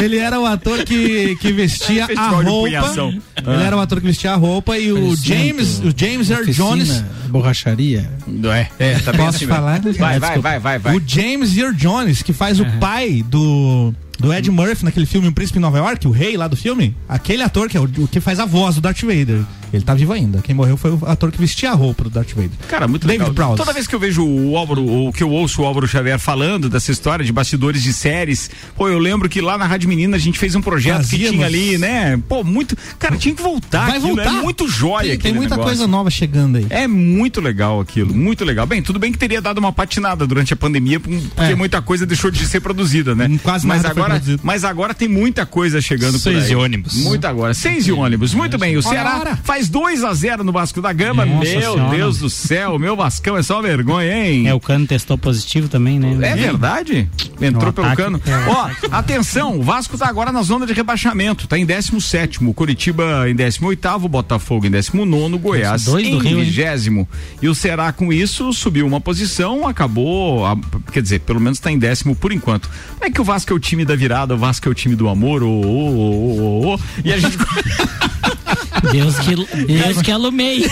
é- 0.00 0.04
ele 0.04 0.16
era 0.18 0.38
o 0.40 0.46
ator 0.46 0.84
que, 0.84 1.36
que 1.36 1.52
vestia 1.52 2.06
a 2.16 2.28
roupa. 2.28 2.68
Ele 2.68 3.62
era 3.62 3.76
o 3.76 3.80
ator 3.80 4.00
que 4.00 4.06
vestia 4.06 4.32
a 4.32 4.36
roupa 4.36 4.78
e 4.78 4.92
o 4.92 5.16
James, 5.16 5.80
o 5.80 5.92
James 5.96 6.21
Earl 6.30 6.42
Oficina, 6.42 6.66
Jones. 6.66 7.04
Borracharia. 7.28 8.10
É, 8.78 8.92
é, 8.92 8.98
tá 8.98 9.12
bem 9.12 9.24
Posso 9.24 9.36
assim 9.36 9.46
falar? 9.46 9.80
Vai, 9.80 10.18
vai, 10.18 10.38
vai, 10.38 10.58
vai, 10.58 10.78
vai. 10.78 10.96
O 10.96 11.02
James 11.04 11.56
Earl 11.56 11.74
Jones, 11.74 12.22
que 12.22 12.32
faz 12.32 12.60
o 12.60 12.66
pai 12.78 13.22
do. 13.26 13.94
Do 14.18 14.32
Ed 14.32 14.48
Murphy 14.52 14.84
naquele 14.84 15.06
filme 15.06 15.26
O 15.26 15.32
Príncipe 15.32 15.58
em 15.58 15.62
Nova 15.62 15.78
York, 15.78 16.06
o 16.06 16.12
rei 16.12 16.36
lá 16.36 16.46
do 16.46 16.56
filme, 16.56 16.94
aquele 17.08 17.42
ator 17.42 17.68
que 17.68 17.76
é 17.76 17.80
o 17.80 17.88
que 17.88 18.20
faz 18.20 18.38
a 18.38 18.46
voz 18.46 18.76
do 18.76 18.80
Darth 18.80 19.00
Vader. 19.00 19.42
Ele 19.72 19.82
tá 19.82 19.94
vivo 19.94 20.12
ainda. 20.12 20.40
Quem 20.42 20.54
morreu 20.54 20.76
foi 20.76 20.90
o 20.92 21.00
ator 21.06 21.30
que 21.32 21.38
vestia 21.40 21.70
a 21.70 21.74
roupa 21.74 22.04
do 22.04 22.10
Darth 22.10 22.30
Vader. 22.34 22.50
Cara, 22.68 22.86
muito 22.86 23.06
David 23.06 23.20
legal. 23.30 23.34
Prowse. 23.34 23.56
Toda 23.56 23.72
vez 23.72 23.86
que 23.86 23.94
eu 23.94 23.98
vejo 23.98 24.24
o 24.24 24.56
Álvaro, 24.56 24.84
ou 24.84 25.12
que 25.12 25.22
eu 25.22 25.30
ouço 25.30 25.62
o 25.62 25.64
Álvaro 25.64 25.86
Xavier 25.88 26.18
falando 26.18 26.68
dessa 26.68 26.90
história 26.92 27.24
de 27.24 27.32
bastidores 27.32 27.82
de 27.82 27.92
séries, 27.92 28.50
pô, 28.76 28.88
eu 28.88 28.98
lembro 28.98 29.28
que 29.28 29.40
lá 29.40 29.56
na 29.56 29.66
Rádio 29.66 29.88
Menina 29.88 30.16
a 30.16 30.20
gente 30.20 30.38
fez 30.38 30.54
um 30.54 30.60
projeto 30.60 30.98
que 31.02 31.10
Fazíamos. 31.10 31.30
tinha 31.32 31.46
ali, 31.46 31.78
né? 31.78 32.20
Pô, 32.28 32.44
muito. 32.44 32.76
Cara, 32.98 33.16
tinha 33.16 33.34
que 33.34 33.42
voltar. 33.42 33.86
Vai 33.86 33.96
aquilo, 33.98 34.14
voltar. 34.16 34.38
É 34.38 34.42
muito 34.42 34.68
jóia 34.68 35.08
Tem, 35.10 35.18
tem 35.18 35.32
muita 35.34 35.54
negócio. 35.56 35.70
coisa 35.76 35.86
nova 35.86 36.10
chegando 36.10 36.56
aí. 36.58 36.66
É 36.70 36.86
muito 36.86 37.40
legal 37.40 37.80
aquilo, 37.80 38.14
muito 38.14 38.44
legal. 38.44 38.66
Bem, 38.66 38.82
tudo 38.82 38.98
bem 38.98 39.10
que 39.12 39.18
teria 39.18 39.40
dado 39.40 39.58
uma 39.58 39.72
patinada 39.72 40.26
durante 40.26 40.52
a 40.52 40.56
pandemia, 40.56 41.00
porque 41.00 41.20
É. 41.36 41.54
muita 41.54 41.80
coisa 41.82 42.04
deixou 42.06 42.30
de 42.30 42.44
ser 42.46 42.60
produzida, 42.60 43.14
né? 43.14 43.28
Quase 43.42 43.66
mas 43.66 43.82
nada 43.82 43.94
foi 43.94 44.02
agora, 44.02 44.14
produzido. 44.20 44.40
mas 44.44 44.64
agora 44.64 44.94
tem 44.94 45.08
muita 45.08 45.46
coisa 45.46 45.80
chegando 45.80 46.12
por 46.14 46.20
Seis 46.20 46.42
aí. 46.44 46.48
de 46.48 46.56
ônibus. 46.56 46.94
Muito 46.94 47.24
agora. 47.26 47.54
Seis 47.54 47.84
de 47.84 47.92
ônibus. 47.92 48.34
Muito 48.34 48.58
bem. 48.58 48.76
O 48.76 48.82
Ceará 48.82 49.18
ora. 49.20 49.36
Faz 49.62 49.68
2 49.68 50.04
a 50.04 50.12
0 50.14 50.44
no 50.44 50.52
Vasco 50.52 50.80
da 50.82 50.92
Gama. 50.92 51.24
Nossa 51.24 51.50
Meu 51.50 51.72
Senhora. 51.74 51.96
Deus 51.96 52.18
do 52.18 52.28
céu, 52.30 52.78
meu 52.78 52.96
Vascão 52.96 53.36
é 53.36 53.42
só 53.42 53.60
vergonha, 53.62 54.26
hein? 54.26 54.48
É, 54.48 54.54
o 54.54 54.60
cano 54.60 54.86
testou 54.86 55.16
positivo 55.16 55.68
também, 55.68 55.98
né? 55.98 56.16
É 56.30 56.34
verdade? 56.34 57.08
Entrou 57.40 57.66
No 57.66 57.72
pelo 57.72 57.86
ataque. 57.86 58.02
cano. 58.02 58.20
É. 58.26 58.48
Ó, 58.50 58.70
atenção, 58.96 59.58
o 59.58 59.62
Vasco 59.62 59.96
tá 59.96 60.08
agora 60.08 60.32
na 60.32 60.42
zona 60.42 60.66
de 60.66 60.72
rebaixamento, 60.72 61.46
tá 61.46 61.58
em 61.58 61.64
17 61.66 62.42
o 62.44 62.52
Curitiba 62.54 63.28
em 63.28 63.34
18 63.36 64.08
Botafogo 64.08 64.66
em 64.66 64.70
19 64.70 65.38
Goiás 65.38 65.86
em 65.88 66.18
Rio, 66.18 66.40
hein? 66.40 66.44
20 66.44 67.06
E 67.40 67.48
o 67.48 67.54
Ceará 67.54 67.92
com 67.92 68.12
isso 68.12 68.52
subiu 68.52 68.86
uma 68.86 69.00
posição, 69.00 69.66
acabou, 69.68 70.44
a- 70.46 70.56
quer 70.92 71.02
dizer, 71.02 71.20
pelo 71.20 71.40
menos 71.40 71.58
tá 71.60 71.70
em 71.70 71.78
décimo 71.78 72.16
por 72.16 72.32
enquanto. 72.32 72.68
Não 73.00 73.06
é 73.06 73.10
que 73.10 73.20
o 73.20 73.24
Vasco 73.24 73.52
é 73.52 73.56
o 73.56 73.60
time 73.60 73.84
da 73.84 73.94
virada, 73.94 74.34
o 74.34 74.38
Vasco 74.38 74.68
é 74.68 74.70
o 74.70 74.74
time 74.74 74.96
do 74.96 75.08
amor, 75.08 75.42
ô, 75.42 75.48
ô, 75.48 75.66
ô, 75.66 76.40
ô, 76.70 76.74
ô, 76.74 76.80
e 77.04 77.12
a 77.12 77.18
gente 77.18 77.36
Deus 78.92 79.18
que, 79.18 79.34
Deus 79.66 80.02
que 80.02 80.10
alumei. 80.12 80.66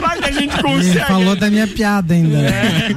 Vai 0.00 0.18
que 0.18 0.24
a 0.28 0.32
gente 0.32 0.54
Ele 0.54 0.62
consegue. 0.62 0.98
falou 1.06 1.36
da 1.36 1.50
minha 1.50 1.66
piada 1.66 2.14
ainda. 2.14 2.38
É. 2.38 2.94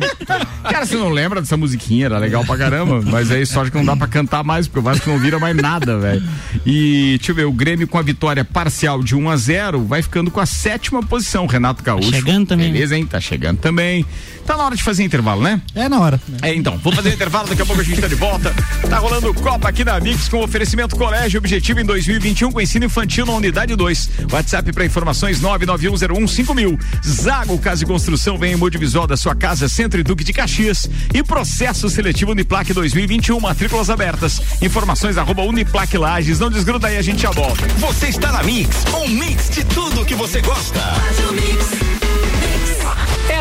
Cara, 0.63 0.85
você 0.85 0.95
não 0.95 1.09
lembra 1.09 1.41
dessa 1.41 1.57
musiquinha? 1.57 2.05
Era 2.05 2.17
legal 2.17 2.45
pra 2.45 2.57
caramba. 2.57 3.01
Mas 3.01 3.31
aí 3.31 3.45
só 3.45 3.65
que 3.65 3.75
não 3.75 3.83
dá 3.83 3.95
pra 3.95 4.07
cantar 4.07 4.43
mais, 4.43 4.67
porque 4.67 4.79
o 4.79 4.83
Vasco 4.83 5.09
não 5.09 5.17
vira 5.19 5.39
mais 5.39 5.55
nada, 5.55 5.97
velho. 5.97 6.23
E 6.65 7.15
deixa 7.17 7.31
eu 7.31 7.35
ver, 7.35 7.45
o 7.45 7.51
Grêmio 7.51 7.87
com 7.87 7.97
a 7.97 8.01
vitória 8.01 8.45
parcial 8.45 9.01
de 9.03 9.15
1 9.15 9.29
a 9.29 9.35
0 9.37 9.83
vai 9.85 10.01
ficando 10.01 10.29
com 10.31 10.39
a 10.39 10.45
sétima 10.45 11.01
posição. 11.03 11.45
Renato 11.47 11.83
Gaúcho. 11.83 12.11
Tá 12.11 12.17
chegando 12.17 12.47
também. 12.47 12.71
Beleza, 12.71 12.95
hein? 12.95 13.05
Tá 13.05 13.19
chegando 13.19 13.57
também. 13.57 14.05
Tá 14.51 14.57
na 14.57 14.65
hora 14.65 14.75
de 14.75 14.83
fazer 14.83 15.05
intervalo, 15.05 15.41
né? 15.41 15.61
É 15.73 15.87
na 15.87 15.97
hora. 15.97 16.19
É, 16.41 16.53
então, 16.53 16.77
vamos 16.77 16.97
fazer 16.97 17.13
intervalo, 17.13 17.47
daqui 17.47 17.61
a 17.61 17.65
pouco 17.65 17.79
a 17.79 17.85
gente 17.85 18.01
tá 18.01 18.07
de 18.09 18.15
volta. 18.15 18.53
Tá 18.89 18.97
rolando 18.97 19.33
Copa 19.33 19.69
aqui 19.69 19.85
na 19.85 19.97
Mix 19.97 20.27
com 20.27 20.43
oferecimento 20.43 20.93
Colégio 20.97 21.37
Objetivo 21.37 21.79
em 21.79 21.85
2021 21.85 22.51
com 22.51 22.59
ensino 22.59 22.83
infantil 22.83 23.25
na 23.25 23.31
unidade 23.31 23.77
2. 23.77 24.09
WhatsApp 24.29 24.73
para 24.73 24.83
informações 24.83 25.39
991015000. 25.39 26.77
Zago 27.01 27.57
Casa 27.59 27.85
e 27.85 27.87
Construção 27.87 28.37
vem 28.37 28.51
em 28.51 28.55
Modivisual 28.57 29.07
da 29.07 29.15
sua 29.15 29.33
casa, 29.33 29.69
Centro 29.69 30.01
e 30.01 30.03
Duque 30.03 30.25
de 30.25 30.33
Caxias. 30.33 30.85
E 31.13 31.23
processo 31.23 31.89
seletivo 31.89 32.31
Uniplac 32.31 32.73
2021, 32.73 33.39
matrículas 33.39 33.89
abertas. 33.89 34.41
Informações 34.61 35.17
arroba 35.17 35.43
Uniplac 35.43 35.97
Lages. 35.97 36.41
Não 36.41 36.49
desgruda 36.49 36.89
aí, 36.89 36.97
a 36.97 37.01
gente 37.01 37.21
já 37.21 37.31
volta. 37.31 37.65
Você 37.77 38.07
está 38.07 38.33
na 38.33 38.43
Mix, 38.43 38.83
um 39.01 39.07
mix 39.07 39.49
de 39.49 39.63
tudo 39.63 40.03
que 40.03 40.13
você 40.13 40.41
gosta. 40.41 40.81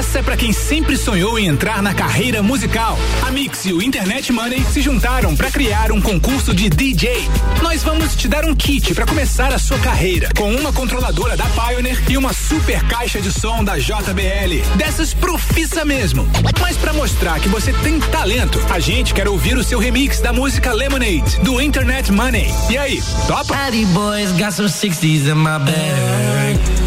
Essa 0.00 0.20
é 0.20 0.22
pra 0.22 0.34
quem 0.34 0.50
sempre 0.50 0.96
sonhou 0.96 1.38
em 1.38 1.46
entrar 1.46 1.82
na 1.82 1.92
carreira 1.92 2.42
musical. 2.42 2.98
A 3.20 3.30
Mix 3.30 3.66
e 3.66 3.72
o 3.74 3.82
Internet 3.82 4.32
Money 4.32 4.64
se 4.72 4.80
juntaram 4.80 5.36
pra 5.36 5.50
criar 5.50 5.92
um 5.92 6.00
concurso 6.00 6.54
de 6.54 6.70
DJ. 6.70 7.28
Nós 7.60 7.82
vamos 7.82 8.16
te 8.16 8.26
dar 8.26 8.46
um 8.46 8.54
kit 8.54 8.94
pra 8.94 9.04
começar 9.04 9.52
a 9.52 9.58
sua 9.58 9.78
carreira, 9.78 10.30
com 10.34 10.54
uma 10.54 10.72
controladora 10.72 11.36
da 11.36 11.44
Pioneer 11.44 12.02
e 12.08 12.16
uma 12.16 12.32
super 12.32 12.82
caixa 12.84 13.20
de 13.20 13.30
som 13.30 13.62
da 13.62 13.76
JBL. 13.76 14.64
Dessas 14.76 15.12
profissa 15.12 15.84
mesmo. 15.84 16.26
Mas 16.58 16.78
pra 16.78 16.94
mostrar 16.94 17.38
que 17.38 17.50
você 17.50 17.70
tem 17.70 18.00
talento, 18.00 18.58
a 18.70 18.80
gente 18.80 19.12
quer 19.12 19.28
ouvir 19.28 19.58
o 19.58 19.62
seu 19.62 19.78
remix 19.78 20.18
da 20.22 20.32
música 20.32 20.72
Lemonade, 20.72 21.38
do 21.42 21.60
Internet 21.60 22.10
Money. 22.10 22.50
E 22.70 22.78
aí, 22.78 23.02
topa? 23.26 23.52
Patty 23.52 23.84
boys 23.84 24.32
got 24.32 24.52
some 24.54 24.66
60s 24.66 25.30
in 25.30 25.34
my 25.34 25.58
bag. 25.58 26.80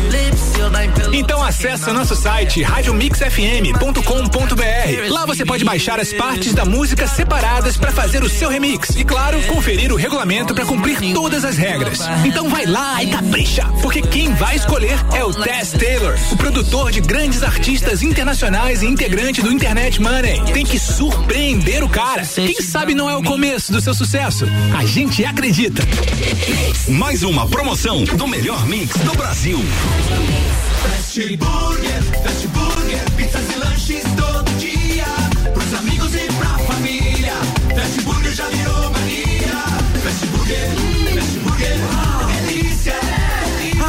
Então 1.12 1.44
acesse 1.44 1.92
nosso 1.92 2.16
site 2.16 2.62
radiomixfm.com.br. 2.62 5.12
Lá 5.12 5.26
você 5.26 5.46
pode 5.46 5.64
baixar 5.64 6.00
as 6.00 6.14
partes 6.14 6.54
da 6.54 6.66
música 6.66 7.08
separadas 7.08 7.78
para 7.78 7.92
fazer 7.92 8.24
o 8.24 8.30
seu 8.30 8.50
remix 8.50 8.96
e 8.96 9.04
claro, 9.04 9.42
conferir 9.44 9.92
o 9.92 9.96
regulamento 9.96 10.54
para 10.54 10.66
cumprir 10.66 11.14
todas 11.14 11.46
as 11.46 11.58
regras. 11.58 12.00
Então 12.26 12.50
vai 12.50 12.66
lá 12.66 13.04
e 13.04 13.08
capricha, 13.08 13.66
porque 13.82 14.02
quem 14.02 14.34
vai 14.34 14.56
escolher 14.56 14.98
é 15.14 15.24
o 15.24 15.34
Tess 15.34 15.72
Taylor, 15.72 16.18
o 16.32 16.38
produtor 16.38 16.92
de 16.92 17.02
grandes 17.02 17.44
artistas 17.44 18.02
internacionais 18.02 18.82
e 18.82 18.86
integrante 18.86 19.42
do 19.42 19.52
Internet 19.52 20.02
Money. 20.02 20.42
Tem 20.54 20.66
que 20.66 20.80
surpreender 20.80 21.84
o 21.84 21.90
cara. 21.90 22.24
Quem 22.26 22.62
sabe 22.62 22.96
não 22.96 23.10
é 23.10 23.16
o 23.16 23.24
começo 23.24 23.72
do 23.72 23.82
seu 23.82 23.94
sucesso? 23.94 24.46
A 24.78 24.86
gente 24.86 25.24
acredita. 25.26 25.84
Mais 26.90 27.24
uma 27.24 27.48
promoção 27.48 28.04
do 28.04 28.28
melhor 28.28 28.66
mix 28.66 28.96
do 28.98 29.14
Brasil. 29.14 29.60
Fast 30.82 31.38
Burger, 31.38 32.04
Fast 32.24 32.48
Burger, 32.48 33.12
pizzas 33.16 33.44
e 33.52 33.60
lanches 33.60 34.04
todo 34.18 34.58
dia. 34.58 35.06
Pros 35.54 35.74
amigos 35.80 36.16
e 36.16 36.28
pra 36.34 36.58
família. 36.66 37.34
Fast 37.76 38.02
Burger 38.02 38.34
já 38.34 38.48
virou 38.48 38.90
mania. 38.92 39.64
Fast 40.04 40.26
Burger, 40.28 40.70
Fast 41.14 41.40
Burger, 41.40 41.78
delícia. 42.48 42.96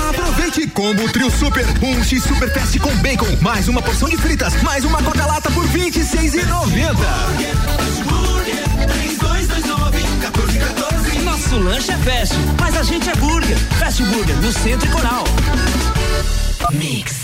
Aproveite 0.08 0.66
combo 0.68 1.08
trio 1.10 1.30
super, 1.30 1.64
um 1.82 2.04
X 2.04 2.22
super 2.22 2.52
fast 2.52 2.78
com 2.78 2.94
bacon, 2.96 3.26
mais 3.40 3.68
uma 3.68 3.80
porção 3.80 4.08
de 4.08 4.16
fritas, 4.16 4.60
mais 4.62 4.84
uma 4.84 5.02
coca 5.02 5.24
lata 5.26 5.50
por 5.50 5.64
R$ 5.66 5.90
26,90. 5.90 6.94
Fast 7.76 8.04
Burger, 8.04 8.64
3229 8.86 9.98
1414. 9.98 11.18
Nosso 11.24 11.56
lanche 11.58 11.90
é 11.90 11.96
fast, 11.96 12.34
mas 12.60 12.76
a 12.76 12.82
gente 12.82 13.08
é 13.08 13.14
burger. 13.16 13.56
Fast 13.78 14.02
Burger, 14.04 14.36
no 14.36 14.52
Centro 14.52 14.88
e 14.88 14.90
Coral. 14.92 15.24
Mix. 16.72 17.23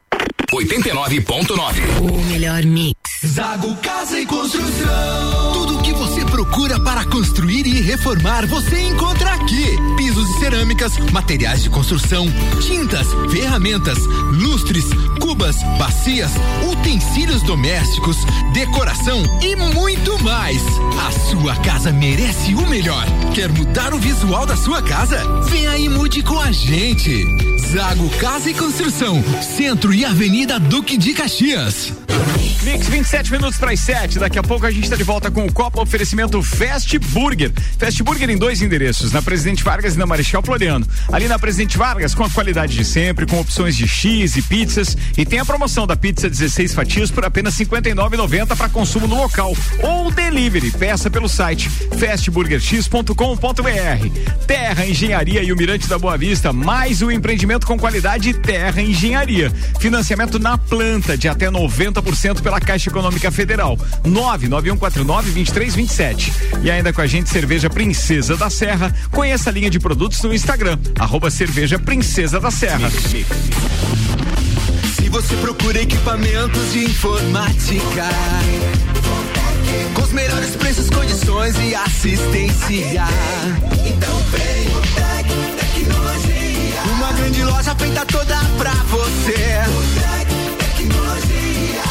89.9. 0.51 2.01
O 2.01 2.25
melhor 2.25 2.63
mix. 2.63 2.97
Zago 3.25 3.75
Casa 3.77 4.19
e 4.19 4.25
Construção. 4.25 5.53
Tudo 5.53 5.77
o 5.77 5.81
que 5.81 5.93
você 5.93 6.25
procura 6.25 6.79
para 6.79 7.05
construir 7.05 7.65
e 7.65 7.81
reformar, 7.81 8.45
você 8.47 8.81
encontra 8.81 9.33
aqui. 9.33 9.77
Pisos 9.95 10.27
e 10.29 10.39
cerâmicas, 10.39 10.97
materiais 11.11 11.63
de 11.63 11.69
construção, 11.69 12.25
tintas, 12.59 13.07
ferramentas, 13.31 13.97
lustres, 14.33 14.85
cubas, 15.21 15.55
bacias, 15.77 16.31
utensílios 16.69 17.43
domésticos, 17.43 18.17
decoração 18.53 19.23
e 19.41 19.55
muito 19.55 20.21
mais. 20.23 20.61
A 21.07 21.11
sua 21.29 21.55
casa 21.57 21.93
merece 21.93 22.55
o 22.55 22.67
melhor. 22.67 23.05
Quer 23.33 23.49
mudar 23.49 23.93
o 23.93 23.99
visual 23.99 24.45
da 24.45 24.57
sua 24.57 24.81
casa? 24.81 25.23
Vem 25.43 25.67
aí 25.67 25.85
e 25.85 25.89
mude 25.89 26.21
com 26.23 26.39
a 26.39 26.51
gente. 26.51 27.50
Zago 27.71 28.09
Casa 28.19 28.49
e 28.49 28.53
Construção, 28.53 29.23
Centro 29.41 29.93
e 29.93 30.03
Avenida 30.03 30.59
Duque 30.59 30.97
de 30.97 31.13
Caxias. 31.13 31.93
Mix 32.63 32.87
27 32.87 33.31
minutos 33.31 33.57
para 33.57 33.71
as 33.71 33.79
7. 33.79 34.19
Daqui 34.19 34.37
a 34.37 34.43
pouco 34.43 34.67
a 34.67 34.71
gente 34.71 34.83
está 34.83 34.95
de 34.95 35.03
volta 35.03 35.31
com 35.31 35.45
o 35.45 35.51
Copa 35.51 35.81
Oferecimento 35.81 36.43
Fast 36.43 36.99
Burger. 36.99 37.51
Fast 37.79 38.03
Burger 38.03 38.29
em 38.29 38.37
dois 38.37 38.61
endereços, 38.61 39.11
na 39.11 39.21
Presidente 39.21 39.63
Vargas 39.63 39.95
e 39.95 39.97
na 39.97 40.05
Marechal 40.05 40.43
Floriano. 40.43 40.85
Ali 41.11 41.27
na 41.27 41.39
Presidente 41.39 41.75
Vargas, 41.77 42.13
com 42.13 42.23
a 42.23 42.29
qualidade 42.29 42.75
de 42.75 42.85
sempre, 42.85 43.25
com 43.25 43.39
opções 43.39 43.75
de 43.75 43.87
X 43.87 44.35
e 44.35 44.43
pizzas. 44.43 44.95
E 45.17 45.25
tem 45.25 45.39
a 45.39 45.45
promoção 45.45 45.87
da 45.87 45.95
pizza 45.95 46.29
16 46.29 46.75
fatias 46.75 47.09
por 47.09 47.25
apenas 47.25 47.57
R$ 47.57 47.65
59,90 47.65 48.55
para 48.55 48.69
consumo 48.69 49.07
no 49.07 49.15
local. 49.15 49.57
Ou 49.81 50.11
delivery. 50.11 50.69
Peça 50.71 51.09
pelo 51.09 51.27
site 51.27 51.67
fastburgerx.com.br. 51.69 54.45
Terra 54.45 54.85
Engenharia 54.85 55.41
e 55.41 55.51
o 55.51 55.57
Mirante 55.57 55.87
da 55.87 55.97
Boa 55.97 56.15
Vista, 56.15 56.53
mais 56.53 57.01
o 57.01 57.09
empreendimento 57.09 57.60
com 57.65 57.77
qualidade 57.77 58.33
Terra 58.33 58.81
Engenharia. 58.81 59.51
Financiamento 59.79 60.39
na 60.39 60.57
planta 60.57 61.17
de 61.17 61.27
até 61.27 61.49
90% 61.49 62.41
pela 62.41 62.59
Caixa 62.59 62.89
Econômica 62.89 63.29
Federal. 63.31 63.77
99149-2327. 64.05 66.31
E 66.63 66.71
ainda 66.71 66.93
com 66.93 67.01
a 67.01 67.07
gente, 67.07 67.29
Cerveja 67.29 67.69
Princesa 67.69 68.37
da 68.37 68.49
Serra. 68.49 68.93
Conheça 69.11 69.49
a 69.49 69.53
linha 69.53 69.69
de 69.69 69.79
produtos 69.79 70.21
no 70.21 70.33
Instagram, 70.33 70.77
Cerveja 71.31 71.79
Princesa 71.79 72.39
da 72.39 72.51
Serra. 72.51 72.89
Se 72.89 73.25
você 75.09 75.35
procura 75.37 75.81
equipamentos 75.81 76.71
de 76.71 76.85
informática, 76.85 78.07
com 79.93 80.01
os 80.01 80.11
melhores 80.11 80.55
preços, 80.55 80.89
condições 80.89 81.55
e 81.59 81.73
assistência, 81.73 83.07
então 83.85 84.17
vem 84.31 84.80
feita 87.81 88.05
toda 88.05 88.37
pra 88.57 88.71
você. 88.71 89.59
O 89.67 89.83
Tec 89.99 90.29
Tecnologia. 90.77 91.81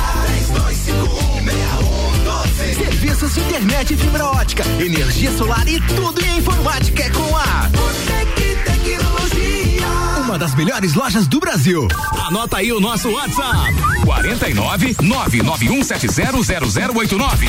32516112. 2.62 2.74
Serviços 2.76 3.34
de 3.34 3.40
internet 3.40 3.92
e 3.94 3.96
fibra 3.96 4.26
ótica, 4.26 4.62
energia 4.78 5.36
solar 5.36 5.66
e 5.66 5.80
tudo 5.80 6.24
em 6.24 6.38
informática 6.38 7.02
é 7.02 7.10
com 7.10 7.36
a 7.36 7.68
Botec 7.70 8.56
Tecnologia. 8.64 9.88
uma 10.24 10.38
das 10.38 10.54
melhores 10.54 10.94
lojas 10.94 11.26
do 11.26 11.40
Brasil. 11.40 11.88
Anota 12.26 12.58
aí 12.58 12.72
o 12.72 12.78
nosso 12.78 13.10
WhatsApp: 13.10 13.74
49 14.04 14.94
991700089. 14.94 17.48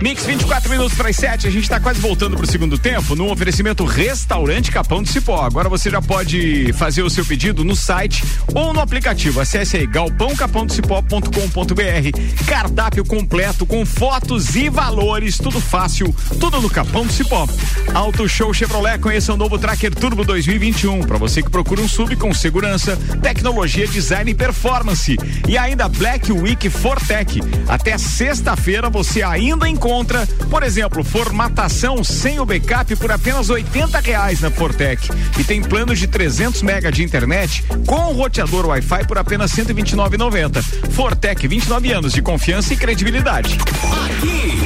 Mix 0.00 0.24
24 0.24 0.70
minutos 0.70 0.96
para 0.96 1.10
as 1.10 1.16
7, 1.16 1.46
a 1.46 1.50
gente 1.50 1.64
está 1.64 1.78
quase 1.78 2.00
voltando 2.00 2.34
para 2.34 2.44
o 2.44 2.50
segundo 2.50 2.78
tempo 2.78 3.14
no 3.14 3.30
oferecimento 3.30 3.84
Restaurante 3.84 4.72
Capão 4.72 5.02
do 5.02 5.08
Cipó. 5.10 5.44
Agora 5.44 5.68
você 5.68 5.90
já 5.90 6.00
pode 6.00 6.72
fazer 6.72 7.02
o 7.02 7.10
seu 7.10 7.22
pedido 7.22 7.62
no 7.62 7.76
site 7.76 8.24
ou 8.54 8.72
no 8.72 8.80
aplicativo. 8.80 9.42
Acesse 9.42 9.76
aí 9.76 9.86
galpãocapãodocipó.com.br. 9.86 12.46
Cardápio 12.46 13.04
completo 13.04 13.66
com 13.66 13.84
fotos 13.84 14.56
e 14.56 14.70
valores, 14.70 15.36
tudo 15.36 15.60
fácil, 15.60 16.16
tudo 16.40 16.62
no 16.62 16.70
Capão 16.70 17.04
do 17.04 17.12
Cipó. 17.12 17.46
Auto 17.92 18.26
Show 18.26 18.54
Chevrolet, 18.54 18.98
conheça 18.98 19.34
o 19.34 19.36
novo 19.36 19.58
Tracker 19.58 19.94
Turbo 19.94 20.24
2021 20.24 21.02
para 21.02 21.18
você 21.18 21.42
que 21.42 21.50
procura 21.50 21.82
um 21.82 21.88
sub 21.88 22.16
com 22.16 22.32
segurança, 22.32 22.96
tecnologia, 23.20 23.86
design 23.86 24.30
e 24.30 24.34
performance. 24.34 25.14
E 25.46 25.58
ainda 25.58 25.88
Black 25.88 26.32
Week 26.32 26.70
Fortec. 26.70 27.38
Até 27.68 27.98
sexta-feira 27.98 28.88
você 28.88 29.22
ainda 29.22 29.68
encontra 29.68 29.89
encontra, 29.90 30.24
por 30.48 30.62
exemplo, 30.62 31.02
formatação 31.02 32.04
sem 32.04 32.38
o 32.38 32.46
backup 32.46 32.94
por 32.94 33.10
apenas 33.10 33.50
80 33.50 33.98
reais 33.98 34.40
na 34.40 34.48
Fortec. 34.48 35.10
E 35.36 35.42
tem 35.42 35.60
planos 35.60 35.98
de 35.98 36.06
300 36.06 36.62
mega 36.62 36.92
de 36.92 37.02
internet 37.02 37.64
com 37.86 38.12
roteador 38.12 38.66
Wi-Fi 38.66 39.04
por 39.08 39.18
apenas 39.18 39.50
129,90. 39.50 40.62
Fortec, 40.92 41.48
29 41.48 41.92
anos 41.92 42.12
de 42.12 42.22
confiança 42.22 42.72
e 42.72 42.76
credibilidade. 42.76 43.58
Aqui, 44.06 44.60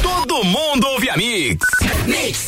todo 0.00 0.44
mundo 0.44 0.86
ouve 0.86 1.10
a 1.10 1.16
Mix. 1.16 1.66
Mix. 2.06 2.47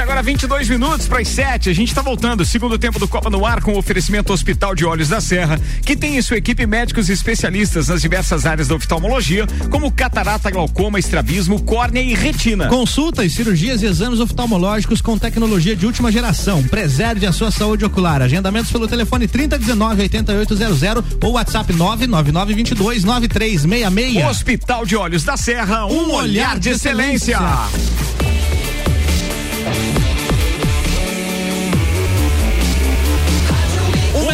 agora 0.00 0.22
22 0.22 0.68
minutos 0.70 1.06
para 1.06 1.20
as 1.20 1.28
7. 1.28 1.68
A 1.68 1.74
gente 1.74 1.88
está 1.88 2.00
voltando. 2.00 2.44
Segundo 2.44 2.78
tempo 2.78 2.98
do 2.98 3.06
Copa 3.06 3.28
no 3.28 3.44
Ar 3.44 3.62
com 3.62 3.74
o 3.74 3.78
oferecimento 3.78 4.32
Hospital 4.32 4.74
de 4.74 4.86
Olhos 4.86 5.08
da 5.08 5.20
Serra, 5.20 5.60
que 5.84 5.94
tem 5.94 6.16
em 6.16 6.22
sua 6.22 6.38
equipe 6.38 6.66
médicos 6.66 7.10
especialistas 7.10 7.88
nas 7.88 8.00
diversas 8.00 8.46
áreas 8.46 8.68
da 8.68 8.74
oftalmologia, 8.74 9.46
como 9.68 9.92
catarata, 9.92 10.50
glaucoma, 10.50 10.98
estrabismo, 10.98 11.62
córnea 11.62 12.00
e 12.00 12.14
retina. 12.14 12.68
Consultas, 12.68 13.32
cirurgias 13.32 13.82
e 13.82 13.86
exames 13.86 14.18
oftalmológicos 14.20 15.02
com 15.02 15.18
tecnologia 15.18 15.76
de 15.76 15.84
última 15.84 16.10
geração. 16.10 16.62
Preserve 16.62 17.26
a 17.26 17.32
sua 17.32 17.50
saúde 17.50 17.84
ocular. 17.84 18.22
Agendamentos 18.22 18.72
pelo 18.72 18.88
telefone 18.88 19.28
3019 19.28 20.02
8800 20.02 20.82
ou 21.22 21.32
WhatsApp 21.32 21.72
99922 21.72 23.04
9366. 23.04 24.26
Hospital 24.26 24.86
de 24.86 24.96
Olhos 24.96 25.22
da 25.22 25.36
Serra, 25.36 25.86
um, 25.86 26.08
um 26.08 26.14
olhar 26.14 26.58
de 26.58 26.70
excelência. 26.70 27.38
O 27.38 28.59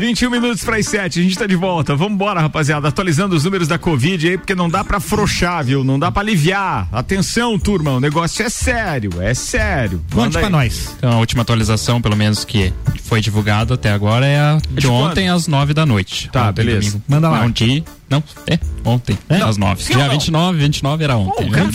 21 0.00 0.30
minutos 0.30 0.64
para 0.64 0.76
as 0.76 0.86
7, 0.86 1.20
a 1.20 1.22
gente 1.22 1.38
tá 1.38 1.46
de 1.46 1.54
volta. 1.54 1.94
Vamos 1.94 2.14
embora, 2.14 2.40
rapaziada. 2.40 2.88
Atualizando 2.88 3.36
os 3.36 3.44
números 3.44 3.68
da 3.68 3.78
Covid 3.78 4.28
aí, 4.28 4.38
porque 4.38 4.54
não 4.54 4.68
dá 4.68 4.82
para 4.82 4.96
afrouxar, 4.96 5.62
viu? 5.62 5.84
Não 5.84 5.98
dá 5.98 6.10
para 6.10 6.22
aliviar. 6.22 6.88
Atenção, 6.90 7.58
turma, 7.58 7.92
o 7.92 8.00
negócio 8.00 8.42
é 8.42 8.48
sério, 8.48 9.10
é 9.20 9.34
sério. 9.34 10.02
Conte 10.10 10.38
pra 10.38 10.48
nós. 10.48 10.94
Então, 10.96 11.12
a 11.12 11.18
última 11.18 11.42
atualização, 11.42 12.00
pelo 12.00 12.16
menos 12.16 12.46
que 12.46 12.72
foi 13.04 13.20
divulgada 13.20 13.74
até 13.74 13.92
agora, 13.92 14.24
é 14.26 14.40
a 14.40 14.58
de, 14.70 14.80
de 14.80 14.86
ontem 14.86 15.26
quando? 15.26 15.36
às 15.36 15.46
9 15.46 15.74
da 15.74 15.84
noite. 15.84 16.30
Tá, 16.30 16.48
Ontem, 16.48 16.64
beleza. 16.64 16.92
domingo. 16.92 17.04
Manda 17.06 17.28
lá. 17.28 17.44
Ontem, 17.44 17.84
não, 18.10 18.24
é, 18.44 18.58
ontem, 18.84 19.16
às 19.28 19.56
9. 19.56 19.84
Sim 19.84 19.92
ou 19.92 19.98
Dia 19.98 20.06
não? 20.08 20.12
29, 20.14 20.58
29 20.58 21.04
era 21.04 21.16
ontem. 21.16 21.48
o 21.48 21.50
cara 21.52 21.66
né? 21.66 21.72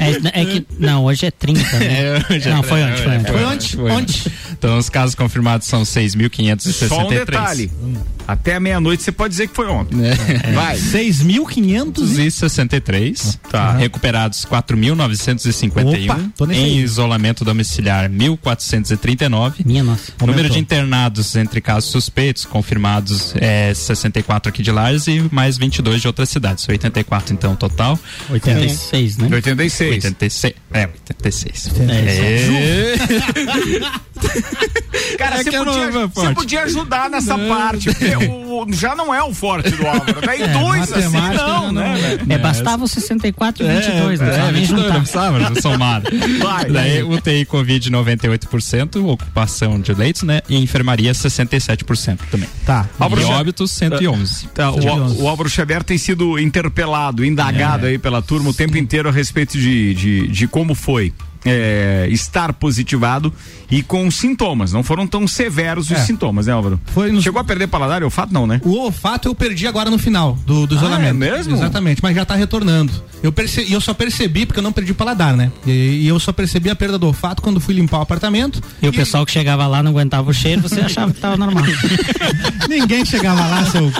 É, 0.34 0.40
é 0.40 0.44
que, 0.44 0.66
não, 0.76 1.04
hoje 1.04 1.26
é 1.26 1.30
30, 1.30 1.60
né? 1.60 1.86
É, 1.86 2.24
é 2.30 2.50
não, 2.50 2.64
foi 2.64 2.82
ontem, 2.82 2.96
foi 2.96 3.12
é, 3.12 3.18
ontem. 3.18 3.32
Foi 3.32 3.44
ontem? 3.44 3.68
Foi 3.68 3.90
Ontem. 3.92 4.32
Então, 4.58 4.76
os 4.76 4.90
casos 4.90 5.14
confirmados 5.14 5.68
são 5.68 5.82
6.563. 5.82 6.88
Só 6.88 7.06
um 7.06 7.08
detalhe. 7.08 7.70
Até 8.28 8.56
a 8.56 8.60
meia-noite 8.60 9.02
você 9.02 9.10
pode 9.10 9.30
dizer 9.32 9.48
que 9.48 9.54
foi 9.56 9.66
ontem. 9.68 9.96
É. 10.06 10.52
Vai. 10.52 10.76
6.500 10.76 11.88
e... 11.88 11.92
263. 11.92 13.38
Tá. 13.50 13.72
Recuperados 13.72 14.44
4.951. 14.44 16.04
Opa, 16.04 16.20
tô 16.36 16.44
nesse 16.44 16.60
Em 16.60 16.78
isolamento 16.80 17.42
domiciliar 17.42 18.10
1.439. 18.10 19.54
Minha 19.64 19.82
nossa. 19.82 20.12
Número 20.20 20.38
Aumentou. 20.40 20.54
de 20.56 20.58
internados 20.60 21.34
entre 21.36 21.62
casos 21.62 21.90
suspeitos, 21.90 22.44
confirmados 22.44 23.32
é 23.36 23.72
64 23.72 24.50
aqui 24.50 24.62
de 24.62 24.70
Lages 24.70 25.06
e 25.06 25.24
mais 25.32 25.56
22 25.56 26.02
de 26.02 26.06
outras 26.06 26.28
cidades. 26.28 26.68
84 26.68 27.32
então 27.32 27.56
total. 27.56 27.98
86, 28.28 29.16
né? 29.16 29.28
86. 29.32 30.04
86. 30.04 30.54
É, 30.72 30.82
86. 30.86 31.70
É, 31.88 32.94
É. 32.98 32.98
Cara, 35.16 35.36
É 35.40 35.42
você 35.44 35.50
não- 35.50 35.64
podia, 35.64 35.90
não, 35.90 36.08
você 36.08 36.34
podia 36.34 36.62
ajudar 36.64 37.08
nessa 37.10 37.38
parte. 37.38 37.88
Porque 38.18 38.26
o, 38.26 38.66
já 38.72 38.94
não 38.94 39.14
é 39.14 39.22
o 39.22 39.32
forte 39.32 39.70
do 39.70 39.86
Álvaro. 39.86 40.20
Daí 40.24 40.42
É, 40.48 40.48
dois 40.48 40.92
assim 40.92 41.16
não, 41.16 41.62
não, 41.66 41.72
né? 41.72 42.18
É, 42.28 42.38
bastava 42.38 42.84
o 42.84 42.88
64 42.88 43.64
e 43.64 43.68
22, 43.68 44.20
né? 44.20 44.28
É, 44.28 44.32
Só 44.40 44.42
nem 44.52 44.52
22, 44.62 44.68
juntar. 44.68 44.92
não 44.94 45.00
precisava 45.00 45.60
somar. 45.60 46.02
Vai. 46.40 46.64
Daí 46.70 47.02
UTI 47.02 47.44
Covid 47.44 47.90
98%, 47.90 49.04
ocupação 49.08 49.80
de 49.80 49.92
leitos, 49.92 50.22
né? 50.22 50.40
E 50.48 50.56
enfermaria 50.56 51.12
67% 51.12 52.18
também. 52.30 52.48
Tá. 52.64 52.88
Álvaro 52.98 53.20
e 53.20 53.24
Xavier- 53.24 53.40
óbitos 53.40 53.70
111. 53.72 54.46
Tá, 54.48 54.70
o, 54.70 55.22
o 55.22 55.28
Álvaro 55.28 55.48
Xavier 55.48 55.82
tem 55.82 55.98
sido 55.98 56.38
interpelado, 56.38 57.24
indagado 57.24 57.86
É. 57.86 57.90
aí 57.90 57.98
pela 57.98 58.22
turma 58.22 58.50
o 58.50 58.54
tempo 58.54 58.76
inteiro 58.76 59.08
a 59.08 59.12
respeito 59.12 59.58
de, 59.58 59.94
de, 59.94 60.28
de 60.28 60.48
como 60.48 60.74
foi. 60.74 61.12
É, 61.48 62.08
estar 62.10 62.52
positivado 62.52 63.32
e 63.70 63.82
com 63.82 64.10
sintomas, 64.10 64.72
não 64.72 64.82
foram 64.82 65.06
tão 65.06 65.26
severos 65.28 65.86
os 65.90 65.96
É. 65.96 66.00
sintomas, 66.00 66.46
né, 66.46 66.52
Álvaro? 66.52 66.80
Nos- 67.12 67.22
Chegou 67.24 67.40
a 67.40 67.44
perder 67.44 67.66
paladar 67.66 68.00
e 68.00 68.04
olfato, 68.04 68.32
não, 68.32 68.46
né? 68.46 68.60
O 68.64 68.76
olfato 68.78 69.28
eu 69.28 69.34
perdi 69.34 69.66
agora 69.66 69.90
no 69.90 69.98
final 69.98 70.34
do, 70.46 70.66
do 70.66 70.74
Ah, 70.74 70.78
isolamento. 70.78 71.08
é 71.10 71.12
mesmo? 71.12 71.54
Exatamente, 71.56 72.02
mas 72.02 72.14
já 72.16 72.24
tá 72.24 72.34
retornando. 72.34 72.92
Eu, 73.22 73.32
perce, 73.32 73.62
e 73.68 73.72
eu 73.72 73.80
só 73.80 73.92
percebi 73.92 74.46
porque 74.46 74.60
eu 74.60 74.62
não 74.62 74.72
perdi 74.72 74.92
o 74.92 74.94
paladar, 74.94 75.36
né? 75.36 75.50
E, 75.66 75.70
e 76.02 76.08
eu 76.08 76.18
só 76.20 76.32
percebi 76.32 76.70
a 76.70 76.76
perda 76.76 76.96
do 76.98 77.06
olfato 77.06 77.42
quando 77.42 77.58
fui 77.60 77.74
limpar 77.74 77.98
o 77.98 78.02
apartamento. 78.02 78.62
E 78.80 78.88
o 78.88 78.92
pessoal 78.92 79.26
que 79.26 79.32
chegava 79.32 79.66
lá 79.66 79.82
não 79.82 79.90
aguentava 79.90 80.30
o 80.30 80.32
cheiro, 80.34 80.62
você 80.62 80.80
achava 80.80 81.12
que 81.12 81.20
tava 81.20 81.36
normal. 81.36 81.64
Ninguém 82.68 83.04
chegava 83.04 83.40
lá, 83.46 83.64
seu. 83.66 83.90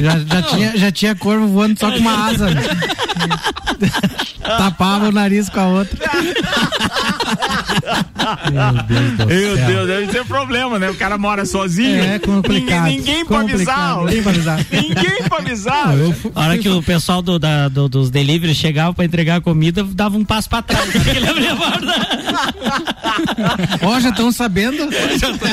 Já, 0.00 0.18
já, 0.20 0.42
tinha, 0.42 0.76
já 0.76 0.92
tinha 0.92 1.14
corvo 1.14 1.46
voando 1.48 1.78
só 1.78 1.90
com 1.90 1.98
uma 1.98 2.28
asa. 2.28 2.46
Tapava 4.58 5.08
o 5.08 5.12
nariz 5.12 5.48
com 5.48 5.60
a 5.60 5.66
outra. 5.66 5.98
Meu 8.52 8.82
Deus 8.84 9.12
do 9.18 9.26
Meu 9.26 9.56
céu. 9.56 9.66
Deus, 9.66 9.86
deve 9.88 10.06
ter 10.08 10.24
problema, 10.24 10.78
né? 10.78 10.90
O 10.90 10.94
cara 10.94 11.16
mora 11.18 11.44
sozinho. 11.44 12.02
É 12.02 12.18
complicado. 12.18 12.84
Ninguém, 12.86 12.98
ninguém 12.98 13.24
pra 13.26 13.40
avisar. 13.40 13.98
Ninguém 14.04 14.22
pra 14.22 14.32
avisar. 14.32 14.66
Ninguém 14.70 15.22
pra 15.28 15.38
avisar. 15.38 15.86
Não, 15.88 15.94
eu 15.96 16.12
fu- 16.12 16.32
A 16.34 16.40
hora 16.42 16.58
que 16.58 16.68
o 16.68 16.82
pessoal 16.82 17.22
do, 17.22 17.38
da- 17.38 17.68
do- 17.68 17.88
dos 17.88 18.10
deliveries 18.10 18.56
chegava 18.56 18.92
pra 18.94 19.04
entregar 19.04 19.36
a 19.36 19.40
comida, 19.40 19.82
dava 19.84 20.16
um 20.16 20.24
passo 20.24 20.48
pra 20.48 20.62
trás. 20.62 20.88
Ele 21.06 21.26
abria 21.28 21.52
a 21.52 21.56
porta. 21.56 21.94
Ó, 23.82 24.00
já 24.00 24.10
estão 24.10 24.30
sabendo? 24.32 24.88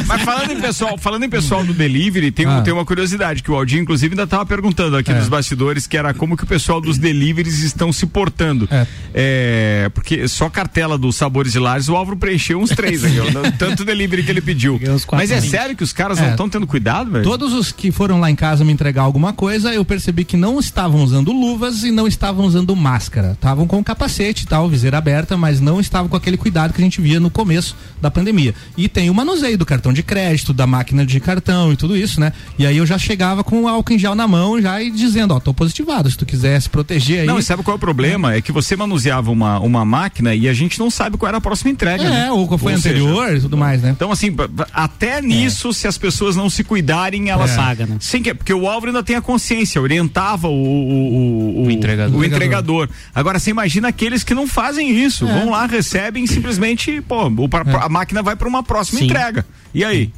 Mas 0.07 0.21
falando 0.21 0.51
em 0.51 0.59
pessoal, 0.61 0.97
falando 0.97 1.23
em 1.23 1.29
pessoal 1.29 1.63
do 1.63 1.73
delivery, 1.73 2.31
tem, 2.31 2.45
um- 2.47 2.57
Ah. 2.57 2.61
tem 2.61 2.73
uma 2.73 2.85
curiosidade 2.85 3.41
que 3.43 3.51
o 3.51 3.55
Aldinho, 3.55 3.81
inclusive, 3.83 4.13
ainda 4.13 4.23
estava 4.23 4.45
perguntando 4.45 4.97
aqui 4.97 5.11
É. 5.11 5.15
nos 5.15 5.27
bastidores, 5.29 5.85
que 5.87 5.97
era 5.97 6.13
como 6.13 6.35
que 6.37 6.43
o 6.43 6.47
pessoal 6.47 6.79
dos 6.81 6.97
deliveries 6.97 7.59
estão 7.59 7.91
se 7.91 8.05
portando. 8.05 8.67
É. 8.71 8.76
É, 9.13 9.89
porque 9.93 10.27
só 10.27 10.49
cartela 10.49 10.97
dos 10.97 11.15
sabores 11.15 11.55
e 11.55 11.59
lares, 11.59 11.87
o 11.89 11.95
Álvaro 11.95 12.17
preencheu 12.17 12.59
uns 12.59 12.69
três 12.69 13.03
aqui, 13.03 13.15
tanto 13.57 13.83
delivery 13.83 14.23
que 14.23 14.29
ele 14.31 14.41
pediu. 14.41 14.79
Mas 15.11 15.31
é 15.31 15.41
sério 15.41 15.75
que 15.75 15.83
os 15.83 15.93
caras 15.93 16.19
É. 16.19 16.23
não 16.23 16.31
estão 16.31 16.49
tendo 16.49 16.67
cuidado, 16.67 17.11
velho? 17.11 17.23
Todos 17.23 17.53
os 17.53 17.71
que 17.71 17.91
foram 17.91 18.19
lá 18.19 18.29
em 18.29 18.35
casa 18.35 18.63
me 18.63 18.71
entregar 18.71 19.03
alguma 19.03 19.33
coisa, 19.33 19.73
eu 19.73 19.83
percebi 19.85 20.23
que 20.23 20.37
não 20.37 20.59
estavam 20.59 21.01
usando 21.01 21.31
luvas 21.31 21.83
e 21.83 21.91
não 21.91 22.07
estavam 22.07 22.45
usando 22.45 22.75
máscara. 22.75 23.31
Estavam 23.31 23.65
com 23.65 23.83
capacete 23.83 24.43
e 24.43 24.47
tal, 24.47 24.67
viseira 24.69 24.97
aberta, 24.97 25.37
mas 25.37 25.59
não 25.61 25.79
estavam 25.79 26.09
com 26.09 26.15
aquele 26.17 26.37
cuidado 26.37 26.73
que 26.73 26.81
a 26.81 26.83
gente 26.83 26.99
via 27.01 27.19
no 27.19 27.29
começo 27.29 27.75
da 28.01 28.11
pandemia. 28.11 28.53
E 28.75 28.87
tem 28.89 29.09
o 29.09 29.13
manuseio 29.13 29.57
do 29.57 29.65
cartão 29.65 29.93
de 29.93 30.03
crédito, 30.03 30.53
da 30.53 30.67
máquina 30.67 31.05
de 31.05 31.19
cartão 31.19 31.71
e 31.71 31.75
tudo 31.77 31.95
isso, 31.95 32.19
né? 32.19 32.33
E 32.59 32.65
aí 32.65 32.77
eu 32.77 32.85
já 32.85 32.97
chegava 32.97 33.43
com 33.43 33.63
o 33.63 33.67
álcool 33.67 33.93
em 33.93 33.99
gel 33.99 34.15
na 34.15 34.27
mão 34.27 34.61
já 34.61 34.81
e 34.81 34.91
dizendo, 34.91 35.33
ó, 35.33 35.39
tô 35.39 35.53
positivado, 35.53 36.09
se 36.09 36.17
tu 36.17 36.25
quiser 36.25 36.59
se 36.61 36.69
proteger 36.69 37.21
aí. 37.21 37.27
Não, 37.27 37.39
e 37.39 37.43
sabe 37.43 37.63
qual 37.63 37.75
é 37.75 37.77
o 37.77 37.79
problema? 37.79 38.33
É 38.33 38.41
que 38.41 38.51
você 38.51 38.66
manuseava 38.75 39.31
uma, 39.31 39.59
uma 39.59 39.85
máquina 39.85 40.33
e 40.35 40.47
a 40.49 40.53
gente 40.53 40.79
não 40.79 40.89
sabe 40.89 41.17
qual 41.17 41.27
era 41.29 41.37
a 41.37 41.41
próxima 41.41 41.71
entrega. 41.71 42.03
É, 42.03 42.09
né? 42.09 42.31
ou 42.31 42.47
qual 42.47 42.57
foi 42.57 42.73
Ou 42.73 42.77
anterior 42.79 43.35
e 43.35 43.39
tudo 43.41 43.55
mais, 43.57 43.81
né? 43.81 43.89
Então, 43.91 44.11
assim, 44.11 44.35
até 44.73 45.21
nisso, 45.21 45.71
se 45.73 45.87
as 45.87 45.97
pessoas 45.97 46.35
não 46.35 46.49
se 46.49 46.63
cuidarem, 46.63 47.29
elas. 47.29 47.51
É. 47.51 47.55
Paga, 47.55 47.85
né? 47.85 47.97
Que, 47.99 48.33
porque 48.33 48.53
o 48.53 48.67
Álvaro 48.67 48.87
ainda 48.87 49.03
tem 49.03 49.15
a 49.15 49.21
consciência, 49.21 49.81
orientava 49.81 50.47
o, 50.47 50.51
o, 50.51 51.59
o, 51.61 51.65
O 51.67 51.71
entregador. 51.71 52.19
o 52.19 52.25
entregador. 52.25 52.89
Agora, 53.13 53.39
você 53.39 53.51
imagina 53.51 53.87
aqueles 53.87 54.23
que 54.23 54.33
não 54.33 54.47
fazem 54.47 54.89
isso. 54.91 55.27
É. 55.27 55.31
Vão 55.33 55.49
lá, 55.51 55.65
recebem 55.65 56.25
simplesmente, 56.27 57.01
pô, 57.01 57.29
pra- 57.47 57.63
a 57.83 57.89
máquina 57.89 58.21
vai 58.23 58.35
para 58.35 58.47
uma 58.47 58.63
próxima 58.63 58.99
Sim. 58.99 59.05
entrega. 59.05 59.45
E 59.73 59.83
aí? 59.83 60.11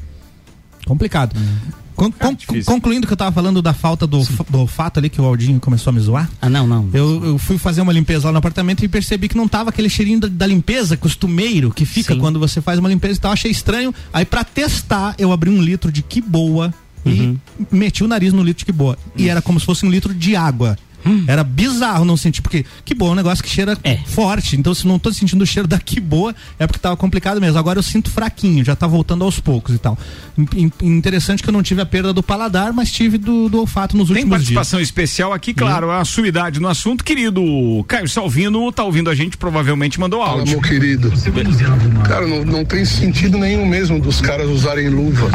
Complicado. 0.85 1.35
Con- 1.99 2.11
con- 2.11 2.33
difícil. 2.33 2.63
concluindo 2.63 3.05
que 3.05 3.11
eu 3.11 3.17
tava 3.17 3.31
falando 3.33 3.61
da 3.61 3.73
falta 3.73 4.07
do, 4.07 4.19
do 4.49 4.59
olfato 4.59 4.99
ali 4.99 5.09
que 5.09 5.19
o 5.19 5.25
Aldinho 5.25 5.59
começou 5.59 5.91
a 5.91 5.93
me 5.93 5.99
zoar. 5.99 6.29
Ah, 6.41 6.49
não, 6.49 6.65
não. 6.65 6.89
Eu, 6.93 7.25
eu 7.25 7.37
fui 7.37 7.57
fazer 7.57 7.81
uma 7.81 7.91
limpeza 7.91 8.27
lá 8.27 8.31
no 8.31 8.37
apartamento 8.37 8.85
e 8.85 8.87
percebi 8.87 9.27
que 9.27 9.35
não 9.35 9.47
tava 9.49 9.69
aquele 9.69 9.89
cheirinho 9.89 10.21
da, 10.21 10.27
da 10.29 10.47
limpeza 10.47 10.95
costumeiro 10.95 11.71
que 11.71 11.83
fica 11.85 12.13
Sim. 12.13 12.19
quando 12.19 12.39
você 12.39 12.61
faz 12.61 12.79
uma 12.79 12.87
limpeza 12.87 13.17
e 13.19 13.21
tal. 13.21 13.31
Achei 13.33 13.51
estranho. 13.51 13.93
Aí 14.13 14.23
pra 14.23 14.45
testar, 14.45 15.13
eu 15.17 15.31
abri 15.33 15.49
um 15.49 15.61
litro 15.61 15.91
de 15.91 16.01
que 16.01 16.21
boa 16.21 16.73
e 17.05 17.35
meti 17.71 18.03
o 18.03 18.07
nariz 18.07 18.31
no 18.31 18.43
litro 18.43 18.59
de 18.59 18.65
que 18.65 18.71
boa. 18.71 18.97
E 19.17 19.27
era 19.27 19.41
como 19.41 19.59
se 19.59 19.65
fosse 19.65 19.85
um 19.85 19.89
litro 19.89 20.13
de 20.13 20.35
água. 20.37 20.77
Era 21.27 21.43
bizarro 21.43 22.05
não 22.05 22.17
sentir, 22.17 22.41
porque 22.41 22.65
que 22.85 22.93
boa 22.93 23.09
é 23.09 23.13
um 23.13 23.15
negócio 23.15 23.43
que 23.43 23.49
cheira 23.49 23.77
É. 23.83 23.97
forte. 24.05 24.55
Então, 24.57 24.73
se 24.73 24.87
não 24.87 24.97
tô 24.99 25.11
sentindo 25.13 25.41
o 25.41 25.45
cheiro 25.45 25.67
da 25.67 25.79
que 25.79 25.99
boa, 25.99 26.35
é 26.57 26.65
porque 26.67 26.79
tava 26.79 26.95
complicado 26.97 27.39
mesmo. 27.41 27.57
Agora 27.57 27.79
eu 27.79 27.83
sinto 27.83 28.09
fraquinho, 28.09 28.63
já 28.63 28.75
tá 28.75 28.87
voltando 28.87 29.23
aos 29.23 29.39
poucos 29.39 29.75
e 29.75 29.77
tal. 29.77 29.97
In- 30.37 30.47
in- 30.81 30.99
Interessante 30.99 31.41
que 31.43 31.49
eu 31.49 31.53
não 31.53 31.63
tive 31.63 31.81
a 31.81 31.85
perda 31.85 32.11
do 32.13 32.21
paladar, 32.23 32.71
mas 32.73 32.91
tive 32.91 33.17
do, 33.17 33.49
do 33.49 33.59
olfato 33.59 33.95
nos 33.97 34.07
Tem 34.07 34.17
últimos 34.17 34.37
dias. 34.39 34.53
participação 34.55 34.79
especial 34.79 35.33
aqui, 35.33 35.53
claro, 35.53 35.91
a 35.91 36.03
sua 36.05 36.27
idade 36.27 36.59
no 36.59 36.67
assunto, 36.67 37.03
querido 37.03 37.41
Caio 37.87 38.07
Salvino, 38.07 38.71
tá 38.71 38.83
ouvindo 38.83 39.09
a 39.09 39.15
gente, 39.15 39.37
provavelmente 39.37 39.99
mandou 39.99 40.19
Fala, 40.23 40.39
áudio. 40.39 40.53
meu 40.53 40.61
querido. 40.61 41.11
Cara, 42.05 42.27
não, 42.27 42.43
não 42.45 42.65
tem 42.65 42.83
sentido 42.85 43.37
nenhum 43.37 43.65
mesmo 43.65 43.99
dos 43.99 44.19
caras 44.21 44.47
usarem 44.49 44.89
luva. 44.89 45.29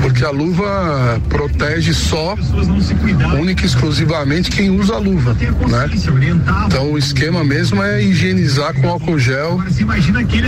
Porque 0.00 0.24
a 0.24 0.30
luva 0.30 1.20
protege 1.28 1.92
só, 1.92 2.34
única 3.38 3.62
e 3.62 3.66
exclusivamente, 3.66 4.50
quem 4.50 4.70
usa 4.70 4.94
a 4.94 4.98
luva. 4.98 5.34
Né? 5.34 5.90
Então 6.66 6.92
o 6.92 6.98
esquema 6.98 7.42
mesmo 7.44 7.82
é 7.82 8.02
higienizar 8.02 8.74
com 8.74 8.88
álcool 8.88 9.18
gel. 9.18 9.60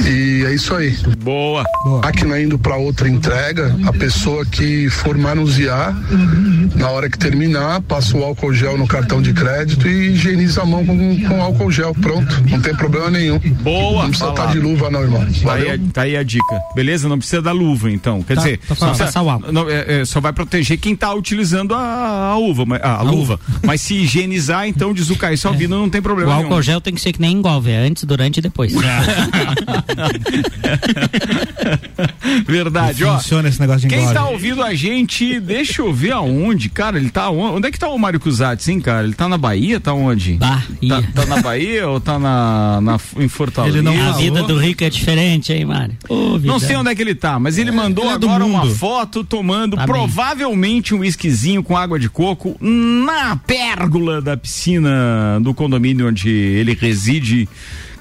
E 0.06 0.44
é 0.46 0.54
isso 0.54 0.74
aí. 0.74 0.96
Boa. 1.22 1.64
Máquina 2.02 2.40
indo 2.40 2.58
para 2.58 2.76
outra 2.76 3.08
entrega, 3.08 3.74
a 3.86 3.92
pessoa 3.92 4.44
que 4.44 4.88
for 4.90 5.16
manusear, 5.16 5.94
na 6.74 6.90
hora 6.90 7.08
que 7.10 7.18
terminar, 7.18 7.80
passa 7.82 8.16
o 8.16 8.22
álcool 8.24 8.52
gel 8.54 8.76
no 8.78 8.86
cartão 8.86 9.20
de 9.20 9.32
crédito 9.32 9.86
e 9.88 10.12
higieniza 10.12 10.62
a 10.62 10.66
mão 10.66 10.84
com, 10.84 11.20
com 11.26 11.42
álcool 11.42 11.70
gel. 11.70 11.94
Pronto, 11.94 12.42
não 12.48 12.60
tem 12.60 12.74
problema 12.74 13.10
nenhum. 13.10 13.38
Boa, 13.62 14.02
Não 14.02 14.10
precisa 14.10 14.30
estar 14.30 14.42
falado. 14.42 14.54
de 14.54 14.60
luva, 14.60 14.90
não, 14.90 15.02
irmão. 15.02 15.26
Tá 15.42 15.54
aí, 15.54 15.70
a, 15.70 15.78
tá 15.92 16.02
aí 16.02 16.16
a 16.16 16.22
dica. 16.22 16.60
Beleza? 16.74 17.08
Não 17.08 17.18
precisa 17.18 17.42
da 17.42 17.52
luva, 17.52 17.90
então. 17.90 18.22
Quer 18.22 18.34
Tá, 18.34 18.42
dizer, 18.42 18.58
tá 18.68 18.74
falando. 18.74 18.96
só, 18.96 19.37
O 19.38 19.44
álcool. 19.46 19.52
não, 19.52 19.70
é, 19.70 20.00
é, 20.00 20.04
só 20.04 20.20
vai 20.20 20.32
proteger 20.32 20.78
quem 20.78 20.94
tá 20.96 21.12
utilizando 21.14 21.74
a, 21.74 22.30
a 22.32 22.36
uva, 22.38 22.64
mas- 22.66 22.82
a, 22.82 22.96
a 22.96 23.02
luva. 23.02 23.38
Mas 23.64 23.80
se 23.80 23.94
higienizar, 23.94 24.66
então, 24.68 24.92
diz 24.94 25.10
o 25.10 25.16
Caio 25.16 25.36
Salvino, 25.38 25.78
não 25.78 25.88
tem 25.90 26.00
O 26.00 26.02
problema 26.02 26.34
álcool 26.34 26.48
nenhum. 26.50 26.62
gel 26.62 26.80
tem 26.80 26.94
que 26.94 27.00
ser 27.00 27.12
que 27.12 27.20
nem 27.20 27.32
engolve, 27.36 27.70
é 27.70 27.78
antes, 27.78 28.04
durante 28.04 28.38
e 28.38 28.40
depois. 28.40 28.72
Verdade, 32.46 33.04
ó. 33.04 33.16
Funciona 33.16 33.48
esse 33.48 33.60
negócio 33.60 33.82
de 33.82 33.88
Quem 33.88 33.98
engole. 34.00 34.14
tá 34.14 34.28
ouvindo 34.28 34.62
a 34.62 34.74
gente, 34.74 35.40
deixa 35.40 35.82
eu 35.82 35.92
ver 35.92 36.12
aonde, 36.12 36.68
cara, 36.68 36.98
ele 36.98 37.10
tá 37.10 37.30
onde? 37.30 37.56
Onde 37.56 37.68
é 37.68 37.70
que 37.70 37.78
tá 37.78 37.88
o 37.88 37.98
Mário 37.98 38.20
Cusatz, 38.20 38.68
hein, 38.68 38.80
cara? 38.80 39.04
Ele 39.04 39.14
tá 39.14 39.28
na 39.28 39.38
Bahia, 39.38 39.80
tá 39.80 39.92
onde? 39.92 40.34
Bah, 40.34 40.62
Tá, 40.88 41.02
tá 41.14 41.26
na 41.26 41.40
Bahia 41.42 41.88
ou 41.88 42.00
tá 42.00 42.18
na, 42.18 42.80
na- 42.80 43.00
em 43.18 43.28
Fortaleza? 43.28 43.76
Ele 43.76 43.82
não 43.82 43.92
A 43.94 44.04
falou. 44.12 44.18
vida 44.20 44.42
do 44.42 44.56
rico 44.58 44.84
é 44.84 44.90
diferente, 44.90 45.52
hein, 45.52 45.64
Mário? 45.64 45.94
Vida. 46.38 46.46
Não 46.46 46.58
sei 46.58 46.76
onde 46.76 46.90
é 46.90 46.94
que 46.94 47.02
ele 47.02 47.14
tá, 47.14 47.38
mas 47.38 47.58
ele 47.58 47.70
mandou 47.70 48.04
ele 48.04 48.12
é 48.12 48.14
agora 48.16 48.44
uma 48.44 48.66
foto 48.66 49.24
tomando 49.28 49.76
bem. 49.76 49.86
provavelmente 49.86 50.94
um 50.94 51.00
whiskyzinho 51.00 51.62
com 51.62 51.76
água 51.76 51.98
de 51.98 52.08
coco 52.08 52.56
na 52.60 53.36
pérgola 53.36 54.20
da 54.20 54.36
piscina 54.36 55.38
do 55.42 55.52
condomínio 55.52 56.08
onde 56.08 56.30
ele 56.30 56.74
reside. 56.74 57.48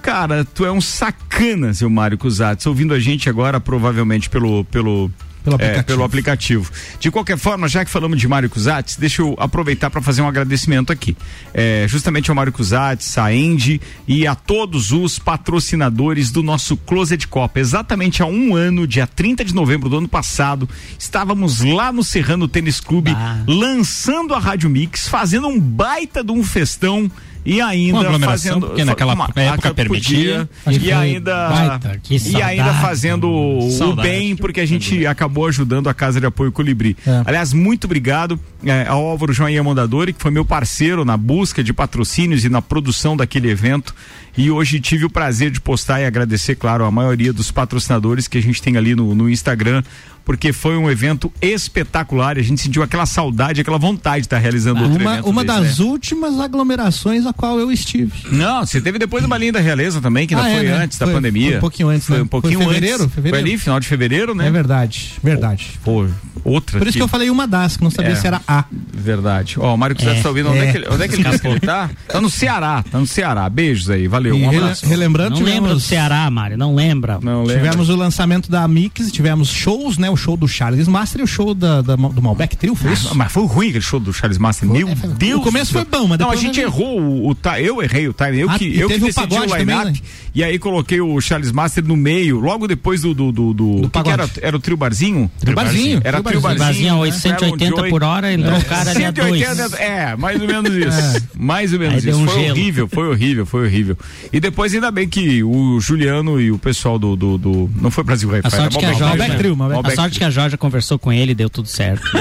Cara, 0.01 0.45
tu 0.45 0.65
é 0.65 0.71
um 0.71 0.80
sacana, 0.80 1.73
seu 1.73 1.89
Mário 1.89 2.17
Cusatz, 2.17 2.65
ouvindo 2.65 2.93
a 2.93 2.99
gente 2.99 3.30
agora 3.30 3.59
provavelmente 3.59 4.30
pelo 4.30 4.63
pelo 4.65 5.11
Pelo 5.47 5.61
é, 5.61 5.65
aplicativo. 5.65 5.85
pelo 5.85 6.03
aplicativo. 6.03 6.71
De 6.99 7.09
qualquer 7.11 7.37
forma, 7.37 7.67
já 7.67 7.85
que 7.85 7.91
falamos 7.91 8.19
de 8.19 8.27
Mário 8.27 8.49
Cusatz, 8.49 8.97
deixa 8.97 9.21
eu 9.21 9.35
aproveitar 9.39 9.89
para 9.89 10.01
fazer 10.01 10.21
um 10.21 10.27
agradecimento 10.27 10.91
aqui. 10.91 11.15
É, 11.53 11.85
justamente 11.87 12.29
ao 12.29 12.35
Mário 12.35 12.51
Cusatz, 12.51 13.17
a 13.17 13.27
Andy 13.27 13.79
e 14.07 14.27
a 14.27 14.35
todos 14.35 14.91
os 14.91 15.17
patrocinadores 15.17 16.31
do 16.31 16.43
nosso 16.43 16.75
Closet 16.75 17.27
Copa. 17.27 17.59
Exatamente 17.59 18.21
há 18.21 18.25
um 18.25 18.55
ano, 18.55 18.85
dia 18.85 19.07
30 19.07 19.45
de 19.45 19.55
novembro 19.55 19.89
do 19.89 19.97
ano 19.97 20.07
passado, 20.07 20.67
estávamos 20.99 21.61
lá 21.61 21.91
no 21.91 22.03
Serrano 22.03 22.47
Tênis 22.47 22.79
Clube, 22.79 23.11
Ah. 23.15 23.37
lançando 23.47 24.33
a 24.33 24.39
Rádio 24.39 24.69
Mix, 24.69 25.07
fazendo 25.07 25.47
um 25.47 25.59
baita 25.59 26.23
de 26.23 26.31
um 26.31 26.43
festão. 26.43 27.09
E 27.47 27.61
ainda 27.61 28.19
fazendo 28.19 28.67
porque 28.67 28.83
naquela 28.83 29.13
uma- 29.13 29.29
época 29.33 29.73
permitia. 29.73 30.49
E 30.69 30.91
ainda 30.91 31.49
baita, 31.49 32.01
e 32.09 32.41
ainda 32.41 32.73
fazendo 32.73 33.29
o 33.31 33.71
Saudade. 33.71 34.09
bem 34.09 34.35
porque 34.35 34.59
a 34.59 34.65
gente 34.65 35.05
acabou 35.07 35.47
ajudando 35.47 35.87
a 35.87 35.93
Casa 35.93 36.19
de 36.19 36.25
Apoio 36.25 36.51
Colibri. 36.51 36.97
É. 37.07 37.23
Aliás, 37.25 37.53
muito 37.53 37.85
obrigado 37.85 38.37
é, 38.65 38.85
ao 38.85 39.05
Álvaro 39.05 39.31
Joinha 39.31 39.63
Mondadori, 39.63 40.11
que 40.11 40.21
foi 40.21 40.29
meu 40.29 40.43
parceiro 40.43 41.05
na 41.05 41.15
busca 41.15 41.63
de 41.63 41.71
patrocínios 41.71 42.43
e 42.43 42.49
na 42.49 42.61
produção 42.61 43.15
daquele 43.15 43.49
evento. 43.49 43.95
E 44.37 44.51
hoje 44.51 44.79
tive 44.81 45.05
o 45.05 45.09
prazer 45.09 45.49
de 45.49 45.61
postar 45.61 46.01
e 46.01 46.05
agradecer, 46.05 46.55
claro, 46.55 46.83
a 46.83 46.91
maioria 46.91 47.31
dos 47.31 47.49
patrocinadores 47.49 48.27
que 48.27 48.37
a 48.37 48.41
gente 48.41 48.61
tem 48.61 48.75
ali 48.75 48.93
no, 48.93 49.15
no 49.15 49.29
Instagram 49.29 49.81
porque 50.28 50.51
foi 50.51 50.75
um 50.75 50.91
evento 50.91 51.32
espetacular 51.41 52.36
e 52.38 52.41
a 52.41 52.43
gente 52.43 52.59
sentiu 52.61 52.84
aquela 52.84 53.05
saudade, 53.05 53.61
aquela 53.61 53.78
vontade 53.78 54.17
de 54.23 54.25
estar 54.25 54.38
realizando 54.38 54.84
outro 54.84 54.99
Uma, 54.99 55.13
evento 55.13 55.30
uma 55.30 55.43
desse, 55.45 55.59
das 55.61 55.80
né? 55.80 55.86
últimas 55.86 56.38
aglomerações 56.38 57.25
a 57.25 57.32
qual 57.32 57.57
eu 57.57 57.71
estive. 57.71 58.11
Não, 58.30 58.65
você 58.65 58.82
teve 58.82 58.99
depois 58.99 59.23
do 59.23 59.30
Balinha 59.30 59.53
da 59.53 59.61
Realeza 59.61 60.01
também, 60.01 60.28
que 60.28 60.36
ainda 60.36 60.45
Ah, 60.45 60.51
é, 60.51 60.55
foi 60.57 60.65
né? 60.67 60.84
antes 60.84 60.97
da 60.97 61.05
Foi- 61.05 61.15
pandemia. 61.15 61.47
foi 61.51 61.57
um 61.57 61.61
pouquinho 61.61 61.89
antes, 61.89 62.07
Foi 62.07 62.17
né? 62.17 62.23
um 62.23 62.28
pouquinho 62.28 62.59
Foi 62.59 62.67
fevereiro? 62.73 63.03
antes. 63.03 63.15
Fevereiro? 63.15 63.38
Foi 63.45 63.49
ali, 63.51 63.57
final 63.57 63.80
de 63.80 63.88
fevereiro, 63.88 64.36
né? 64.36 64.47
É 64.47 64.51
verdade, 64.51 65.13
verdade. 65.23 65.80
Pô, 65.82 66.05
outra. 66.43 66.78
Por 66.78 66.88
isso 66.88 66.97
que 66.97 67.03
eu 67.03 67.07
falei 67.07 67.30
uma 67.30 67.47
das, 67.47 67.78
que 67.78 67.84
não 67.84 67.89
sabia 67.89 68.11
É. 68.11 68.15
se 68.15 68.28
era 68.28 68.41
A. 68.45 68.65
Verdade. 68.93 69.55
Ó, 69.57 69.73
o 69.73 69.78
Mário 69.78 69.95
Cusé 69.95 70.11
É, 70.17 70.21
tá 70.21 70.28
ouvindo. 70.28 70.49
Onde 70.49 70.59
é, 70.59 70.65
é. 70.67 70.71
que 70.71 70.78
ele, 70.78 70.88
onde 70.89 71.03
é 71.03 71.07
que 71.07 71.15
ele 71.15 71.23
disse 71.23 71.39
que 71.41 71.47
ele 71.47 71.59
tá? 71.61 71.89
Tá 72.07 72.19
no 72.19 72.30
Ceará, 72.30 72.84
tá 72.84 72.99
no 72.99 73.07
Ceará. 73.07 73.49
Beijos 73.49 73.89
aí, 73.89 74.07
valeu. 74.09 74.36
E 74.38 74.43
Um 74.43 74.49
abraço. 74.49 74.86
relembrando, 74.86 75.30
Não 75.32 75.38
tivemos- 75.38 75.55
lembra 75.61 75.73
do 75.73 75.80
Ceará, 75.80 76.30
Mário, 76.30 76.57
não 76.57 76.75
lembra. 76.75 77.17
Não 77.21 77.43
lembra. 77.43 77.63
Tivemos 77.63 77.88
o 77.89 77.95
lançamento 77.95 78.51
da 78.51 78.67
Mix, 78.67 79.09
tivemos 79.11 79.47
shows, 79.49 79.97
né? 79.97 80.09
O 80.09 80.16
show 80.18 80.36
do 80.38 80.47
Charles 80.47 80.88
Master 80.88 81.22
e 81.22 81.24
o 81.24 81.28
show 81.28 81.53
da, 81.53 81.82
da- 81.82 81.95
do 81.95 82.22
Malbec 82.22 82.55
Trio, 82.57 82.76
foi 82.76 82.93
isso? 82.93 83.13
Mas 83.15 83.32
foi 83.32 83.45
ruim 83.45 83.68
aquele 83.70 83.82
show 83.84 83.99
do 83.99 84.11
Charles 84.13 84.38
Master. 84.38 84.68
Meu 84.68 84.88
Deus. 85.18 85.39
O 85.41 85.43
começo 85.43 85.72
do 85.72 85.80
foi 85.80 85.86
bom, 85.86 86.07
mas 86.07 86.18
Não, 86.20 86.28
a 86.30 86.36
depois 86.36 86.39
gente 86.41 86.55
vai- 86.55 86.63
errou 86.65 86.99
o, 86.99 87.32
o 87.32 87.38
Eu 87.57 87.82
errei 87.82 88.07
o 88.07 88.13
time. 88.13 88.39
Eu 88.39 88.49
Ah, 88.49 88.57
que, 88.57 88.65
eu 88.78 88.88
que 88.88 88.95
o 88.95 88.99
decidi 89.05 89.36
o 89.36 89.41
também, 89.47 89.59
line-up. 89.59 89.86
né? 89.91 89.93
E 90.36 90.43
aí 90.43 90.59
coloquei 90.59 91.01
o 91.01 91.20
Charles 91.22 91.51
Master 91.51 91.84
no 91.86 91.95
meio, 91.97 92.39
logo 92.39 92.68
depois 92.68 93.01
do. 93.01 93.13
do, 93.13 93.32
do, 93.32 93.53
do, 93.53 93.70
o 93.86 93.89
que 93.89 94.03
que 94.03 94.09
era, 94.09 94.30
era 94.41 94.55
o 94.55 94.59
trio 94.59 94.78
barzinho? 94.78 95.32
Trio 95.39 95.55
barzinho, 95.55 96.01
Era 96.03 96.22
trio 96.22 96.24
trio 96.39 96.41
barzinho. 96.41 96.59
barzinho. 96.65 96.68
Barzinho 96.68 96.89
a 96.89 96.95
né? 96.95 97.01
880 97.01 97.65
Era 97.65 97.74
o 97.74 97.78
Joey. 97.80 97.89
por 97.89 98.03
hora, 98.03 98.34
entrou 98.34 98.57
o 98.59 98.65
cara 98.65 98.91
ali 98.91 99.05
a 99.05 99.13
180, 99.13 99.55
dois. 99.70 99.74
É, 99.82 100.15
mais 100.15 100.39
ou 100.41 100.47
menos 100.47 100.74
isso. 100.76 101.28
Mais 101.38 101.72
ou 101.74 101.80
menos 101.80 102.03
isso. 102.03 102.18
um 102.18 102.28
foi 102.28 102.39
gelo. 102.41 102.51
horrível, 102.51 102.88
foi 102.88 103.07
horrível, 103.09 103.45
foi 103.45 103.65
horrível. 103.65 103.97
E 104.34 104.39
depois, 104.39 104.74
ainda 104.74 104.91
bem 104.91 105.07
que 105.07 105.43
o 105.43 105.80
Juliano 105.80 106.39
e 106.41 106.51
o 106.51 106.57
pessoal 106.59 106.97
do. 106.99 107.15
do, 107.15 107.38
do- 107.38 107.70
não 107.82 107.89
foi 107.91 108.03
Brasil 108.03 108.30
Hi-Fi, 108.30 108.47
A 108.47 108.49
sorte, 108.49 108.78
era 108.84 108.93
que 108.95 109.03
a, 109.03 109.05
Malbec 109.07 109.36
Trio, 109.38 109.55
Malbec. 109.55 109.82
Sorte 110.08 110.20
que 110.20 110.26
a 110.26 110.30
Jorge 110.30 110.58
conversou 110.58 110.97
com 110.97 111.12
ele, 111.12 111.36
deu 111.36 111.49
tudo 111.49 111.68
certo. 111.68 112.03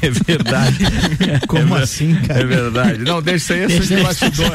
É 0.00 0.10
verdade. 0.10 0.78
Como 1.48 1.76
É 1.76 1.82
assim, 1.82 2.14
cara? 2.26 2.40
É 2.40 2.44
verdade. 2.44 2.98
Não, 3.04 3.20
deixa 3.20 3.36
isso 3.36 3.52
aí, 3.52 3.62
é 3.62 3.96
de 3.96 4.02
bastidor. 4.02 4.52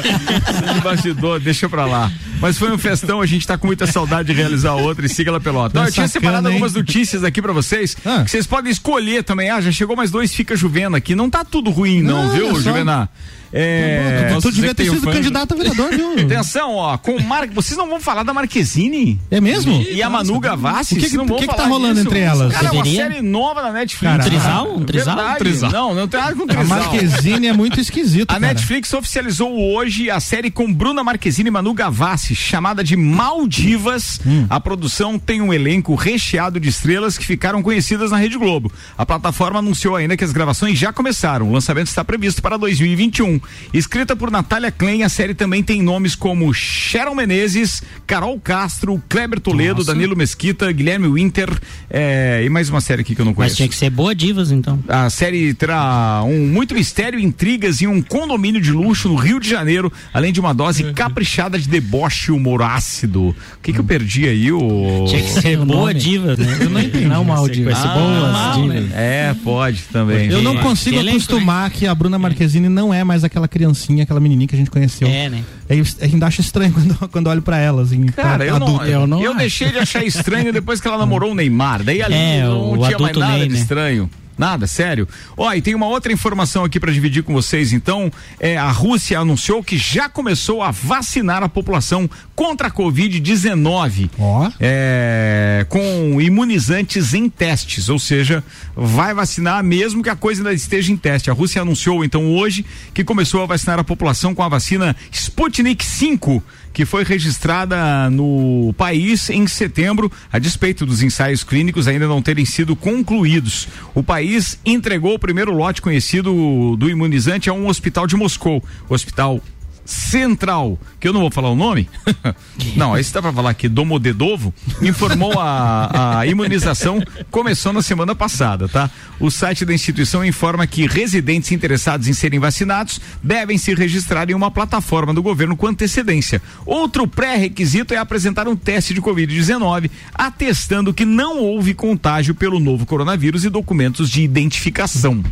É 0.70 0.74
de 0.74 0.82
bastidor, 0.82 1.40
deixa 1.40 1.68
pra 1.70 1.86
lá. 1.86 2.12
Mas 2.40 2.58
foi 2.58 2.72
um 2.72 2.78
festão, 2.78 3.22
a 3.22 3.26
gente 3.26 3.46
tá 3.46 3.58
com 3.58 3.68
muita 3.68 3.86
saudade 3.86 4.28
de 4.30 4.34
realizar 4.34 4.74
outra 4.74 5.06
e 5.06 5.10
siga 5.10 5.32
lá 5.32 5.40
pelota. 5.40 5.78
Não, 5.78 5.86
eu 5.86 5.92
tinha 5.92 6.08
separado 6.08 6.48
hein? 6.48 6.54
algumas 6.56 6.74
notícias 6.74 7.24
aqui 7.24 7.42
pra 7.42 7.52
vocês, 7.54 7.96
Ah. 8.06 8.24
que 8.24 8.32
vocês 8.32 8.48
podem 8.48 8.72
escolher 8.72 9.24
também. 9.24 9.50
Ah, 9.50 9.60
já 9.62 9.72
chegou 9.72 9.96
mais 9.96 10.12
dois, 10.12 10.34
fica 10.34 10.56
chovendo 10.56 10.96
aqui. 10.96 11.14
Não 11.16 11.30
tá 11.30 11.44
tudo 11.44 11.70
ruim, 11.70 12.02
não, 12.02 12.26
Não, 12.28 12.34
viu, 12.34 12.48
olha 12.54 12.84
só. 12.84 13.08
É, 13.54 14.32
tu, 14.36 14.42
tu 14.42 14.52
devia 14.52 14.74
ter 14.74 14.90
um 14.90 14.96
sido 14.96 15.04
fã- 15.04 15.14
candidato 15.14 15.54
a 15.54 15.58
vereador, 15.58 15.90
viu? 15.92 16.14
Atenção, 16.26 16.72
ó, 16.76 16.98
com 16.98 17.20
Mar... 17.22 17.48
vocês 17.48 17.78
não 17.78 17.88
vão 17.88 18.00
falar 18.00 18.24
da 18.24 18.34
Marquezine? 18.34 19.20
É 19.30 19.40
mesmo? 19.40 19.74
E 19.92 20.02
a 20.02 20.10
Manu 20.10 20.40
Gavassi? 20.40 20.96
O 20.96 20.98
que 20.98 21.10
que- 21.12 21.18
não 21.18 21.26
que 21.28 21.48
que 21.48 21.56
tá 21.56 21.66
rolando 21.66 21.96
disso? 21.96 22.08
entre 22.08 22.20
elas? 22.20 22.52
Cara, 22.54 22.68
é 22.68 22.72
uma 22.72 22.84
Deveria? 22.84 23.10
série 23.10 23.22
nova 23.22 23.62
na 23.62 23.72
Netflix. 23.72 24.12
Cara, 24.12 24.24
Um 24.24 24.30
trisal? 24.30 24.76
Um 24.78 24.84
trisal? 24.86 25.16
Verdade. 25.16 25.40
Trisal. 25.40 25.72
Não, 25.72 25.94
não 25.96 26.08
tem 26.08 26.20
nada 26.20 26.36
com 26.36 26.44
A 26.44 26.48
trisal. 26.48 26.66
Marquezine 26.80 27.48
é 27.48 27.54
muito 27.54 27.80
esquisito, 27.80 28.32
A 28.32 28.34
cara. 28.40 28.48
Netflix 28.54 28.94
oficializou 28.94 29.56
hoje 29.74 30.10
a 30.10 30.20
série 30.20 30.50
com 30.50 30.74
Bruna 30.74 31.04
Marquezine 31.04 31.50
e 31.50 31.52
Manu 31.52 31.74
Gavassi, 31.74 32.36
chamada 32.36 32.84
de 32.84 32.96
Maldivas. 32.96 34.20
Hum. 34.26 34.46
A 34.50 34.60
produção 34.60 35.20
tem 35.20 35.42
um 35.42 35.54
elenco 35.54 35.94
recheado 35.96 36.60
de 36.60 36.70
estrelas 36.70 37.18
que 37.18 37.26
ficaram 37.26 37.62
conhecidas 37.62 38.12
na 38.12 38.18
Rede 38.18 38.38
Globo. 38.38 38.72
A 38.98 39.06
plataforma 39.06 39.60
anunciou 39.60 39.96
ainda 39.96 40.16
que 40.18 40.24
as 40.24 40.32
gravações 40.32 40.78
já 40.80 40.92
começaram. 40.94 41.50
O 41.50 41.54
lançamento 41.54 41.88
está 41.88 42.04
previsto 42.04 42.42
para 42.42 42.58
2021. 42.58 43.40
Escrita 43.74 44.16
por 44.16 44.30
Natália 44.32 44.72
Klein, 44.72 45.04
a 45.04 45.10
série 45.10 45.34
também 45.34 45.64
tem 45.64 45.82
nomes 45.82 46.16
como 46.16 46.54
Sharon 46.54 47.16
Menezes, 47.16 47.82
Carol 48.06 48.40
Castro, 48.40 49.02
Kleber 49.10 49.40
Toledo, 49.40 49.84
Danilo 49.84 50.16
Mesquita, 50.16 50.72
Guilherme 50.72 51.08
Winter 51.08 51.50
eh, 51.90 52.44
e 52.46 52.50
mais 52.50 52.70
uma 52.70 52.82
série 52.82 53.02
aqui 53.02 53.16
que 53.16 53.22
eu 53.22 53.26
não 53.26 53.32
Mas 53.32 53.38
conheço. 53.38 53.56
tinha 53.58 53.68
que 53.70 53.76
ser 53.76 53.90
boa 53.90 54.14
divas, 54.14 54.52
então. 54.52 54.80
A 54.88 55.10
série 55.10 55.54
terá 55.54 56.24
um 56.26 56.48
muito 56.48 56.74
mistério, 56.74 57.20
intrigas 57.20 57.82
e 57.82 57.88
um 57.88 58.02
condomínio 58.02 58.62
de 58.62 58.72
luxo 58.72 59.08
no 59.10 59.16
Rio 59.16 59.40
de 59.40 59.50
Janeiro, 59.50 59.92
além 60.14 60.32
de 60.34 60.40
uma 60.40 60.54
dose 60.54 60.92
caprichada 60.94 61.58
de 61.58 61.68
deboche 61.68 62.32
e 62.32 62.36
humor 62.36 62.62
ácido. 62.62 63.30
O 63.30 63.36
que 63.62 63.72
que 63.74 63.80
eu 63.80 63.84
perdi 63.84 64.28
aí? 64.28 64.52
O... 64.52 65.06
Tinha 65.08 65.22
que 65.22 65.30
ser 65.30 65.60
o 65.60 65.66
boa 65.66 65.80
nome? 65.88 65.94
diva, 65.96 66.36
né? 66.36 66.58
Eu 66.62 66.70
não 66.70 66.80
entendi. 66.82 67.06
Não 67.06 67.24
mal 67.24 67.44
Sequência 67.46 67.84
Ah, 67.84 67.94
boas 67.94 68.32
mal, 68.32 68.62
divas. 68.62 68.92
É, 68.94 69.36
pode 69.44 69.82
também. 69.92 70.30
Eu 70.30 70.42
não 70.42 70.58
consigo 70.58 71.00
acostumar 71.00 71.70
que 71.70 71.86
a 71.86 71.94
Bruna 71.94 72.18
Marquezine 72.18 72.70
não 72.70 72.94
é 72.94 73.04
mais 73.04 73.24
aquela 73.34 73.48
criancinha, 73.48 74.04
aquela 74.04 74.20
menininha 74.20 74.48
que 74.48 74.56
a 74.56 74.58
gente 74.58 74.70
conheceu. 74.70 75.08
É, 75.08 75.28
né? 75.30 75.44
Aí 75.70 75.80
a 76.02 76.08
gente 76.08 76.24
acha 76.24 76.42
estranho 76.42 76.72
quando, 76.74 77.10
quando 77.10 77.28
olho 77.28 77.42
pra 77.42 77.58
elas. 77.58 77.92
Em, 77.92 78.06
Cara, 78.06 78.38
pra 78.38 78.46
eu 78.46 78.60
não, 78.60 78.86
eu, 78.86 79.08
não 79.08 79.20
acho. 79.30 79.38
deixei 79.38 79.72
de 79.72 79.80
achar 79.80 80.04
estranho 80.06 80.54
depois 80.54 80.80
que 80.80 80.88
ela 80.88 80.98
namorou 80.98 81.32
o 81.32 81.36
Neymar. 81.36 81.84
Daí 81.84 82.02
ali 82.02 82.14
É, 82.14 82.44
não 82.44 82.74
o 82.74 82.86
tinha 82.86 83.00
mais 83.00 83.18
nada 83.18 83.38
Ney, 83.38 83.48
de 83.48 83.54
né? 83.56 83.60
estranho. 83.60 84.10
Nada, 84.38 84.66
sério. 84.68 85.08
Ó, 85.38 85.52
e 85.54 85.62
tem 85.62 85.76
uma 85.76 85.88
outra 85.88 86.12
informação 86.12 86.64
aqui 86.64 86.80
para 86.80 86.92
dividir 86.92 87.24
com 87.24 87.34
vocês. 87.34 87.72
Então, 87.72 88.12
é, 88.40 88.58
a 88.58 88.72
Rússia 88.72 89.20
anunciou 89.20 89.64
que 89.64 89.78
já 89.78 90.10
começou 90.10 90.62
a 90.62 90.72
vacinar 90.72 91.44
a 91.44 91.50
população 91.50 92.10
contra 92.36 92.68
a 92.68 92.72
Covid-19. 92.72 94.10
Ó. 94.18 94.52
É, 94.60 95.66
com 95.70 96.20
imunizantes 96.20 97.14
em 97.14 97.30
testes, 97.30 97.90
ou 97.90 98.00
seja, 98.00 98.44
vai 98.76 99.14
vacinar 99.14 99.64
mesmo 99.64 100.02
que 100.02 100.10
a 100.10 100.16
coisa 100.16 100.42
ainda 100.42 100.54
esteja 100.54 100.92
em 100.92 100.98
teste. 100.98 101.30
A 101.30 101.34
Rússia 101.34 101.62
anunciou 101.62 102.04
então 102.04 102.34
hoje 102.34 102.66
que 102.94 103.04
começou 103.04 103.44
a 103.44 103.46
vacinar 103.46 103.80
a 103.80 103.84
população 103.84 104.34
com 104.34 104.42
a 104.42 104.50
vacina 104.50 104.96
Sputnik 105.12 105.86
5, 105.86 106.44
que 106.74 106.86
foi 106.86 107.04
registrada 107.04 108.10
no 108.10 108.74
país 108.76 109.30
em 109.30 109.46
setembro, 109.48 110.12
a 110.32 110.40
despeito 110.40 110.86
dos 110.86 111.04
ensaios 111.04 111.44
clínicos 111.44 111.88
ainda 111.88 112.08
não 112.08 112.22
terem 112.22 112.46
sido 112.46 112.76
concluídos. 112.76 113.68
O 113.94 114.02
país 114.02 114.60
entregou 114.66 115.14
o 115.14 115.20
primeiro 115.20 115.54
lote 115.54 115.82
conhecido 115.82 116.76
do 116.76 116.90
imunizante 116.90 117.50
a 117.50 117.54
um 117.54 117.68
hospital 117.68 118.08
de 118.08 118.16
Moscou, 118.16 118.64
o 118.90 118.94
Hospital 118.94 119.40
Central, 119.86 120.80
que 121.00 121.08
eu 121.08 121.14
não 121.14 121.22
vou 121.22 121.32
falar 121.32 121.50
o 121.50 121.56
nome. 121.56 121.90
não, 122.76 122.94
aí 122.94 123.04
se 123.04 123.14
dá 123.14 123.22
pra 123.22 123.34
falar 123.34 123.50
aqui, 123.50 123.68
Domodedovo, 123.68 124.54
informou 124.82 125.40
a, 125.40 126.20
a 126.20 126.28
imunização 126.28 127.02
começou 127.30 127.74
na 127.74 127.82
semana 127.82 128.16
passada, 128.16 128.68
tá? 128.68 128.90
O 129.20 129.30
site 129.30 129.66
da 129.66 129.74
instituição 129.74 130.24
informa 130.24 130.66
que 130.68 130.88
residentes 130.88 131.52
interessados 131.52 132.08
em 132.08 132.14
serem 132.14 132.40
vacinados 132.40 133.00
devem 133.22 133.58
se 133.58 133.74
registrar 133.74 134.30
em 134.30 134.34
uma 134.34 134.52
plataforma 134.52 135.14
do 135.14 135.22
governo 135.24 135.56
com 135.56 135.68
antecedência. 135.68 136.42
Outro 136.66 137.08
pré-requisito 137.08 137.94
é 137.94 137.98
apresentar 137.98 138.48
um 138.48 138.56
teste 138.56 138.94
de 138.94 139.02
Covid-19, 139.02 139.90
atestando 140.14 140.94
que 140.94 141.06
não 141.06 141.40
houve 141.40 141.74
contágio 141.74 142.36
pelo 142.36 142.60
novo 142.60 142.86
coronavírus 142.86 143.46
e 143.46 143.50
documentos 143.50 144.10
de 144.10 144.22
identificação. 144.22 145.24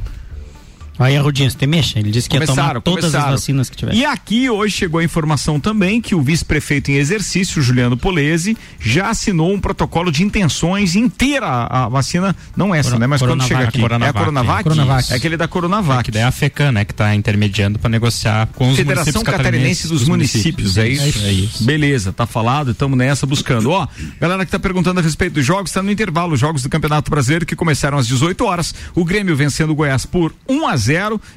Aí 1.00 1.18
a 1.18 1.22
Rudinha, 1.22 1.50
você 1.50 1.66
mexa. 1.66 1.98
Ele 1.98 2.12
disse 2.12 2.30
que 2.30 2.38
ia 2.38 2.46
tomar 2.46 2.80
todas 2.82 3.16
as 3.16 3.24
vacinas 3.26 3.70
que 3.70 3.78
tiver. 3.78 3.94
E 3.96 4.06
aqui 4.06 4.50
hoje 4.50 4.76
chegou 4.76 5.00
a 5.00 5.04
informação 5.04 5.60
também 5.60 6.00
que 6.02 6.14
o 6.14 6.22
vice-prefeito 6.22 6.92
em 6.92 6.96
exercício, 6.96 7.62
Juliano 7.62 7.98
Polese, 7.98 8.56
já 8.80 9.10
assinou 9.10 9.52
um 9.54 9.60
protocolo 9.60 10.12
de 10.12 10.24
intenções 10.24 10.96
inteira 10.96 11.48
a, 11.48 11.86
a 11.86 11.90
vacina, 11.90 12.36
não 12.56 12.74
essa, 12.76 12.90
Coro- 12.92 13.00
né? 13.00 13.08
Mas 13.08 13.22
quando 13.22 13.32
Coronavac. 13.42 13.56
chega 13.56 13.68
aqui, 13.70 13.78
é 13.78 13.82
a 13.82 13.88
Coronavac. 13.90 14.20
Coronavac? 14.20 14.64
Coronavac. 14.64 15.12
É 15.14 15.16
aquele 15.16 15.38
da 15.38 15.48
Coronavac. 15.48 16.04
Que 16.04 16.12
daí 16.12 16.22
é 16.22 16.26
a 16.26 16.32
FECAN, 16.32 16.72
né, 16.72 16.86
que 16.86 16.92
está 16.92 17.16
intermediando 17.16 17.80
para 17.80 17.90
negociar 17.90 18.48
com 18.54 18.70
os 18.70 18.76
Federação 18.78 19.06
municípios 19.14 19.38
Catarinense 19.38 19.88
dos 19.88 20.08
Municípios, 20.08 20.78
é 20.78 20.88
isso? 20.88 21.26
É 21.26 21.32
isso. 21.32 21.64
Beleza, 21.64 22.14
tá 22.14 22.28
falado, 22.28 22.72
estamos 22.72 22.98
nessa 22.98 23.26
buscando. 23.26 23.72
Ó, 23.72 23.88
galera 24.20 24.46
que 24.46 24.52
tá 24.52 24.60
perguntando 24.60 25.00
a 25.00 25.04
respeito 25.04 25.34
dos 25.34 25.46
jogos, 25.46 25.72
tá 25.72 25.82
no 25.82 25.90
intervalo, 25.92 26.34
os 26.34 26.40
jogos 26.40 26.62
do 26.62 26.70
Campeonato 26.70 27.10
Brasileiro 27.10 27.46
que 27.46 27.56
começaram 27.56 27.98
às 27.98 28.06
18 28.08 28.46
horas. 28.46 28.76
O 28.94 29.04
Grêmio 29.04 29.36
vencendo 29.36 29.72
o 29.72 29.76
Goiás 29.76 30.06
por 30.06 30.34
1 30.48 30.68
a 30.68 30.76
0 30.76 30.81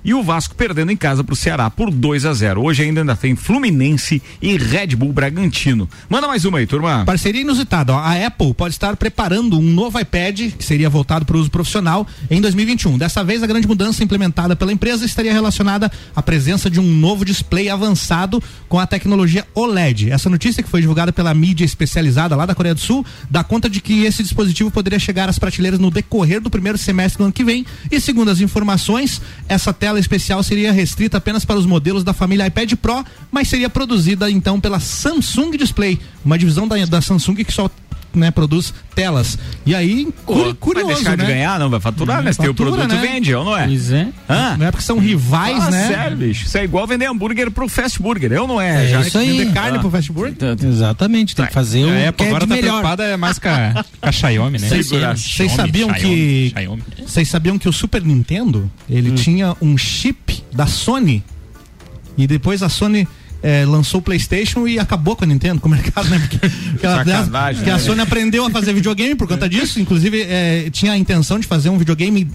e 0.05 0.14
o 0.14 0.22
Vasco 0.22 0.55
perdendo 0.55 0.90
em 0.90 0.97
casa 0.97 1.22
pro 1.22 1.36
Ceará 1.36 1.70
por 1.70 1.90
2 1.90 2.24
a 2.24 2.32
0. 2.32 2.62
Hoje 2.62 2.82
ainda 2.82 3.01
ainda 3.01 3.16
tem 3.16 3.36
Fluminense 3.36 4.22
e 4.40 4.57
Red 4.57 4.88
Bull 4.97 5.12
Bragantino. 5.12 5.88
Manda 6.09 6.26
mais 6.26 6.45
uma 6.45 6.59
aí, 6.59 6.66
turma. 6.66 7.05
Parceria 7.05 7.42
inusitada. 7.42 7.92
Ó. 7.92 7.99
A 7.99 8.26
Apple 8.26 8.55
pode 8.55 8.74
estar 8.74 8.97
preparando 8.97 9.59
um 9.59 9.62
novo 9.62 9.99
iPad 9.99 10.53
que 10.53 10.64
seria 10.64 10.88
voltado 10.88 11.24
para 11.24 11.36
o 11.36 11.40
uso 11.40 11.51
profissional 11.51 12.07
em 12.30 12.40
2021. 12.40 12.99
Dessa 12.99 13.22
vez, 13.22 13.42
a 13.42 13.47
grande 13.47 13.66
mudança 13.66 14.03
implementada 14.03 14.57
pela 14.57 14.72
empresa 14.72 15.05
estaria 15.05 15.32
relacionada 15.32 15.90
à 16.14 16.22
presença 16.22 16.70
de 16.70 16.80
um 16.80 16.84
novo 16.84 17.24
display 17.24 17.68
avançado 17.68 18.42
com 18.68 18.78
a 18.78 18.86
tecnologia 18.86 19.47
OLED. 19.55 20.11
Essa 20.11 20.30
notícia 20.30 20.62
que 20.62 20.68
foi 20.68 20.80
divulgada 20.80 21.12
pela 21.12 21.34
mídia 21.34 21.64
especializada 21.64 22.34
lá 22.34 22.47
da 22.47 22.55
Coreia 22.55 22.74
do 22.74 22.80
Sul 22.80 23.05
dá 23.30 23.45
conta 23.45 23.68
de 23.68 23.80
que 23.80 24.05
esse 24.05 24.22
dispositivo 24.22 24.70
poderia 24.70 24.99
chegar 24.99 25.28
às 25.28 25.38
prateleiras 25.38 25.78
no 25.78 25.90
decorrer 25.90 26.40
do 26.40 26.51
primeiro 26.51 26.78
semestre 26.78 27.18
do 27.18 27.24
ano 27.24 27.32
que 27.32 27.45
vem. 27.45 27.66
E 27.90 28.01
segundo 28.01 28.30
as 28.30 28.40
informações, 28.40 29.20
essa 29.49 29.72
tela 29.72 29.99
especial 29.99 30.43
seria 30.43 30.72
restrita 30.72 31.18
apenas 31.18 31.45
para 31.45 31.59
os 31.59 31.66
modelos 31.66 32.05
da 32.05 32.12
família 32.12 32.47
iPad 32.47 32.72
Pro, 32.74 33.05
mas 33.30 33.49
seria 33.49 33.68
produzida 33.68 34.30
então 34.30 34.61
pela 34.61 34.80
Samsung 34.80 35.57
Display, 35.57 35.99
uma 36.24 36.39
divisão 36.39 36.66
da, 36.66 36.76
da 36.87 37.01
Samsung 37.01 37.37
que 37.37 37.53
só 37.53 37.70
né, 38.15 38.31
produz 38.31 38.73
telas. 38.95 39.39
E 39.67 39.75
aí, 39.75 40.09
cu- 40.25 40.55
curioso, 40.57 40.87
vai 40.87 40.95
deixar 40.97 41.17
né? 41.17 41.25
de 41.25 41.33
ganhar, 41.33 41.59
não 41.59 41.69
vai 41.71 41.81
faturar, 41.81 42.23
né? 42.23 42.33
Se 42.33 42.39
tem 42.39 42.49
o 42.49 42.53
Fatura, 42.55 42.71
produto, 42.73 42.95
né? 42.95 43.01
vende, 43.12 43.35
ou 43.35 43.45
não 43.45 43.57
é? 43.57 43.67
Pois 43.67 43.91
é. 43.93 44.09
Hã? 44.29 44.57
Não 44.57 44.67
é 44.67 44.71
porque 44.71 44.85
são 44.85 44.99
rivais, 44.99 45.59
Fala 45.59 45.71
né? 45.71 45.89
sério, 45.89 46.17
bicho. 46.17 46.47
Isso 46.47 46.57
é 46.59 46.65
igual 46.65 46.87
vender 46.87 47.07
hambúrguer 47.07 47.51
pro 47.51 47.69
fast 47.69 48.01
burger, 48.01 48.33
eu 48.33 48.47
não 48.47 48.61
é? 48.61 48.85
É 48.85 48.89
já 48.89 49.01
isso 49.01 49.19
aí. 49.19 49.39
Vender 49.39 49.53
carne 49.53 49.79
Ah. 49.79 49.81
pro 49.81 49.91
fast 49.91 50.12
burger? 50.12 50.37
Exatamente, 50.65 51.35
tem 51.35 51.47
que 51.47 51.53
fazer 51.53 51.85
o 51.85 51.89
A 52.09 52.12
que 52.12 52.23
é 52.25 52.27
agora 52.29 52.45
de 52.45 52.49
tá 52.51 52.55
melhor. 52.55 52.69
preocupada 52.81 53.05
é 53.05 53.17
mais 53.17 53.39
com 53.39 53.49
a, 53.49 53.85
a 54.03 54.12
Xiaomi, 54.12 54.59
né? 54.59 54.69
Vocês 54.69 54.87
sabiam 55.53 55.89
Xiaomi, 55.95 56.01
que 56.01 57.03
vocês 57.07 57.29
sabiam 57.29 57.59
que 57.59 57.69
o 57.69 57.73
Super 57.73 58.03
Nintendo 58.03 58.71
ele 58.89 59.12
tinha 59.12 59.57
um 59.61 59.77
chip 59.77 60.43
da 60.53 60.67
Sony 60.67 61.23
e 62.17 62.27
depois 62.27 62.62
a 62.62 62.69
Sony 62.69 63.09
eh, 63.45 63.64
lançou 63.66 64.01
o 64.01 64.03
PlayStation 64.03 64.66
e 64.66 64.78
acabou 64.78 65.14
com 65.14 65.24
a 65.24 65.26
Nintendo, 65.26 65.61
com 65.61 65.68
o 65.68 65.70
mercado, 65.70 66.09
né? 66.09 66.18
Porque, 66.18 66.38
porque 66.70 66.86
ela- 66.86 67.05
Sacanagem, 67.05 67.55
porque 67.57 67.70
a 67.70 67.74
né? 67.74 67.78
Sony 67.78 68.01
aprendeu 68.01 68.47
a 68.47 68.51
fazer 68.51 68.72
videogame 68.72 69.14
por 69.14 69.28
conta 69.28 69.47
disso. 69.49 69.78
Inclusive 69.78 70.22
eh, 70.22 70.68
tinha 70.72 70.92
a 70.92 70.97
intenção 70.97 71.38
de 71.38 71.47
fazer 71.47 71.68
um 71.68 71.76
videogame 71.78 72.26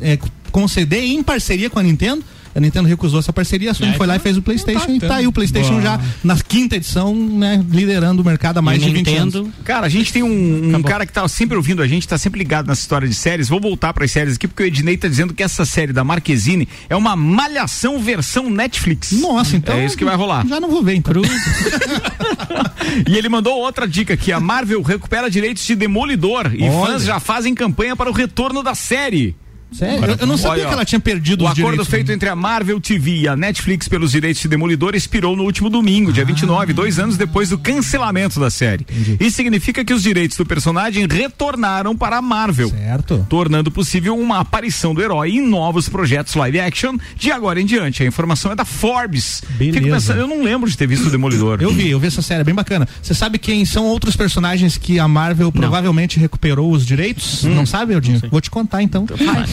com 0.51 0.68
CD 0.68 1.01
em 1.07 1.24
parceria 1.24 1.70
com 1.70 1.80
a 1.80 1.84
Nintendo. 1.84 2.24
A 2.60 2.62
Nintendo 2.62 2.89
recusou 2.89 3.20
essa 3.20 3.32
parceria, 3.32 3.72
a 3.72 3.74
Sony 3.74 3.91
É, 3.91 3.93
foi 3.93 4.05
lá 4.05 4.18
e 4.18 4.20
fez 4.20 4.36
o 4.36 4.41
PlayStation 4.41 4.86
tá 4.86 4.91
e 4.93 4.99
tá 4.99 5.16
aí 5.16 5.28
o 5.28 5.32
PlayStation 5.32 5.72
Boa. 5.72 5.82
já 5.82 5.99
na 6.24 6.38
quinta 6.38 6.76
edição, 6.76 7.16
né, 7.16 7.64
liderando 7.70 8.22
o 8.22 8.26
mercado 8.26 8.57
há 8.57 8.62
mais 8.62 8.82
E 8.82 8.86
de 8.86 8.91
20 8.91 9.07
Nintendo, 9.07 9.38
anos. 9.39 9.51
Cara, 9.64 9.86
a 9.86 9.89
gente 9.89 10.12
tem 10.12 10.22
um, 10.24 10.76
um 10.76 10.84
cara 10.84 11.05
que 11.05 11.14
tá 11.14 11.26
sempre 11.30 11.55
ouvindo 11.55 11.82
a 11.82 11.88
gente, 11.88 12.05
tá 12.05 12.18
sempre 12.18 12.38
ligado 12.38 12.68
nessa 12.68 12.82
história 12.82 13.07
de 13.07 13.16
séries. 13.16 13.47
Vou 13.47 13.62
voltar 13.62 13.93
para 13.93 14.03
as 14.03 14.12
séries 14.12 14.36
aqui, 14.36 14.45
porque 14.47 14.64
o 14.64 14.66
Ednei 14.66 14.97
tá 14.97 15.07
dizendo 15.07 15.34
que 15.34 15.41
essa 15.41 15.64
série 15.64 15.93
da 15.93 16.03
Marquezine 16.03 16.68
é 16.89 16.95
uma 16.97 17.16
malhação 17.16 17.97
versão 17.97 18.49
Netflix. 18.49 19.14
Nossa, 19.14 19.55
então 19.55 19.76
É 19.76 19.86
isso 19.86 19.97
que 19.97 20.03
vai 20.03 20.16
rolar. 20.16 20.45
Já 20.45 20.60
não 20.60 20.70
vou 20.70 20.84
ver, 20.84 20.95
então. 20.95 21.14
E 23.07 23.18
ele 23.18 23.30
mandou 23.30 23.57
outra 23.57 23.88
dica 23.88 24.18
que 24.18 24.32
a 24.32 24.39
Marvel 24.39 24.82
recupera 24.82 25.30
direitos 25.30 25.66
de 25.66 25.76
Demolidor 25.76 26.51
e 26.53 26.64
Olha. 26.64 26.93
fãs 26.93 27.03
já 27.03 27.20
fazem 27.20 27.53
campanha 27.55 27.95
para 27.95 28.10
o 28.10 28.14
retorno 28.14 28.62
da 28.64 28.76
série. 28.76 29.36
Sério? 29.72 30.04
Eu, 30.06 30.16
eu 30.22 30.28
não 30.28 30.38
sabia 30.38 30.64
Olha, 30.64 30.68
que 30.68 30.74
ela 30.74 30.86
tinha 30.86 31.00
perdido 31.00 31.44
O 31.44 31.48
acordo 31.48 31.62
direitos. 31.64 31.88
né? 31.88 31.92
feito 31.92 32.12
entre 32.12 32.28
a 32.30 32.36
Marvel 32.36 32.80
TV 32.82 33.22
e 33.22 33.28
a 33.28 33.36
Netflix 33.36 33.88
pelos 33.88 34.12
direitos 34.12 34.42
de 34.42 34.48
Demolidor 34.48 34.96
expirou 34.96 35.36
no 35.36 35.44
último 35.44 35.70
domingo, 35.70 36.10
Ah. 36.10 36.14
dia 36.14 36.26
29, 36.26 36.74
dois 36.74 36.98
anos 37.00 37.18
depois 37.18 37.50
do 37.50 37.58
cancelamento 37.58 38.40
da 38.40 38.50
série. 38.50 38.86
Isso 39.20 39.36
significa 39.38 39.84
que 39.86 39.94
os 39.94 40.02
direitos 40.04 40.38
do 40.38 40.46
personagem 40.46 41.06
retornaram 41.10 41.96
para 41.96 42.18
a 42.18 42.22
Marvel. 42.22 42.70
Certo. 42.70 43.26
Tornando 43.30 43.70
possível 43.72 44.18
uma 44.18 44.40
aparição 44.40 44.94
do 44.94 45.02
herói 45.02 45.32
em 45.32 45.42
novos 45.48 45.88
projetos 45.88 46.34
live 46.36 46.60
action 46.60 46.98
de 47.16 47.32
agora 47.32 47.62
em 47.62 47.66
diante. 47.66 48.02
A 48.04 48.06
informação 48.06 48.52
é 48.52 48.56
da 48.56 48.66
Forbes. 48.66 49.44
Pensando, 49.58 50.20
eu 50.20 50.28
não 50.28 50.44
lembro 50.44 50.70
de 50.70 50.78
ter 50.78 50.88
visto 50.88 51.08
o 51.08 51.12
Demolidor. 51.12 51.60
Eu 51.62 51.72
vi, 51.74 51.90
eu 51.90 52.00
vi 52.00 52.08
essa 52.08 52.22
série, 52.22 52.42
é 52.42 52.44
bem 52.44 52.56
bacana. 52.56 52.88
Você 53.02 53.14
sabe 53.14 53.38
quem 53.38 53.64
são 53.66 53.86
outros 53.86 54.16
personagens 54.16 54.78
que 54.78 55.00
a 55.00 55.08
Marvel 55.08 55.52
provavelmente 55.52 56.20
recuperou 56.20 56.72
os 56.72 56.86
direitos? 56.86 57.44
Hum. 57.46 57.54
Não 57.54 57.66
sabe, 57.66 57.94
Eldinho? 57.94 58.22
Vou 58.32 58.42
te 58.42 58.50
contar 58.50 58.82
então. 58.82 59.06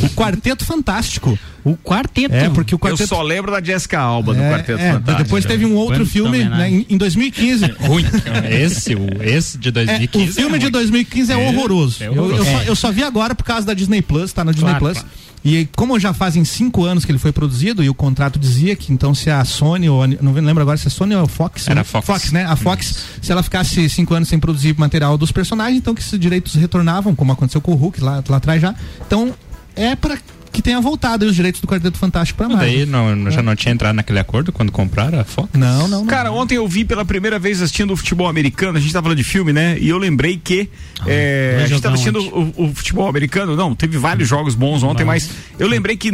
O 0.06 0.10
Quarteto 0.10 0.64
Fantástico. 0.64 1.38
O 1.64 1.76
Quarteto. 1.76 2.34
É, 2.34 2.48
porque 2.50 2.74
o 2.74 2.76
Eu 2.76 2.78
Quarteto. 2.78 3.08
só 3.08 3.22
lembro 3.22 3.50
da 3.50 3.60
Jessica 3.62 3.98
Alba 3.98 4.34
do 4.34 4.40
É, 4.40 4.50
Quarteto 4.50 4.80
é, 4.80 4.92
Fantástico. 4.92 5.24
Depois 5.24 5.44
teve 5.44 5.64
um 5.66 5.74
outro 5.74 5.98
Quanta 6.00 6.10
filme 6.10 6.38
né, 6.38 6.46
homenagem. 6.46 6.86
em, 6.88 6.94
em 6.94 6.96
2015. 6.98 7.64
Ruim. 7.80 8.04
Esse, 8.50 8.94
o, 8.94 9.06
esse 9.22 9.58
de 9.58 9.68
É, 9.68 9.72
2015. 9.72 10.30
o 10.30 10.34
filme 10.34 10.56
é 10.56 10.58
de 10.58 10.64
ruim. 10.66 10.72
2015 10.72 11.32
é, 11.32 11.34
É, 11.34 11.48
horroroso. 11.48 12.02
é 12.02 12.06
Eu- 12.08 12.14
Eu, 12.14 12.22
horroroso. 12.24 12.44
só, 12.50 12.60
É. 12.62 12.68
eu 12.68 12.76
só 12.76 12.92
vi 12.92 13.02
agora 13.02 13.34
por 13.34 13.44
causa 13.44 13.66
da 13.66 13.74
Disney 13.74 14.00
Plus, 14.02 14.32
tá 14.32 14.44
no 14.44 14.52
Disney 14.52 14.70
Claro, 14.70 14.84
Plus. 14.84 14.98
claro. 14.98 15.08
E 15.44 15.68
como 15.76 15.98
já 16.00 16.12
fazem 16.12 16.44
cinco 16.44 16.84
anos 16.84 17.04
que 17.04 17.12
ele 17.12 17.18
foi 17.20 17.30
produzido 17.30 17.80
e 17.84 17.88
o 17.88 17.94
contrato 17.94 18.36
dizia 18.36 18.74
que 18.74 18.92
então 18.92 19.14
se 19.14 19.30
a 19.30 19.44
Sony 19.44 19.88
ou 19.88 20.02
a, 20.02 20.06
não 20.08 20.32
lembro 20.32 20.60
agora 20.60 20.76
se 20.76 20.88
a 20.88 20.90
Sony 20.90 21.14
ou 21.14 21.22
a 21.22 21.28
Fox, 21.28 21.66
Era 21.68 21.76
né? 21.76 21.84
Fox. 21.84 22.32
né? 22.32 22.44
A 22.44 22.56
Fox, 22.56 22.96
se 23.22 23.30
ela 23.30 23.44
ficasse 23.44 23.88
cinco 23.88 24.12
anos 24.14 24.28
sem 24.28 24.40
produzir 24.40 24.74
material 24.76 25.16
dos 25.16 25.30
personagens, 25.30 25.78
então 25.78 25.94
que 25.94 26.00
esses 26.02 26.18
direitos 26.18 26.54
retornavam, 26.54 27.14
como 27.14 27.30
aconteceu 27.30 27.60
com 27.60 27.70
o 27.72 27.76
Hulk 27.76 28.00
lá, 28.02 28.24
lá 28.28 28.36
atrás 28.38 28.60
já. 28.60 28.74
Então 29.06 29.32
é 29.76 29.94
para 29.94 30.18
que 30.52 30.62
tenha 30.62 30.80
voltado 30.80 31.24
aí 31.24 31.30
os 31.30 31.36
direitos 31.36 31.60
do 31.60 31.66
Quarteto 31.66 31.98
Fantástico 31.98 32.36
pra 32.38 32.48
Marvel. 32.48 32.66
Daí 32.66 32.86
não, 32.86 33.30
já 33.30 33.42
não 33.42 33.54
tinha 33.54 33.72
entrado 33.72 33.94
naquele 33.94 34.18
acordo 34.18 34.52
quando 34.52 34.72
compraram 34.72 35.20
a 35.20 35.24
Fox? 35.24 35.50
Não, 35.54 35.88
não, 35.88 36.00
não. 36.00 36.06
Cara, 36.06 36.32
ontem 36.32 36.56
eu 36.56 36.66
vi 36.66 36.84
pela 36.84 37.04
primeira 37.04 37.38
vez 37.38 37.60
assistindo 37.60 37.92
o 37.92 37.96
futebol 37.96 38.28
americano, 38.28 38.78
a 38.78 38.80
gente 38.80 38.92
tá 38.92 39.02
falando 39.02 39.16
de 39.18 39.24
filme, 39.24 39.52
né? 39.52 39.76
E 39.78 39.88
eu 39.88 39.98
lembrei 39.98 40.40
que 40.42 40.68
é, 41.06 41.60
a 41.62 41.66
gente 41.66 41.82
tava 41.82 41.94
assistindo 41.94 42.20
o, 42.20 42.64
o 42.64 42.74
futebol 42.74 43.08
americano, 43.08 43.54
não, 43.56 43.74
teve 43.74 43.98
vários 43.98 44.28
jogos 44.28 44.54
bons 44.54 44.82
ontem, 44.82 45.04
mas 45.04 45.30
eu 45.58 45.68
lembrei 45.68 45.96
que, 45.96 46.10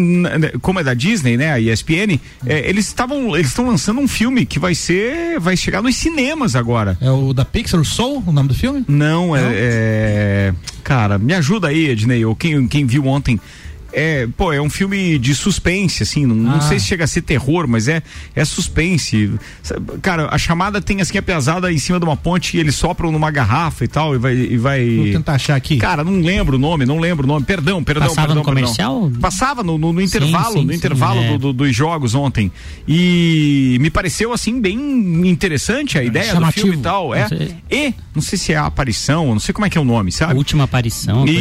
como 0.60 0.80
é 0.80 0.84
da 0.84 0.94
Disney, 0.94 1.36
né, 1.36 1.52
a 1.52 1.60
ESPN, 1.60 2.18
é, 2.46 2.68
eles 2.68 2.86
estavam, 2.86 3.36
eles 3.36 3.48
estão 3.48 3.66
lançando 3.66 4.00
um 4.00 4.08
filme 4.08 4.44
que 4.44 4.58
vai 4.58 4.74
ser, 4.74 5.38
vai 5.38 5.56
chegar 5.56 5.82
nos 5.82 5.94
cinemas 5.96 6.56
agora. 6.56 6.96
É 7.00 7.10
o 7.10 7.32
da 7.32 7.44
Pixar, 7.44 7.80
o 7.80 7.84
Soul, 7.84 8.22
o 8.26 8.32
nome 8.32 8.48
do 8.48 8.54
filme? 8.54 8.84
Não, 8.88 9.36
é, 9.36 9.40
é- 9.44 10.54
Cara, 10.82 11.18
me 11.18 11.32
ajuda 11.32 11.68
aí, 11.68 11.88
Ednei, 11.88 12.24
ou 12.24 12.34
quem, 12.34 12.66
quem 12.66 12.84
viu 12.86 13.06
ontem. 13.06 13.40
É, 13.92 14.26
pô, 14.36 14.52
é 14.52 14.60
um 14.60 14.70
filme 14.70 15.18
de 15.18 15.34
suspense, 15.34 16.02
assim, 16.02 16.24
não, 16.24 16.34
não 16.34 16.56
Ah. 16.56 16.60
sei 16.62 16.78
se 16.78 16.86
chega 16.86 17.04
a 17.04 17.06
ser 17.06 17.22
terror, 17.22 17.66
mas 17.68 17.88
é, 17.88 18.02
é 18.34 18.44
suspense. 18.44 19.30
Cara, 20.00 20.28
a 20.30 20.38
chamada 20.38 20.80
tem 20.80 21.00
assim 21.00 21.18
a 21.18 21.22
pesada 21.22 21.70
em 21.72 21.78
cima 21.78 21.98
de 21.98 22.04
uma 22.04 22.16
ponte 22.16 22.56
e 22.56 22.60
eles 22.60 22.74
sopram 22.74 23.12
numa 23.12 23.30
garrafa 23.30 23.84
e 23.84 23.88
tal, 23.88 24.14
e 24.14 24.18
vai. 24.18 24.34
E 24.34 24.56
vai... 24.56 24.96
Vou 24.96 25.04
tentar 25.12 25.34
achar 25.34 25.56
aqui. 25.56 25.76
Cara, 25.76 26.02
não 26.02 26.20
lembro 26.20 26.56
o 26.56 26.58
nome, 26.58 26.86
não 26.86 26.98
lembro 26.98 27.24
o 27.24 27.28
nome. 27.28 27.44
Perdão, 27.44 27.82
perdão. 27.84 28.08
Passava 28.08 28.28
perdão, 28.28 28.42
no 28.42 28.44
perdão. 28.44 28.62
comercial? 28.62 29.12
Passava 29.20 29.62
no, 29.62 29.76
no- 29.76 29.92
no 29.92 30.00
intervalo, 30.00 30.52
sim, 30.58 30.64
no 30.64 30.72
sim, 30.72 30.78
intervalo 30.78 31.20
é. 31.20 31.28
do- 31.32 31.38
do- 31.38 31.52
dos 31.52 31.74
jogos 31.76 32.14
ontem. 32.14 32.50
E 32.88 33.76
me 33.80 33.90
pareceu 33.90 34.32
assim 34.32 34.60
bem 34.60 34.76
interessante 35.28 35.98
a 35.98 36.04
ideia 36.04 36.32
chamativo. 36.32 36.66
do 36.66 36.70
filme 36.72 36.78
e 36.78 36.82
tal. 36.82 37.14
É. 37.14 37.26
Não. 37.30 37.48
E, 37.70 37.94
não 38.14 38.22
sei 38.22 38.38
se 38.38 38.52
é 38.52 38.56
a 38.56 38.66
aparição, 38.66 39.26
não 39.28 39.40
sei 39.40 39.52
como 39.52 39.66
é 39.66 39.70
que 39.70 39.76
é 39.76 39.80
o 39.80 39.84
nome, 39.84 40.12
sabe? 40.12 40.34
Última 40.34 40.64
aparição. 40.64 41.26
E, 41.26 41.30
assim. 41.30 41.38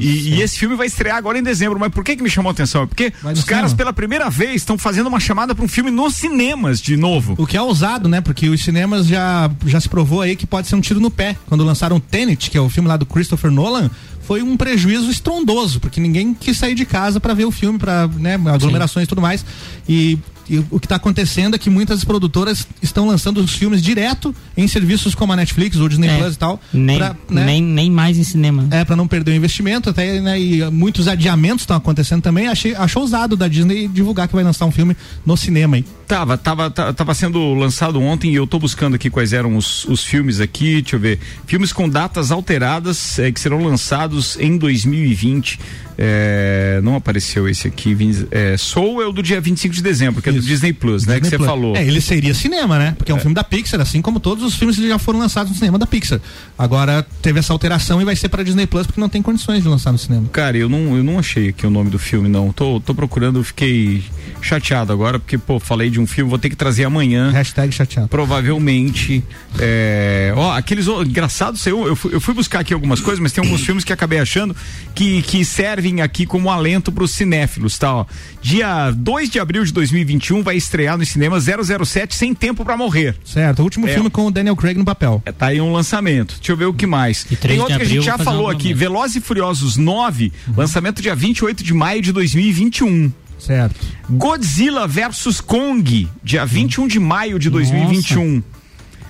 e- 0.00 0.34
e 0.36 0.42
esse 0.42 0.58
filme 0.58 0.74
vai 0.76 0.86
estrear 0.86 1.16
agora 1.16 1.38
em 1.38 1.42
dezembro, 1.42 1.59
mas 1.68 1.92
por 1.92 2.04
que 2.04 2.16
que 2.16 2.22
me 2.22 2.30
chamou 2.30 2.50
a 2.50 2.52
atenção? 2.52 2.82
É 2.82 2.86
porque 2.86 3.12
os 3.24 3.44
caras 3.44 3.70
cinema. 3.70 3.76
pela 3.76 3.92
primeira 3.92 4.30
vez 4.30 4.56
estão 4.56 4.78
fazendo 4.78 5.08
uma 5.08 5.20
chamada 5.20 5.54
para 5.54 5.64
um 5.64 5.68
filme 5.68 5.90
nos 5.90 6.16
cinemas 6.16 6.80
de 6.80 6.96
novo. 6.96 7.34
O 7.38 7.46
que 7.46 7.56
é 7.56 7.62
ousado, 7.62 8.08
né? 8.08 8.20
Porque 8.20 8.48
os 8.48 8.62
cinemas 8.62 9.06
já, 9.06 9.50
já 9.66 9.80
se 9.80 9.88
provou 9.88 10.20
aí 10.20 10.36
que 10.36 10.46
pode 10.46 10.68
ser 10.68 10.76
um 10.76 10.80
tiro 10.80 11.00
no 11.00 11.10
pé. 11.10 11.36
Quando 11.46 11.64
lançaram 11.64 12.00
Tenet, 12.00 12.50
que 12.50 12.56
é 12.56 12.60
o 12.60 12.68
filme 12.68 12.88
lá 12.88 12.96
do 12.96 13.06
Christopher 13.06 13.50
Nolan, 13.50 13.90
foi 14.22 14.42
um 14.42 14.56
prejuízo 14.56 15.10
estrondoso, 15.10 15.80
porque 15.80 16.00
ninguém 16.00 16.32
quis 16.32 16.56
sair 16.56 16.74
de 16.74 16.84
casa 16.84 17.18
para 17.18 17.34
ver 17.34 17.46
o 17.46 17.50
filme, 17.50 17.78
para 17.78 18.06
né, 18.06 18.34
aglomerações 18.34 19.04
e 19.04 19.08
tudo 19.08 19.20
mais. 19.20 19.44
E, 19.88 20.18
e 20.50 20.64
o 20.70 20.80
que 20.80 20.86
está 20.86 20.96
acontecendo 20.96 21.54
é 21.54 21.58
que 21.58 21.70
muitas 21.70 22.04
produtoras 22.04 22.66
estão 22.82 23.06
lançando 23.06 23.38
os 23.40 23.52
filmes 23.54 23.80
direto 23.82 24.34
em 24.56 24.66
serviços 24.68 25.14
como 25.14 25.32
a 25.32 25.36
Netflix 25.36 25.76
ou 25.78 25.88
Disney 25.88 26.08
É, 26.08 26.18
Plus 26.18 26.34
e 26.34 26.38
tal. 26.38 26.60
Nem, 26.72 26.98
pra, 26.98 27.16
né, 27.30 27.44
nem, 27.46 27.62
nem 27.62 27.90
mais 27.90 28.18
em 28.18 28.24
cinema. 28.24 28.66
é, 28.70 28.84
para 28.84 28.96
não 28.96 29.06
perder 29.08 29.30
o 29.32 29.34
investimento, 29.34 29.88
até, 29.90 30.20
né, 30.20 30.40
e 30.40 30.62
muitos 30.70 31.06
adiamentos 31.08 31.62
estão 31.62 31.76
acontecendo 31.76 32.20
também. 32.22 32.48
Achei, 32.48 32.74
achou 32.74 33.02
ousado 33.02 33.36
da 33.36 33.46
Disney 33.48 33.88
divulgar 33.88 34.28
que 34.28 34.34
vai 34.34 34.44
lançar 34.44 34.66
um 34.66 34.70
filme 34.72 34.96
no 35.24 35.36
cinema 35.36 35.76
aí. 35.76 35.84
Tava, 36.06 36.36
tava, 36.36 36.68
ta- 36.70 36.92
tava 36.92 37.14
sendo 37.14 37.54
lançado 37.54 38.00
ontem 38.00 38.32
e 38.32 38.34
eu 38.34 38.44
tô 38.46 38.58
buscando 38.58 38.94
aqui 38.96 39.08
quais 39.08 39.32
eram 39.32 39.56
os, 39.56 39.84
os 39.84 40.02
filmes 40.02 40.40
aqui, 40.40 40.80
deixa 40.82 40.96
eu 40.96 41.00
ver. 41.00 41.20
Filmes 41.46 41.72
com 41.72 41.88
datas 41.88 42.32
alteradas 42.32 43.18
eh, 43.20 43.30
que 43.30 43.38
serão 43.38 43.62
lançados 43.62 44.36
em 44.40 44.58
2020. 44.58 45.60
É, 46.02 46.80
não 46.82 46.96
apareceu 46.96 47.48
esse 47.48 47.68
aqui. 47.68 47.96
É, 48.30 48.56
Soul 48.56 49.02
é 49.02 49.06
o 49.06 49.12
do 49.12 49.22
dia 49.22 49.40
25 49.40 49.74
de 49.74 49.82
dezembro, 49.82 50.22
que 50.22 50.28
é 50.30 50.32
do 50.40 50.46
Disney 50.46 50.72
Plus, 50.72 51.06
né? 51.06 51.20
que 51.20 51.26
você 51.26 51.36
Plus. 51.36 51.48
falou. 51.48 51.76
É, 51.76 51.84
ele 51.84 52.00
seria 52.00 52.34
cinema, 52.34 52.78
né? 52.78 52.94
Porque 52.96 53.12
é 53.12 53.14
um 53.14 53.18
filme 53.18 53.34
da 53.34 53.44
Pixar, 53.44 53.80
assim 53.80 54.00
como 54.02 54.20
todos 54.20 54.44
os 54.44 54.54
filmes 54.54 54.76
que 54.76 54.88
já 54.88 54.98
foram 54.98 55.18
lançados 55.18 55.50
no 55.50 55.56
cinema 55.56 55.78
da 55.78 55.86
Pixar. 55.86 56.20
Agora 56.58 57.06
teve 57.22 57.38
essa 57.38 57.52
alteração 57.52 58.00
e 58.00 58.04
vai 58.04 58.16
ser 58.16 58.28
para 58.28 58.42
Disney 58.42 58.66
Plus 58.66 58.86
porque 58.86 59.00
não 59.00 59.08
tem 59.08 59.22
condições 59.22 59.62
de 59.62 59.68
lançar 59.68 59.92
no 59.92 59.98
cinema. 59.98 60.28
Cara, 60.32 60.56
eu 60.56 60.68
não, 60.68 60.96
eu 60.96 61.04
não 61.04 61.18
achei 61.18 61.48
aqui 61.48 61.66
o 61.66 61.70
nome 61.70 61.90
do 61.90 61.98
filme, 61.98 62.28
não. 62.28 62.52
Tô, 62.52 62.80
tô 62.80 62.94
procurando, 62.94 63.42
fiquei 63.42 64.02
chateado 64.40 64.92
agora, 64.92 65.18
porque, 65.18 65.38
pô, 65.38 65.60
falei 65.60 65.90
de 65.90 66.00
um 66.00 66.06
filme, 66.06 66.30
vou 66.30 66.38
ter 66.38 66.48
que 66.48 66.56
trazer 66.56 66.84
amanhã. 66.84 67.30
Hashtag 67.30 67.72
chateado. 67.72 68.08
Provavelmente. 68.08 69.22
É... 69.58 70.32
Ó, 70.36 70.52
aqueles. 70.52 70.88
ó, 70.88 71.02
engraçados, 71.02 71.64
eu, 71.66 71.86
eu, 71.86 71.96
fui, 71.96 72.14
eu 72.14 72.20
fui 72.20 72.34
buscar 72.34 72.60
aqui 72.60 72.72
algumas 72.72 73.00
coisas, 73.00 73.20
mas 73.20 73.32
tem 73.32 73.42
alguns 73.42 73.62
filmes 73.62 73.84
que 73.84 73.92
acabei 73.92 74.18
achando 74.18 74.54
que, 74.94 75.22
que 75.22 75.44
servem 75.44 76.00
aqui 76.02 76.26
como 76.26 76.50
alento 76.50 76.92
pros 76.92 77.12
cinéfilos, 77.12 77.78
tá? 77.78 77.94
Ó. 77.94 78.06
Dia 78.42 78.90
2 78.90 79.30
de 79.30 79.38
abril 79.38 79.64
de 79.64 79.72
2021 79.72 80.29
vai 80.42 80.56
estrear 80.56 80.96
no 80.96 81.04
cinema 81.04 81.38
007 81.40 82.14
Sem 82.14 82.32
Tempo 82.34 82.64
pra 82.64 82.76
Morrer. 82.76 83.16
Certo, 83.24 83.58
o 83.60 83.62
último 83.64 83.88
É. 83.88 83.92
filme 83.94 84.08
com 84.08 84.26
o 84.26 84.30
Daniel 84.30 84.54
Craig 84.56 84.78
no 84.78 84.84
papel. 84.84 85.20
É, 85.26 85.32
tá 85.32 85.46
aí 85.46 85.60
um 85.60 85.72
lançamento. 85.72 86.36
Deixa 86.36 86.52
eu 86.52 86.56
ver 86.56 86.66
o 86.66 86.72
que 86.74 86.86
mais. 86.86 87.26
E 87.30 87.36
3 87.36 87.40
Tem 87.54 87.60
outro 87.60 87.76
que 87.76 87.82
a 87.82 87.86
gente 87.86 88.04
já 88.04 88.16
falou 88.16 88.48
aqui. 88.48 88.72
Velozes 88.72 89.16
e 89.16 89.20
Furiosos 89.20 89.76
9, 89.76 90.32
lançamento 90.56 91.02
dia 91.02 91.14
28 91.16 91.64
de 91.64 91.74
maio 91.74 92.00
de 92.00 92.12
2021. 92.12 93.12
Certo. 93.38 93.74
Godzilla 94.08 94.86
versus 94.86 95.40
Kong, 95.40 96.08
dia 96.22 96.44
21 96.44 96.86
de 96.86 97.00
maio 97.00 97.38
de 97.38 97.48
2021. 97.50 98.42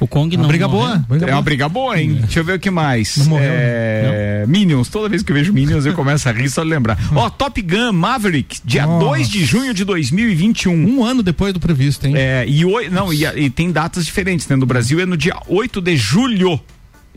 O 0.01 0.07
Kong 0.09 0.35
Uma 0.35 0.43
não. 0.43 0.49
briga 0.49 0.67
morreu. 0.67 0.89
boa. 0.99 1.05
briga 1.09 1.27
É 1.27 1.33
uma 1.35 1.43
briga 1.43 1.69
boa, 1.69 2.01
hein? 2.01 2.15
Deixa 2.23 2.41
eu 2.41 2.45
ver 2.45 2.55
o 2.55 2.59
que 2.59 2.71
mais. 2.71 3.19
Não 3.19 3.27
morreu, 3.27 3.51
É, 3.53 4.45
Minions, 4.49 4.89
toda 4.89 5.09
vez 5.09 5.23
que 5.23 5.31
eu 5.31 5.37
vejo 5.37 5.53
Minions 5.53 5.85
eu 5.85 5.93
começo 5.95 6.29
a 6.29 6.33
rir 6.33 6.49
só 6.49 6.65
de 6.65 6.71
lembrar. 6.71 6.99
Ó, 7.15 7.29
Top 7.29 7.61
Gun 7.61 7.93
Maverick, 7.93 8.61
dia 8.65 8.87
Nossa. 8.87 9.05
2 9.07 9.29
de 9.29 9.45
junho 9.45 9.75
de 9.75 9.85
2021. 9.85 10.73
Um 10.73 11.05
ano 11.05 11.23
depois 11.23 11.53
do 11.53 11.61
previsto, 11.61 12.07
hein? 12.07 12.15
É, 12.17 12.45
e, 12.49 12.65
não, 12.91 13.13
e, 13.13 13.25
e 13.25 13.51
tem 13.51 13.71
datas 13.71 14.05
diferentes, 14.07 14.49
né? 14.49 14.57
No 14.57 14.67
Brasil 14.67 14.99
é 15.01 15.07
no 15.07 15.17
dia 15.17 15.37
8 15.47 15.81
de 15.81 15.97
julho. 15.97 16.59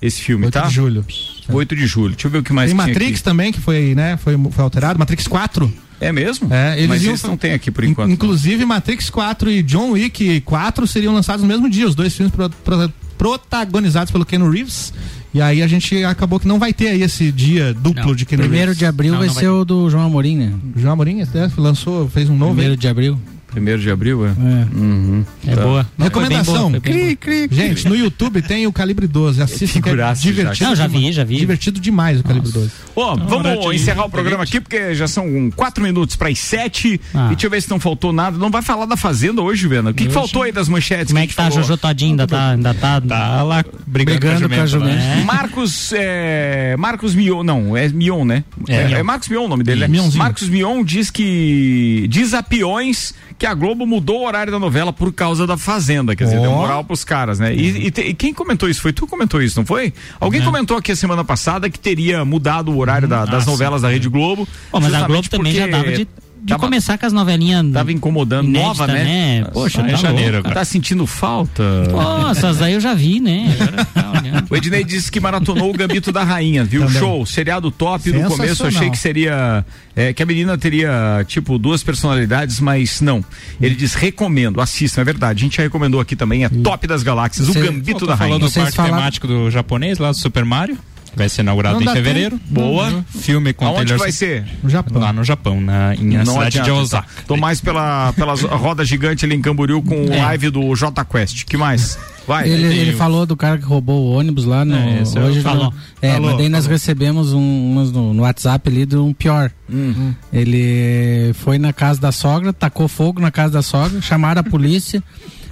Esse 0.06 0.22
filme, 0.22 0.46
8 0.46 0.54
tá? 0.54 0.68
de 0.68 0.74
julho. 0.74 1.06
8 1.50 1.76
de 1.76 1.86
julho. 1.88 2.14
Deixa 2.14 2.28
eu 2.28 2.32
ver 2.32 2.38
o 2.40 2.44
que 2.44 2.54
mais 2.54 2.70
Tem 2.72 2.78
tinha 2.78 2.88
Matrix 2.88 3.12
aqui. 3.20 3.24
também, 3.24 3.52
que 3.52 3.60
foi, 3.60 3.96
né, 3.96 4.18
foi, 4.18 4.38
foi 4.52 4.64
alterado. 4.64 5.00
Matrix 5.00 5.28
4. 5.28 5.72
É 6.02 6.12
mesmo? 6.12 6.54
É, 6.54 6.76
eles 6.78 6.90
Mas 6.90 7.04
iam- 7.04 7.14
esse 7.14 7.26
não 7.26 7.38
tem 7.38 7.54
aqui 7.54 7.72
por 7.72 7.84
enquanto. 7.86 8.12
Inclusive, 8.12 8.66
Matrix 8.66 9.10
4 9.10 9.50
e 9.50 9.64
John 9.64 9.92
Wick 9.92 10.42
4 10.42 10.86
seriam 10.86 11.14
lançados 11.14 11.42
no 11.42 11.48
mesmo 11.48 11.70
dia, 11.70 11.88
os 11.88 11.96
dois 11.96 12.14
filmes 12.14 12.34
pro- 12.36 12.50
pro- 12.50 12.92
protagonizados 13.18 14.12
pelo 14.12 14.26
Keanu 14.26 14.50
Reeves. 14.50 14.94
E 15.34 15.42
aí 15.42 15.64
a 15.64 15.68
gente 15.68 16.04
acabou 16.04 16.40
que 16.40 16.48
não 16.48 16.60
vai 16.60 16.74
ter 16.74 16.90
aí 16.90 17.02
esse 17.02 17.32
dia 17.32 17.74
duplo 17.74 18.16
de 18.16 18.26
Keanu 18.26 18.44
Primeiro 18.44 18.66
Reeves. 18.68 18.78
de 18.80 18.86
abril 18.86 19.18
vai 19.18 19.30
ser 19.30 19.48
o 19.48 19.64
do 19.66 19.90
João 19.90 20.06
Amorim, 20.06 20.38
né? 20.38 20.54
João 20.76 20.94
Amorim 20.94 21.22
é, 21.22 21.28
lançou, 21.58 22.08
fez 22.10 22.30
um 22.30 22.36
novo. 22.36 22.52
Primeiro 22.52 22.74
aí. 22.74 22.78
de 22.78 22.88
abril. 22.88 23.18
Primeiro 23.54 23.80
de 23.82 23.90
abril, 23.92 24.26
é? 24.26 24.30
Uhum. 24.76 25.24
É 25.48 25.56
boa. 25.56 25.88
Recomendação. 25.98 26.72
Boa, 26.72 26.82
foi 26.82 26.92
bem 26.92 27.18
boa. 27.18 27.48
Gente, 27.52 27.88
no 27.88 27.96
YouTube 27.96 28.42
tem 28.42 28.66
o 28.68 28.74
Calibre 28.74 29.08
12. 29.08 29.42
Assista 29.42 29.80
que 29.82 29.90
é 29.90 30.14
divertido. 30.14 30.56
já. 30.56 30.68
Não, 30.70 30.76
já 30.76 30.88
vi, 30.88 31.12
já 31.12 31.24
vi. 31.24 31.38
Divertido 31.38 31.80
demais 31.80 32.20
o 32.20 32.24
Calibre 32.24 32.52
12. 32.52 32.72
Ó, 32.96 33.16
vamos 33.16 33.76
encerrar 33.76 34.06
o 34.06 34.10
programa 34.10 34.44
aqui, 34.44 34.60
porque 34.60 34.96
já 34.96 35.08
são 35.08 35.52
quatro 35.56 35.84
minutos 35.84 36.16
para 36.16 36.30
as 36.30 36.40
sete. 36.40 37.00
Ah. 37.14 37.28
E 37.28 37.30
deixa 37.36 37.48
eu 37.48 37.52
ver 37.52 37.62
se 37.62 37.70
não 37.70 37.80
faltou 37.80 38.12
nada. 38.12 38.38
Não 38.38 38.50
vai 38.50 38.62
falar 38.62 38.86
da 38.86 38.98
Fazenda 38.98 39.42
hoje, 39.42 39.68
Vena. 39.68 39.92
O 39.92 39.94
que, 39.94 40.08
que 40.08 40.12
faltou 40.14 40.44
aí 40.44 40.52
das 40.52 40.68
manchetes? 40.68 41.08
Como 41.08 41.20
a 41.20 41.24
é 41.24 41.28
que 41.28 41.36
tá 41.36 41.48
a 41.48 41.50
falou? 41.52 41.64
Jojo 41.64 41.78
Todinho? 41.78 42.12
Ainda 42.12 42.28
tá, 42.28 42.50
ainda 42.52 42.74
tá, 42.74 43.02
Tá 43.02 43.44
lá 43.44 43.64
brigando, 43.86 44.20
Brigando 44.20 44.50
com 44.50 44.56
a 44.56 44.58
a 44.58 44.62
né? 44.62 44.68
jumenta. 44.68 45.24
Marcos, 45.26 45.94
é, 45.96 46.76
Marcos 46.78 47.14
Mion, 47.16 47.44
não, 47.44 47.76
é 47.78 47.88
Mion, 47.90 48.26
né? 48.26 48.44
É, 48.68 48.76
É. 48.76 48.92
é 48.94 49.04
Marcos 49.04 49.28
Mion 49.30 49.46
o 49.46 49.48
nome 49.48 49.64
dele, 49.64 49.82
né? 49.82 49.88
Mionzinho. 49.88 50.18
Marcos 50.18 50.50
Mion 50.50 50.84
diz 50.84 51.10
que, 51.12 52.08
diz 52.10 52.34
a 52.34 52.42
peões 52.42 53.14
que 53.44 53.48
a 53.48 53.54
Globo 53.54 53.86
mudou 53.86 54.22
o 54.22 54.26
horário 54.26 54.54
da 54.54 54.58
novela 54.58 54.94
por 54.94 55.12
causa 55.12 55.46
da 55.46 55.58
Fazenda, 55.58 56.16
quer 56.16 56.24
dizer, 56.24 56.40
deu 56.40 56.50
moral 56.50 56.82
pros 56.86 57.04
caras, 57.04 57.40
né? 57.40 57.54
E, 57.54 57.88
e 57.88 57.92
te- 57.92 58.00
e 58.02 58.14
quem 58.14 58.34
comentou 58.34 58.70
isso? 58.70 58.80
Foi 58.80 58.94
tu 58.94 59.04
que 59.04 59.10
comentou 59.10 59.42
isso, 59.42 59.60
não 59.60 59.66
foi? 59.66 59.94
Alguém 60.18 60.40
É. 60.40 60.46
comentou 60.46 60.78
aqui 60.78 60.94
a 60.94 60.96
semana 60.96 61.26
passada 61.26 61.70
que 61.70 61.78
teria 61.78 62.24
mudado 62.24 62.72
o 62.72 62.78
horário 62.78 63.06
da- 63.06 63.26
das 63.26 63.46
ah, 63.46 63.52
novelas 63.52 63.82
da 63.82 63.90
Rede 63.90 64.08
Globo. 64.08 64.48
Pô, 64.72 64.80
mas 64.80 64.94
a 64.94 65.06
Globo 65.06 65.28
também 65.28 65.52
já 65.54 65.68
dava 65.68 65.92
de, 65.92 66.08
de 66.44 66.50
tava- 66.50 66.60
começar 66.64 66.98
com 66.98 67.06
as 67.06 67.14
novelinhas. 67.14 67.66
Tava 67.72 67.92
incomodando, 67.92 68.48
inédita, 68.50 68.68
nova, 68.68 68.88
né? 68.88 69.46
Poxa, 69.54 69.80
Só 69.82 69.88
em 69.88 69.92
tá 69.92 69.96
janeiro 69.98 70.34
louco. 70.34 70.48
agora. 70.50 70.56
Tá 70.56 70.66
sentindo 70.66 71.08
falta? 71.08 71.64
Nossa, 71.90 72.50
as 72.50 72.58
daí 72.58 72.74
eu 72.74 72.82
já 72.82 72.94
vi, 72.94 73.20
né? 73.20 73.48
Tá. 73.94 74.04
O 74.50 74.56
Ednei 74.56 74.84
disse 74.84 75.12
que 75.12 75.20
maratonou 75.20 75.70
o 75.70 75.74
Gambito 75.74 76.12
da 76.12 76.24
Rainha, 76.24 76.64
viu? 76.64 76.82
Também. 76.86 77.00
Show, 77.00 77.26
seriado 77.26 77.70
top. 77.72 78.12
No 78.12 78.30
começo 78.30 78.66
achei 78.66 78.90
que 78.90 78.98
seria. 78.98 79.66
é, 79.96 80.12
que 80.14 80.22
a 80.22 80.26
menina 80.26 80.58
teria, 80.58 81.24
tipo, 81.28 81.58
duas 81.58 81.84
personalidades, 81.84 82.60
mas 82.60 83.00
não. 83.02 83.24
Ele 83.62 83.74
diz: 83.76 83.94
recomendo, 83.94 84.60
assistam, 84.62 85.02
é 85.02 85.04
verdade. 85.04 85.42
A 85.42 85.44
gente 85.44 85.58
já 85.58 85.64
recomendou 85.64 86.00
aqui 86.00 86.16
também, 86.16 86.44
é 86.46 86.50
top 86.50 86.86
das 86.88 87.04
galáxias, 87.04 87.48
Você- 87.48 87.60
o 87.60 87.64
Gambito 87.64 88.06
da 88.06 88.18
Falou 88.18 88.34
Rainha. 88.34 88.40
do 88.40 88.50
Vocês 88.52 88.64
parque 88.66 88.76
falaram- 88.78 88.98
temático 88.98 89.28
do 89.28 89.50
japonês 89.52 89.98
lá 89.98 90.12
do 90.12 90.18
Super 90.18 90.46
Mario. 90.46 90.78
Vai 91.16 91.30
ser 91.30 91.42
inaugurado 91.42 91.80
Não 91.80 91.92
em 91.92 91.96
fevereiro. 91.96 92.32
tempo. 92.40 92.44
Boa. 92.50 93.06
Filme 93.20 93.54
com 93.54 93.66
Aonde 93.68 93.86
Taylor 93.86 94.00
vai 94.00 94.12
ser? 94.12 94.46
No 94.64 94.70
Japão. 94.70 95.00
Lá 95.02 95.14
no 95.14 95.24
Japão, 95.24 95.62
na, 95.62 95.94
em 95.96 96.06
na 96.18 96.24
Não 96.24 96.34
cidade 96.34 96.52
de 96.54 96.60
adianta, 96.62 96.82
Osaka. 96.82 97.08
tá. 97.08 97.24
Tô 97.28 97.38
mais 97.38 97.62
pela, 97.62 98.12
pelas 98.14 98.42
roda 98.44 98.84
gigante 98.84 99.24
ali 99.26 99.36
em 99.36 99.42
Camboriú 99.42 99.82
com 99.84 99.94
É. 99.94 99.98
o 100.18 100.24
live 100.24 100.50
do 100.50 100.76
J 100.76 101.06
Quest. 101.06 101.44
que 101.46 101.56
mais? 101.56 101.98
Vai. 102.28 102.50
Ele, 102.50 102.66
ele 102.78 102.94
falou 102.94 103.26
do 103.26 103.36
cara 103.36 103.58
que 103.58 103.66
roubou 103.66 104.02
o 104.06 104.18
ônibus 104.18 104.46
lá 104.46 104.64
no. 104.66 104.76
É, 104.76 105.04
hoje 105.26 105.42
falou. 105.42 105.66
no- 105.66 105.74
É, 106.02 106.14
Falou, 106.14 106.30
mas 106.30 106.38
daí 106.40 106.50
nós 106.50 106.64
falou. 106.66 106.72
recebemos 106.78 107.34
um, 107.34 107.72
umas 107.74 107.92
no, 107.92 108.14
no 108.14 108.24
WhatsApp 108.24 108.70
ali 108.70 108.86
de 108.86 108.96
um 108.96 109.14
pior. 109.14 109.52
Hum. 109.70 110.14
Ele 110.32 111.32
foi 111.36 111.58
na 111.58 111.72
casa 111.74 112.00
da 112.00 112.12
sogra, 112.12 112.52
tacou 112.54 112.88
fogo 112.88 113.20
na 113.22 113.30
casa 113.32 113.54
da 113.54 113.62
sogra, 113.62 114.02
chamaram 114.02 114.40
a 114.42 114.44
polícia. 114.44 115.04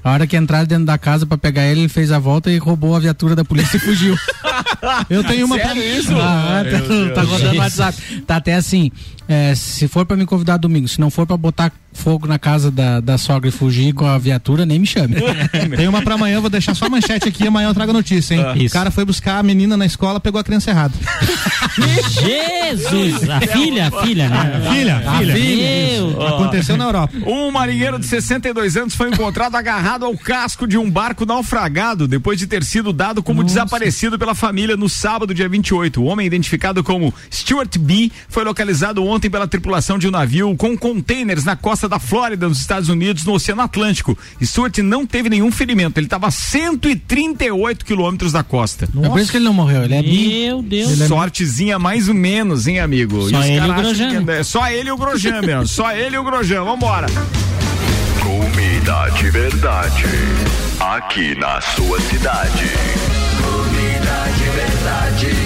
A 0.04 0.14
hora 0.14 0.26
que 0.26 0.36
entraram 0.36 0.66
dentro 0.66 0.86
da 0.86 0.98
casa 0.98 1.28
pra 1.28 1.38
pegar 1.38 1.64
ele, 1.68 1.82
ele 1.82 1.88
fez 1.90 2.12
a 2.12 2.18
volta 2.18 2.50
e 2.50 2.58
roubou 2.58 2.96
a 2.96 3.00
viatura 3.00 3.36
da 3.36 3.46
polícia 3.46 3.78
e 3.78 3.80
fugiu. 3.80 4.16
Eu 5.10 5.24
tenho 5.24 5.46
uma 5.46 5.58
pra 5.58 5.68
Sério 5.68 5.84
isso? 6.00 6.12
Ah, 6.16 6.64
tá, 6.64 7.16
tá 7.16 7.22
rodando 7.22 7.54
no 7.54 7.60
WhatsApp. 7.60 8.22
Tá 8.22 8.36
até 8.38 8.56
assim. 8.56 8.92
é, 9.28 9.54
se 9.56 9.88
for 9.88 10.06
pra 10.06 10.18
me 10.18 10.26
convidar 10.26 10.58
domingo, 10.58 10.88
se 10.88 11.00
não 11.00 11.10
for 11.10 11.26
pra 11.26 11.38
botar 11.38 11.72
fogo 11.94 12.28
na 12.28 12.40
casa 12.40 12.72
da, 12.72 13.00
da 13.00 13.18
sogra 13.18 13.50
e 13.50 13.52
fugir 13.52 13.94
com 13.94 14.06
a 14.06 14.18
viatura, 14.18 14.66
nem 14.66 14.80
me 14.80 14.86
chame. 14.86 15.16
Tem 15.76 15.88
uma 15.88 16.02
pra 16.02 16.16
amanhã, 16.16 16.40
vou 16.40 16.50
deixar 16.50 16.76
só 16.76 16.86
a 16.86 16.90
manchete 16.90 17.28
aqui, 17.28 17.48
amanhã 17.48 17.70
eu 17.70 17.74
trago 17.74 17.92
a 17.92 17.94
notícia, 17.94 18.36
hein? 18.36 18.46
Isso. 18.56 18.68
O 18.68 18.72
cara 18.72 18.92
foi 18.92 19.06
buscar 19.06 19.38
a 19.40 19.44
menina 19.44 19.76
na 19.78 19.86
escola, 19.86 20.20
pegou 20.20 20.40
a 20.40 20.44
criança 20.44 20.72
errada. 20.72 20.94
Jesus! 22.10 23.30
A 23.30 23.42
filha, 23.42 23.88
a 23.88 24.04
filha, 24.04 24.30
né? 24.30 24.62
Filha, 24.72 25.04
A 25.06 25.18
filha. 25.20 25.34
Meu. 25.34 26.28
Aconteceu 26.28 26.78
na 26.78 26.86
Europa. 26.86 27.14
Um 27.26 27.52
marinheiro 27.52 28.00
de 28.00 28.06
62 28.06 28.78
anos 28.78 28.96
foi 28.96 29.10
encontrado 29.10 29.56
agarrado 29.56 30.06
ao 30.06 30.18
casco 30.18 30.68
de 30.68 30.78
um 30.78 30.90
barco 30.90 31.26
naufragado 31.26 32.08
depois 32.08 32.40
de 32.40 32.48
ter 32.48 32.64
sido 32.64 32.92
dado 32.92 33.22
como 33.24 33.44
desaparecido 33.44 34.18
pela 34.18 34.36
família 34.36 34.76
no 34.76 34.90
sábado, 34.90 35.34
dia 35.34 35.48
28. 35.48 36.02
O 36.02 36.06
homem, 36.06 36.26
identificado 36.26 36.84
como 36.84 37.14
Stuart 37.32 37.78
B., 37.78 38.12
foi 38.28 38.44
localizado 38.44 39.04
ontem 39.06 39.30
pela 39.30 39.48
tripulação 39.48 39.98
de 39.98 40.08
um 40.08 40.12
navio 40.12 40.56
com 40.56 40.78
containers 40.78 41.44
na 41.46 41.56
costa 41.56 41.81
da 41.88 42.00
Flórida, 42.00 42.48
nos 42.48 42.60
Estados 42.60 42.90
Unidos, 42.90 43.24
no 43.26 43.34
Oceano 43.34 43.62
Atlântico. 43.62 44.18
Stuart 44.42 44.78
não 44.80 45.06
teve 45.06 45.30
nenhum 45.30 45.52
ferimento, 45.52 45.98
ele 45.98 46.08
estava 46.08 46.28
a 46.28 46.32
138 46.32 47.86
quilômetros 47.86 48.32
da 48.32 48.44
costa. 48.44 48.88
É 49.04 49.10
por 49.10 49.20
isso 49.20 49.32
que 49.32 49.38
ele 49.38 49.46
não 49.46 49.54
morreu, 49.54 49.84
ele 49.84 49.96
é. 49.96 50.02
Meu 50.02 50.62
Deus. 50.62 50.98
Sortezinha 51.08 51.78
mais 51.80 52.08
ou 52.08 52.14
menos, 52.16 52.68
hein, 52.68 52.80
amigo? 52.80 53.30
Só 53.30 53.44
ele 53.44 53.58
e 53.58 53.70
o 53.70 53.74
Grosjean. 53.74 54.26
que 54.26 54.32
é- 54.32 54.44
Só 54.44 54.68
ele 54.70 54.90
e 54.90 54.92
o 54.92 54.98
Grosjean, 54.98 55.42
meu. 55.42 55.68
Só 55.68 55.92
ele 55.92 56.16
e 56.16 56.20
o 56.20 56.24
Grosjean. 56.24 56.64
Vambora. 56.64 57.08
Comida 58.22 59.10
de 59.18 59.30
verdade. 59.30 60.04
Aqui 60.80 61.36
na 61.40 61.62
sua 61.62 62.00
cidade. 62.02 62.66
Comida 63.42 64.26
de 64.38 64.50
verdade. 64.50 65.41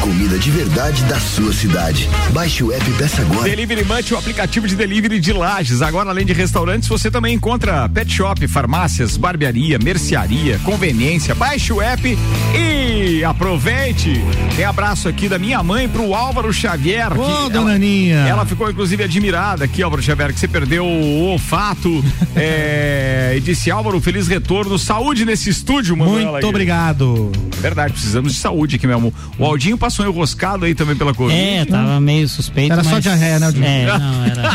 Comida 0.00 0.36
de 0.40 0.50
verdade 0.50 1.04
da 1.04 1.20
sua 1.20 1.52
cidade. 1.52 2.08
Baixe 2.32 2.64
o 2.64 2.72
app 2.72 2.84
peça 2.94 3.22
agora. 3.22 3.48
Delivery 3.48 3.84
Munch, 3.84 4.12
o 4.12 4.18
aplicativo 4.18 4.66
de 4.66 4.74
delivery 4.74 5.20
de 5.20 5.32
lajes. 5.32 5.82
Agora, 5.82 6.10
além 6.10 6.26
de 6.26 6.32
restaurantes, 6.32 6.88
você 6.88 7.12
também 7.12 7.36
encontra 7.36 7.88
pet 7.88 8.12
shop, 8.12 8.48
farmácias, 8.48 9.16
barbearia, 9.16 9.78
mercearia, 9.78 10.58
conveniência. 10.64 11.32
Baixe 11.32 11.72
o 11.72 11.80
app 11.80 12.18
e 12.56 13.24
aproveite. 13.24 14.20
Tem 14.56 14.64
abraço 14.64 15.08
aqui 15.08 15.28
da 15.28 15.38
minha 15.38 15.62
mãe 15.62 15.88
pro 15.88 16.12
Álvaro 16.12 16.52
Xavier. 16.52 17.12
Ô, 17.12 17.46
que 17.46 17.52
dona 17.52 17.70
ela, 17.70 17.74
Aninha. 17.76 18.16
ela 18.26 18.44
ficou, 18.44 18.68
inclusive, 18.68 19.04
admirada 19.04 19.64
aqui, 19.64 19.80
Álvaro 19.80 20.02
Xavier, 20.02 20.32
que 20.32 20.40
você 20.40 20.48
perdeu 20.48 20.84
o 20.84 21.26
olfato. 21.26 22.04
é, 22.34 23.34
e 23.36 23.40
disse, 23.40 23.70
Álvaro, 23.70 24.00
feliz 24.00 24.26
retorno. 24.26 24.76
Saúde 24.76 25.24
nesse 25.24 25.50
estúdio, 25.50 25.96
mano. 25.96 26.32
Muito 26.32 26.48
obrigado. 26.48 27.30
Verdade, 27.60 27.92
precisamos 27.92 28.32
de 28.32 28.40
saúde 28.40 28.74
aqui 28.74 28.88
mesmo. 28.88 29.14
O 29.38 29.51
Aldinho 29.52 29.78
passou 29.78 30.04
enroscado 30.06 30.64
aí 30.64 30.74
também 30.74 30.96
pela 30.96 31.14
Covid. 31.14 31.38
É, 31.38 31.64
tava 31.64 32.00
meio 32.00 32.28
suspeito. 32.28 32.72
Era 32.72 32.82
só 32.84 32.90
mas- 32.92 33.02
diarreia, 33.02 33.38
né? 33.38 33.48
É, 33.62 33.86
não, 33.98 34.24
era. 34.24 34.52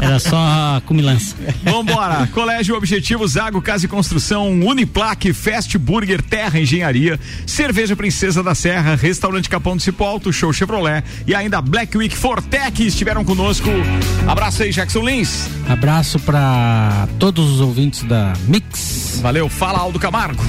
Era 0.02 0.18
só 0.18 0.80
cumilança. 0.86 1.34
Vambora. 1.64 2.26
Colégio 2.28 2.76
Objetivo, 2.76 3.26
Zago 3.26 3.60
Casa 3.60 3.86
e 3.86 3.88
Construção, 3.88 4.48
Uniplaque, 4.50 5.32
Fast 5.32 5.76
Burger, 5.78 6.22
Terra 6.22 6.60
Engenharia, 6.60 7.18
Cerveja 7.46 7.96
Princesa 7.96 8.42
da 8.42 8.54
Serra, 8.54 8.94
Restaurante 8.94 9.48
Capão 9.48 9.76
do 9.76 9.82
Cipó 9.82 10.06
Alto, 10.06 10.32
Show 10.32 10.52
Chevrolet 10.52 11.02
e 11.26 11.34
ainda 11.34 11.60
Black 11.60 11.96
Week 11.96 12.16
Fortec 12.16 12.86
estiveram 12.86 13.24
conosco. 13.24 13.68
Abraço 14.26 14.62
aí, 14.62 14.70
Jackson 14.72 15.00
Lins. 15.02 15.48
Abraço 15.68 16.18
pra 16.20 17.08
todos 17.18 17.50
os 17.50 17.60
ouvintes 17.60 18.02
da 18.04 18.32
Mix. 18.46 19.18
Valeu, 19.22 19.48
fala 19.48 19.78
Aldo 19.78 19.98
Camargo. 19.98 20.42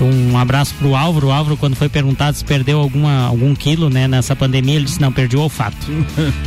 Um 0.00 0.36
abraço 0.36 0.74
pro 0.74 0.94
Álvaro. 0.94 1.28
O 1.28 1.32
Álvaro, 1.32 1.56
quando 1.56 1.74
foi 1.74 1.88
perguntado 1.88 2.36
se 2.36 2.44
perdeu 2.44 2.78
alguma, 2.78 3.26
algum 3.26 3.54
quilo, 3.54 3.88
né, 3.88 4.06
nessa 4.06 4.36
pandemia, 4.36 4.76
ele 4.76 4.84
disse, 4.84 5.00
não, 5.00 5.12
perdi 5.12 5.36
o 5.36 5.40
olfato. 5.40 5.76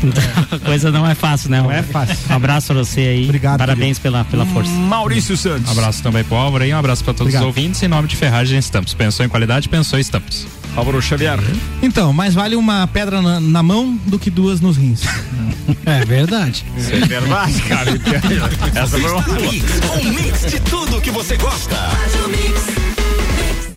Então, 0.02 0.24
a 0.52 0.60
coisa 0.60 0.91
não 0.91 1.06
é 1.06 1.14
fácil, 1.14 1.50
né? 1.50 1.62
Não 1.62 1.72
é 1.72 1.84
fácil. 1.84 2.16
Um 2.30 2.34
abraço 2.34 2.68
pra 2.68 2.84
você 2.84 3.02
aí. 3.02 3.26
Obrigado, 3.26 3.60
Parabéns 3.60 4.00
pela, 4.00 4.24
pela 4.26 4.45
força. 4.45 4.72
Maurício 4.72 5.36
Santos. 5.36 5.68
Um 5.68 5.72
abraço 5.72 6.02
também 6.02 6.24
pro 6.24 6.36
Álvaro 6.36 6.64
aí, 6.64 6.74
um 6.74 6.78
abraço 6.78 7.04
pra 7.04 7.14
todos 7.14 7.34
Obrigado. 7.34 7.41
os 7.41 7.47
ouvintes 7.47 7.82
em 7.84 7.88
nome 7.88 8.08
de 8.08 8.16
Ferragem 8.16 8.58
Estampos. 8.58 8.93
Pensou 8.93 9.26
em 9.26 9.30
qualidade, 9.30 9.68
pensou 9.70 10.00
em 10.00 10.02
Estampos. 10.02 10.47
Álvaro 10.76 11.02
Xavier. 11.02 11.39
Então, 11.82 12.14
mais 12.14 12.34
vale 12.34 12.56
uma 12.56 12.88
pedra 12.88 13.22
na, 13.22 13.39
na 13.39 13.64
mão 13.64 14.00
do 14.06 14.18
que 14.18 14.30
duas 14.30 14.62
nos 14.62 14.78
rins. 14.78 15.02
É 15.86 16.06
verdade. 16.06 16.66
Isso 16.78 16.93
é 16.93 17.00
verdade, 17.00 17.62
cara. 17.68 17.91
Essa 18.76 19.00
foi 19.00 19.12
uma... 19.12 19.30
Um 20.00 20.14
mix 20.14 20.45
de 20.50 20.60
tudo 20.62 21.02
que 21.02 21.12
você 21.12 21.36
gosta. 21.38 21.76
Faz 21.76 22.26
o 22.26 22.30
mix. 22.30 22.99